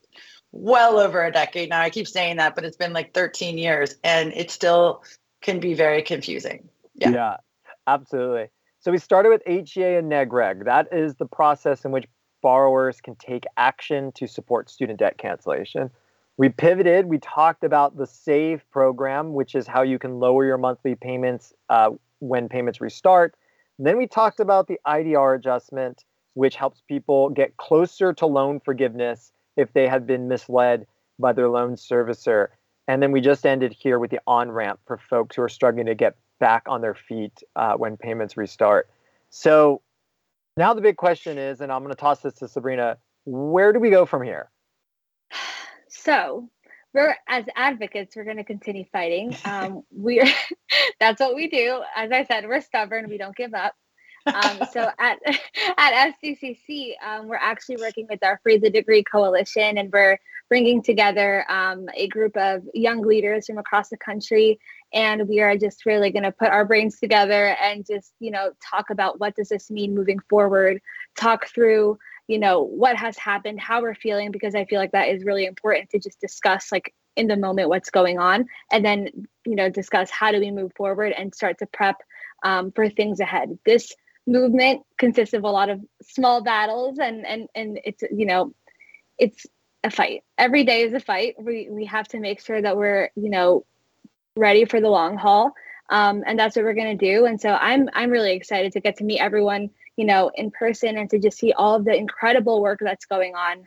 well 0.53 0.99
over 0.99 1.25
a 1.25 1.33
decade 1.33 1.71
now. 1.71 1.81
I 1.81 1.91
keep 1.91 2.09
saying 2.09 2.37
that, 2.37 2.55
but 2.55 2.65
it's 2.65 2.77
been 2.77 2.93
like 2.93 3.15
13 3.15 3.57
years, 3.57 3.95
and 4.05 4.33
it 4.35 4.51
still 4.51 5.03
can 5.41 5.61
be 5.61 5.73
very 5.73 6.03
confusing. 6.03 6.69
Yeah, 6.95 7.11
Yeah. 7.11 7.37
absolutely. 7.87 8.49
So 8.89 8.93
we 8.93 8.97
started 8.97 9.29
with 9.29 9.43
HEA 9.45 9.97
and 9.97 10.11
NEGREG. 10.11 10.65
That 10.65 10.89
is 10.91 11.15
the 11.17 11.27
process 11.27 11.85
in 11.85 11.91
which 11.91 12.07
borrowers 12.41 13.03
can 13.03 13.17
take 13.17 13.45
action 13.59 14.13
to 14.13 14.27
support 14.27 14.71
student 14.71 14.99
debt 14.99 15.19
cancellation. 15.19 15.91
We 16.39 16.49
pivoted. 16.49 17.05
We 17.05 17.19
talked 17.19 17.65
about 17.65 17.99
the 17.99 18.07
SAVE 18.07 18.65
program, 18.71 19.35
which 19.35 19.55
is 19.55 19.67
how 19.67 19.83
you 19.83 19.99
can 19.99 20.19
lower 20.19 20.47
your 20.47 20.57
monthly 20.57 20.95
payments 20.95 21.53
uh, 21.69 21.91
when 22.21 22.49
payments 22.49 22.81
restart. 22.81 23.35
Then 23.79 23.99
we 23.99 24.07
talked 24.07 24.41
about 24.41 24.69
the 24.69 24.81
IDR 24.87 25.37
adjustment, 25.37 26.07
which 26.33 26.57
helps 26.57 26.81
people 26.89 27.29
get 27.29 27.59
closer 27.59 28.15
to 28.15 28.25
loan 28.25 28.59
forgiveness 28.59 29.33
if 29.59 29.71
they 29.75 29.87
have 29.87 30.07
been 30.07 30.29
misled 30.29 30.87
by 31.19 31.35
their 31.35 31.51
loan 31.51 31.75
servicer. 31.75 32.47
And 32.89 33.03
then 33.03 33.13
we 33.13 33.21
just 33.21 33.45
ended 33.45 33.73
here 33.79 33.99
with 33.99 34.11
the 34.11 34.21
on 34.27 34.51
ramp 34.51 34.81
for 34.87 34.97
folks 34.97 35.37
who 35.37 35.43
are 35.43 35.49
struggling 35.49 35.87
to 35.87 35.95
get 35.95 36.17
back 36.41 36.63
on 36.67 36.81
their 36.81 36.95
feet 36.95 37.43
uh, 37.55 37.75
when 37.75 37.99
payments 37.99 38.37
restart. 38.37 38.89
So 39.29 39.83
now 40.57 40.73
the 40.73 40.81
big 40.81 40.97
question 40.97 41.37
is, 41.37 41.61
and 41.61 41.71
I'm 41.71 41.83
going 41.83 41.95
to 41.95 42.01
toss 42.01 42.21
this 42.21 42.35
to 42.35 42.49
Sabrina, 42.49 42.97
where 43.27 43.75
do 43.75 43.79
we 43.79 43.91
go 43.91 44.05
from 44.07 44.23
here? 44.23 44.51
So 45.91 46.49
we're 46.93 47.17
as 47.29 47.45
advocates, 47.57 48.15
we're 48.15 48.25
going 48.25 48.37
to 48.37 48.45
continue 48.45 48.85
fighting. 48.93 49.35
Um, 49.45 49.83
we're 49.91 50.29
that's 51.01 51.19
what 51.19 51.35
we 51.35 51.49
do. 51.49 51.83
As 51.97 52.13
I 52.13 52.25
said, 52.25 52.47
we're 52.47 52.61
stubborn. 52.61 53.09
We 53.09 53.17
don't 53.17 53.35
give 53.35 53.55
up. 53.55 53.75
Um, 54.27 54.61
so 54.71 54.91
at 54.99 55.19
at 55.79 56.15
SDCC, 56.23 56.93
um, 57.05 57.27
we're 57.27 57.37
actually 57.37 57.77
working 57.77 58.07
with 58.09 58.23
our 58.23 58.39
Free 58.43 58.59
the 58.59 58.71
Degree 58.71 59.03
Coalition, 59.03 59.79
and 59.79 59.91
we're 59.91 60.19
bringing 60.49 60.83
together 60.83 61.45
um, 61.51 61.87
a 61.95 62.09
group 62.09 62.37
of 62.37 62.63
young 62.75 63.03
leaders 63.03 63.47
from 63.47 63.59
across 63.59 63.89
the 63.89 63.97
country, 63.97 64.59
and 64.93 65.29
we 65.29 65.41
are 65.41 65.57
just 65.57 65.87
really 65.87 66.11
going 66.11 66.23
to 66.23 66.33
put 66.33 66.49
our 66.49 66.65
brains 66.65 66.99
together 66.99 67.57
and 67.63 67.87
just 67.87 68.13
you 68.21 68.31
know 68.31 68.51
talk 68.63 68.91
about 68.91 69.21
what 69.21 69.35
does 69.37 69.49
this 69.49 69.71
mean 69.71 69.95
moving 69.95 70.19
forward. 70.31 70.81
Talk 71.17 71.47
through 71.49 71.99
you 72.27 72.39
know 72.39 72.63
what 72.63 72.97
has 72.97 73.17
happened, 73.19 73.61
how 73.61 73.83
we're 73.83 73.95
feeling, 73.95 74.31
because 74.31 74.55
I 74.55 74.65
feel 74.65 74.81
like 74.81 74.93
that 74.93 75.09
is 75.09 75.25
really 75.25 75.47
important 75.47 75.91
to 75.91 75.99
just 75.99 76.21
discuss 76.21 76.73
like 76.73 76.95
in 77.17 77.27
the 77.27 77.37
moment 77.37 77.69
what's 77.69 77.91
going 77.91 78.19
on, 78.19 78.47
and 78.71 78.85
then 78.85 79.09
you 79.45 79.57
know 79.57 79.69
discuss 79.69 80.11
how 80.11 80.33
do 80.33 80.41
we 80.41 80.51
move 80.51 80.73
forward 80.77 81.13
and 81.13 81.35
start 81.35 81.59
to 81.59 81.67
prep 81.67 81.97
um, 82.43 82.73
for 82.73 82.89
things 82.89 83.21
ahead. 83.21 83.59
This 83.65 83.95
movement 84.29 84.83
consists 84.99 85.35
of 85.35 85.45
a 85.45 85.51
lot 85.51 85.71
of 85.71 85.81
small 86.03 86.43
battles 86.43 86.99
and 86.99 87.27
and 87.27 87.49
and 87.55 87.81
it's 87.85 88.03
you 88.13 88.27
know 88.27 88.53
it's 89.19 89.47
a 89.85 89.91
fight. 89.91 90.25
Every 90.37 90.65
day 90.65 90.83
is 90.83 90.93
a 90.93 91.01
fight. 91.01 91.35
We 91.39 91.69
we 91.71 91.85
have 91.87 92.09
to 92.09 92.21
make 92.21 92.41
sure 92.41 92.61
that 92.61 92.77
we're 92.77 93.11
you 93.15 93.31
know 93.31 93.65
ready 94.37 94.65
for 94.65 94.81
the 94.81 94.89
long 94.89 95.17
haul. 95.17 95.53
Um, 95.91 96.23
and 96.27 96.39
that's 96.39 96.55
what 96.55 96.65
we're 96.65 96.75
going 96.75 96.99
to 96.99 97.13
do. 97.13 97.27
And 97.27 97.41
so 97.41 97.51
i'm 97.51 97.89
i'm 97.95 98.11
really 98.11 98.33
excited 98.33 98.73
to 98.73 98.81
get 98.81 98.97
to 98.97 99.05
meet 99.05 99.21
everyone 99.21 99.71
you 99.97 100.05
know 100.05 100.31
in 100.35 100.51
person 100.51 100.97
and 100.99 101.09
to 101.11 101.19
just 101.19 101.39
see 101.39 101.53
all 101.53 101.75
of 101.75 101.85
the 101.85 101.95
incredible 101.95 102.61
work 102.63 102.81
that's 102.83 103.07
going 103.07 103.35
on. 103.35 103.67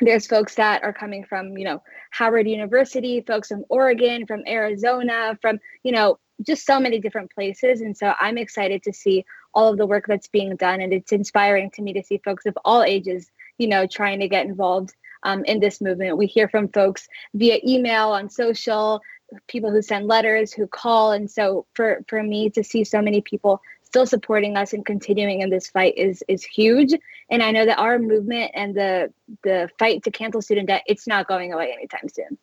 There's 0.00 0.26
folks 0.26 0.56
that 0.56 0.82
are 0.82 0.92
coming 0.92 1.24
from 1.24 1.56
you 1.56 1.64
know 1.64 1.82
howard 2.10 2.46
university 2.48 3.22
folks 3.26 3.48
from 3.48 3.64
oregon 3.68 4.26
from 4.26 4.42
arizona 4.46 5.38
from 5.40 5.58
you 5.82 5.92
know 5.92 6.18
just 6.42 6.66
so 6.66 6.78
many 6.80 6.98
different 7.00 7.30
places. 7.32 7.80
And 7.80 7.96
so 7.96 8.14
i'm 8.20 8.38
excited 8.38 8.82
to 8.84 8.92
see 8.92 9.24
all 9.54 9.68
of 9.70 9.78
the 9.78 9.86
work 9.86 10.04
that's 10.06 10.28
being 10.28 10.54
done. 10.56 10.82
And 10.82 10.92
it's 10.92 11.12
inspiring 11.12 11.70
to 11.72 11.82
me 11.82 11.94
to 11.94 12.02
see 12.02 12.18
folks 12.24 12.46
of 12.46 12.56
all 12.64 12.82
ages 12.82 13.30
you 13.58 13.68
know 13.68 13.86
trying 13.86 14.20
to 14.20 14.28
get 14.28 14.46
involved 14.46 14.94
um, 15.26 15.44
in 15.44 15.60
this 15.60 15.80
movement. 15.80 16.16
We 16.16 16.26
hear 16.26 16.48
from 16.48 16.68
folks 16.68 17.08
via 17.34 17.58
email 17.66 18.10
on 18.10 18.30
social 18.30 19.02
people 19.48 19.70
who 19.70 19.82
send 19.82 20.06
letters 20.06 20.52
who 20.52 20.66
call. 20.66 21.12
And 21.12 21.30
so 21.30 21.66
for 21.74 22.04
for 22.08 22.22
me 22.22 22.48
to 22.50 22.62
see 22.62 22.84
so 22.84 23.02
many 23.02 23.20
people 23.20 23.60
still 23.82 24.06
supporting 24.06 24.56
us 24.56 24.72
and 24.72 24.86
continuing 24.86 25.40
in 25.40 25.50
this 25.50 25.68
fight 25.68 25.94
is 25.96 26.22
is 26.28 26.44
huge. 26.44 26.94
And 27.28 27.42
i 27.42 27.50
know 27.50 27.66
that 27.66 27.78
our 27.78 27.98
movement 27.98 28.52
and 28.54 28.74
the 28.74 29.12
the 29.42 29.68
fight 29.78 30.04
to 30.04 30.10
cancel 30.10 30.40
student 30.40 30.68
debt 30.68 30.84
it's 30.86 31.06
not 31.06 31.26
going 31.26 31.52
away 31.52 31.72
anytime 31.72 32.08
soon. 32.08 32.38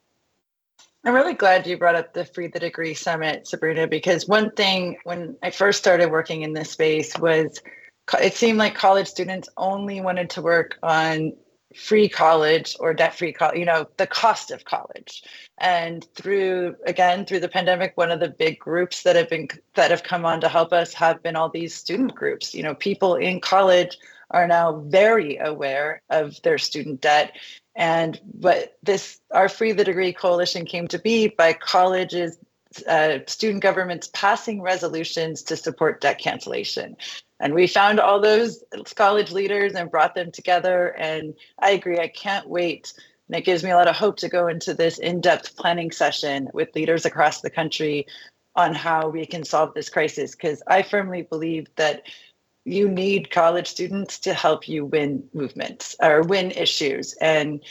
I'm 1.05 1.13
really 1.13 1.33
glad 1.33 1.67
you 1.67 1.77
brought 1.77 1.95
up 1.95 2.13
the 2.13 2.23
Free 2.23 2.47
the 2.47 2.59
Degree 2.59 2.93
Summit, 2.93 3.45
Sabrina, 3.45 3.87
because 3.87 4.25
one 4.25 4.51
thing 4.51 4.97
when 5.03 5.35
I 5.43 5.51
first 5.51 5.79
started 5.79 6.09
working 6.09 6.43
in 6.43 6.53
this 6.53 6.71
space 6.71 7.17
was 7.17 7.61
it 8.21 8.33
seemed 8.33 8.57
like 8.57 8.75
college 8.75 9.07
students 9.07 9.49
only 9.55 10.01
wanted 10.01 10.31
to 10.31 10.41
work 10.41 10.77
on 10.83 11.33
free 11.75 12.09
college 12.09 12.75
or 12.79 12.93
debt 12.93 13.15
free 13.15 13.33
college, 13.33 13.57
you 13.57 13.65
know, 13.65 13.87
the 13.97 14.07
cost 14.07 14.51
of 14.51 14.65
college. 14.65 15.23
And 15.57 16.05
through, 16.15 16.75
again, 16.85 17.25
through 17.25 17.39
the 17.41 17.49
pandemic, 17.49 17.93
one 17.95 18.11
of 18.11 18.19
the 18.19 18.29
big 18.29 18.59
groups 18.59 19.03
that 19.03 19.15
have 19.15 19.29
been, 19.29 19.47
that 19.75 19.91
have 19.91 20.03
come 20.03 20.25
on 20.25 20.41
to 20.41 20.49
help 20.49 20.73
us 20.73 20.93
have 20.93 21.21
been 21.23 21.35
all 21.35 21.49
these 21.49 21.75
student 21.75 22.15
groups. 22.15 22.53
You 22.53 22.63
know, 22.63 22.75
people 22.75 23.15
in 23.15 23.39
college 23.39 23.97
are 24.31 24.47
now 24.47 24.79
very 24.87 25.37
aware 25.37 26.01
of 26.09 26.41
their 26.41 26.57
student 26.57 27.01
debt 27.01 27.33
and 27.75 28.19
but 28.33 28.77
this 28.83 29.19
our 29.31 29.49
free 29.49 29.71
the 29.71 29.83
degree 29.83 30.13
coalition 30.13 30.65
came 30.65 30.87
to 30.87 30.99
be 30.99 31.27
by 31.27 31.53
colleges 31.53 32.37
uh, 32.87 33.19
student 33.27 33.61
governments 33.61 34.09
passing 34.13 34.61
resolutions 34.61 35.43
to 35.43 35.57
support 35.57 36.01
debt 36.01 36.19
cancellation. 36.19 36.95
And 37.39 37.53
we 37.53 37.67
found 37.67 37.99
all 37.99 38.21
those 38.21 38.63
college 38.95 39.31
leaders 39.31 39.73
and 39.73 39.91
brought 39.91 40.15
them 40.15 40.31
together. 40.31 40.87
And 40.97 41.33
i 41.59 41.71
agree 41.71 41.99
i 41.99 42.07
can't 42.07 42.47
wait. 42.47 42.93
And 43.27 43.37
it 43.37 43.45
gives 43.45 43.63
me 43.63 43.71
a 43.71 43.75
lot 43.75 43.87
of 43.87 43.95
hope 43.95 44.17
to 44.17 44.29
go 44.29 44.47
into 44.47 44.73
this 44.73 44.97
in-depth 44.97 45.55
planning 45.55 45.91
session 45.91 46.49
with 46.53 46.75
leaders 46.75 47.05
across 47.05 47.41
the 47.41 47.49
country 47.49 48.05
on 48.55 48.73
how 48.75 49.09
we 49.09 49.25
can 49.25 49.43
solve 49.43 49.73
this 49.73 49.89
crisis 49.89 50.35
because 50.35 50.61
i 50.67 50.81
firmly 50.83 51.23
believe 51.23 51.67
that 51.75 52.03
you 52.65 52.87
need 52.87 53.31
college 53.31 53.67
students 53.67 54.19
to 54.19 54.33
help 54.33 54.67
you 54.67 54.85
win 54.85 55.27
movements 55.33 55.95
or 56.01 56.21
win 56.21 56.51
issues. 56.51 57.13
And 57.13 57.61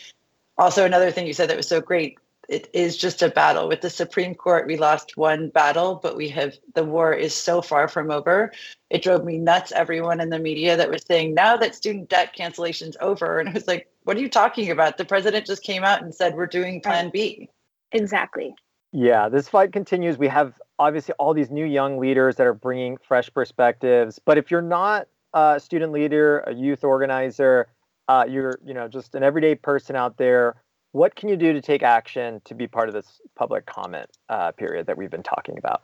also, 0.59 0.85
another 0.85 1.11
thing 1.11 1.27
you 1.27 1.33
said 1.33 1.49
that 1.49 1.57
was 1.57 1.69
so 1.69 1.81
great 1.81 2.19
it 2.53 2.69
is 2.75 2.99
just 2.99 3.23
a 3.23 3.31
battle. 3.31 3.67
With 3.67 3.81
the 3.81 3.89
Supreme 3.89 4.35
Court, 4.35 4.67
we 4.67 4.77
lost 4.77 5.17
one 5.17 5.49
battle, 5.49 5.99
but 6.03 6.17
we 6.17 6.29
have 6.29 6.55
the 6.75 6.85
war 6.85 7.15
is 7.15 7.35
so 7.35 7.63
far 7.63 7.89
from 7.89 8.11
over. 8.11 8.53
It 8.91 9.03
drove 9.03 9.25
me 9.25 9.39
nuts, 9.39 9.73
everyone 9.73 10.21
in 10.21 10.29
the 10.29 10.39
media 10.39 10.77
that 10.77 10.91
was 10.91 11.03
saying, 11.03 11.33
now 11.33 11.57
that 11.57 11.75
student 11.75 12.11
debt 12.11 12.37
cancellation's 12.37 12.95
over. 13.01 13.39
And 13.39 13.49
I 13.49 13.53
was 13.53 13.67
like, 13.67 13.89
what 14.03 14.19
are 14.19 14.21
you 14.21 14.29
talking 14.29 14.71
about? 14.71 14.99
The 14.99 15.07
president 15.07 15.47
just 15.47 15.63
came 15.63 15.83
out 15.83 16.03
and 16.03 16.15
said, 16.15 16.35
we're 16.35 16.47
doing 16.47 16.83
plan 16.83 17.09
B. 17.11 17.49
Exactly. 17.93 18.55
Yeah, 18.93 19.31
this 19.31 19.49
fight 19.49 19.73
continues. 19.73 20.19
We 20.19 20.29
have 20.29 20.53
obviously 20.79 21.15
all 21.19 21.33
these 21.33 21.51
new 21.51 21.65
young 21.65 21.97
leaders 21.97 22.37
that 22.37 22.47
are 22.47 22.53
bringing 22.53 22.99
fresh 22.99 23.33
perspectives. 23.33 24.19
But 24.19 24.37
if 24.37 24.51
you're 24.51 24.61
not 24.61 25.09
a 25.33 25.59
student 25.59 25.93
leader, 25.93 26.41
a 26.41 26.53
youth 26.53 26.85
organizer, 26.85 27.69
uh, 28.09 28.27
you're 28.29 28.59
you 28.63 28.75
know 28.75 28.89
just 28.89 29.15
an 29.15 29.23
everyday 29.23 29.55
person 29.55 29.97
out 29.97 30.19
there. 30.19 30.57
What 30.93 31.15
can 31.15 31.29
you 31.29 31.37
do 31.37 31.53
to 31.55 31.61
take 31.61 31.83
action 31.83 32.41
to 32.45 32.55
be 32.55 32.67
part 32.67 32.89
of 32.89 32.95
this 32.95 33.21
public 33.35 33.67
comment 33.67 34.11
uh, 34.29 34.53
period 34.53 34.87
that 34.87 34.97
we've 34.97 35.11
been 35.11 35.23
talking 35.23 35.59
about? 35.59 35.83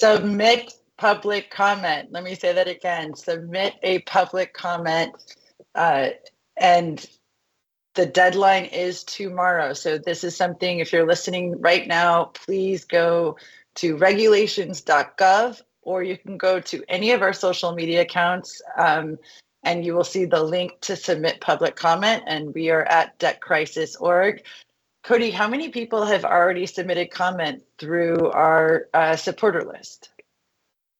Submit 0.00 0.74
public 0.96 1.50
comment. 1.50 2.08
Let 2.10 2.24
me 2.24 2.34
say 2.34 2.52
that 2.52 2.68
again. 2.68 3.14
Submit 3.14 3.74
a 3.82 4.00
public 4.00 4.52
comment, 4.52 5.14
uh, 5.74 6.08
and 6.56 7.04
the 7.94 8.06
deadline 8.06 8.66
is 8.66 9.04
tomorrow. 9.04 9.72
So 9.74 9.98
this 9.98 10.24
is 10.24 10.36
something. 10.36 10.80
If 10.80 10.92
you're 10.92 11.06
listening 11.06 11.60
right 11.60 11.86
now, 11.86 12.24
please 12.24 12.84
go 12.84 13.36
to 13.76 13.96
regulations.gov 13.96 15.60
or 15.82 16.02
you 16.02 16.18
can 16.18 16.36
go 16.36 16.60
to 16.60 16.84
any 16.88 17.12
of 17.12 17.22
our 17.22 17.32
social 17.32 17.72
media 17.72 18.02
accounts 18.02 18.60
um, 18.76 19.18
and 19.68 19.84
you 19.84 19.94
will 19.94 20.02
see 20.02 20.24
the 20.24 20.42
link 20.42 20.80
to 20.80 20.96
submit 20.96 21.42
public 21.42 21.76
comment. 21.76 22.22
And 22.26 22.54
we 22.54 22.70
are 22.70 22.84
at 22.84 23.18
debtcrisis.org. 23.18 24.42
Cody, 25.04 25.30
how 25.30 25.46
many 25.46 25.68
people 25.68 26.06
have 26.06 26.24
already 26.24 26.64
submitted 26.64 27.10
comment 27.10 27.62
through 27.78 28.30
our 28.30 28.88
uh, 28.94 29.16
supporter 29.16 29.62
list? 29.62 30.08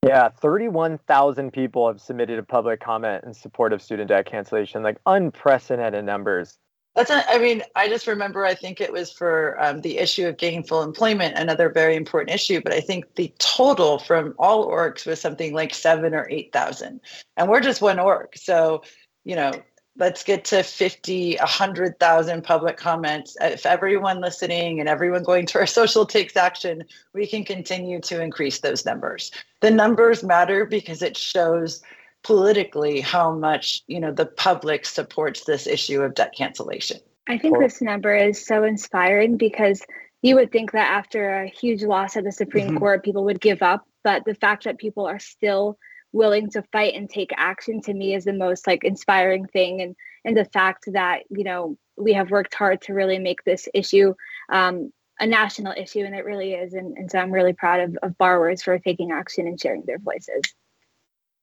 Yeah, 0.06 0.28
31,000 0.28 1.50
people 1.50 1.88
have 1.88 1.98
submitted 1.98 2.38
a 2.38 2.42
public 2.42 2.80
comment 2.80 3.24
in 3.24 3.32
support 3.32 3.72
of 3.72 3.80
student 3.80 4.08
debt 4.08 4.26
cancellation, 4.26 4.82
like 4.82 4.98
unprecedented 5.06 6.04
numbers. 6.04 6.58
That's, 6.98 7.10
a, 7.10 7.30
I 7.30 7.38
mean, 7.38 7.62
I 7.76 7.88
just 7.88 8.08
remember, 8.08 8.44
I 8.44 8.54
think 8.54 8.80
it 8.80 8.92
was 8.92 9.12
for 9.12 9.56
um, 9.62 9.82
the 9.82 9.98
issue 9.98 10.26
of 10.26 10.36
gainful 10.36 10.82
employment, 10.82 11.38
another 11.38 11.68
very 11.68 11.94
important 11.94 12.34
issue. 12.34 12.60
But 12.60 12.72
I 12.72 12.80
think 12.80 13.14
the 13.14 13.32
total 13.38 14.00
from 14.00 14.34
all 14.36 14.66
orgs 14.66 15.06
was 15.06 15.20
something 15.20 15.54
like 15.54 15.72
seven 15.72 16.12
or 16.12 16.26
8,000. 16.28 17.00
And 17.36 17.48
we're 17.48 17.60
just 17.60 17.80
one 17.80 18.00
org. 18.00 18.36
So 18.36 18.82
you 19.24 19.36
know, 19.36 19.52
let's 19.98 20.24
get 20.24 20.44
to 20.46 20.62
50 20.62 21.36
100,000 21.36 22.42
public 22.42 22.76
comments 22.76 23.36
if 23.40 23.66
everyone 23.66 24.20
listening 24.20 24.80
and 24.80 24.88
everyone 24.88 25.22
going 25.22 25.44
to 25.46 25.58
our 25.58 25.66
social 25.80 26.06
takes 26.06 26.36
action 26.36 26.84
we 27.14 27.26
can 27.26 27.44
continue 27.44 28.00
to 28.00 28.22
increase 28.22 28.60
those 28.60 28.86
numbers 28.86 29.32
the 29.60 29.70
numbers 29.70 30.22
matter 30.22 30.64
because 30.64 31.02
it 31.02 31.16
shows 31.16 31.82
politically 32.24 33.00
how 33.00 33.32
much 33.32 33.82
you 33.86 34.00
know 34.00 34.12
the 34.12 34.26
public 34.26 34.86
supports 34.86 35.44
this 35.44 35.66
issue 35.66 36.02
of 36.02 36.14
debt 36.14 36.34
cancellation. 36.36 37.00
I 37.28 37.38
think 37.38 37.58
this 37.58 37.82
number 37.82 38.14
is 38.14 38.44
so 38.44 38.64
inspiring 38.64 39.36
because 39.36 39.82
you 40.22 40.34
would 40.36 40.50
think 40.50 40.72
that 40.72 40.90
after 40.90 41.42
a 41.42 41.48
huge 41.48 41.82
loss 41.82 42.16
at 42.16 42.24
the 42.24 42.32
supreme 42.32 42.68
mm-hmm. 42.68 42.78
court 42.78 43.04
people 43.04 43.24
would 43.24 43.40
give 43.40 43.62
up 43.62 43.86
but 44.02 44.24
the 44.24 44.34
fact 44.34 44.64
that 44.64 44.78
people 44.78 45.06
are 45.06 45.18
still 45.18 45.78
willing 46.12 46.50
to 46.50 46.62
fight 46.72 46.94
and 46.94 47.08
take 47.08 47.30
action 47.36 47.80
to 47.82 47.92
me 47.92 48.14
is 48.14 48.24
the 48.24 48.32
most 48.32 48.66
like 48.66 48.84
inspiring 48.84 49.46
thing. 49.46 49.80
And 49.80 49.96
and 50.24 50.36
the 50.36 50.44
fact 50.46 50.84
that 50.92 51.22
you 51.30 51.44
know 51.44 51.76
we 51.96 52.12
have 52.14 52.30
worked 52.30 52.54
hard 52.54 52.80
to 52.82 52.94
really 52.94 53.18
make 53.18 53.44
this 53.44 53.68
issue 53.74 54.14
um, 54.50 54.92
a 55.20 55.26
national 55.26 55.74
issue 55.76 56.00
and 56.00 56.14
it 56.14 56.24
really 56.24 56.54
is. 56.54 56.74
And, 56.74 56.96
and 56.96 57.10
so 57.10 57.18
i'm 57.18 57.32
really 57.32 57.52
proud 57.52 57.80
of, 57.80 57.98
of 58.02 58.16
borrowers 58.18 58.62
for 58.62 58.78
taking 58.78 59.10
action 59.10 59.46
and 59.46 59.60
sharing 59.60 59.82
their 59.84 59.98
voices 59.98 60.42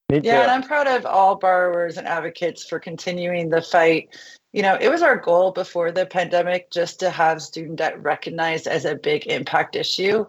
yeah 0.10 0.42
and 0.42 0.52
i'm 0.52 0.64
proud 0.64 0.88
of 0.88 1.06
all 1.06 1.36
borrowers 1.36 1.98
and 1.98 2.08
advocates 2.08 2.66
for 2.66 2.80
continuing 2.80 3.50
the 3.50 3.62
fight 3.62 4.10
you 4.54 4.62
know 4.62 4.78
it 4.80 4.90
was 4.90 5.02
our 5.02 5.18
goal 5.18 5.52
before 5.52 5.92
the 5.92 6.06
pandemic 6.06 6.70
just 6.72 7.00
to 7.00 7.10
have 7.10 7.42
student 7.42 7.78
debt 7.78 8.02
recognized 8.02 8.68
as 8.68 8.86
a 8.86 8.96
big 8.96 9.26
impact 9.28 9.76
issue 9.76 10.26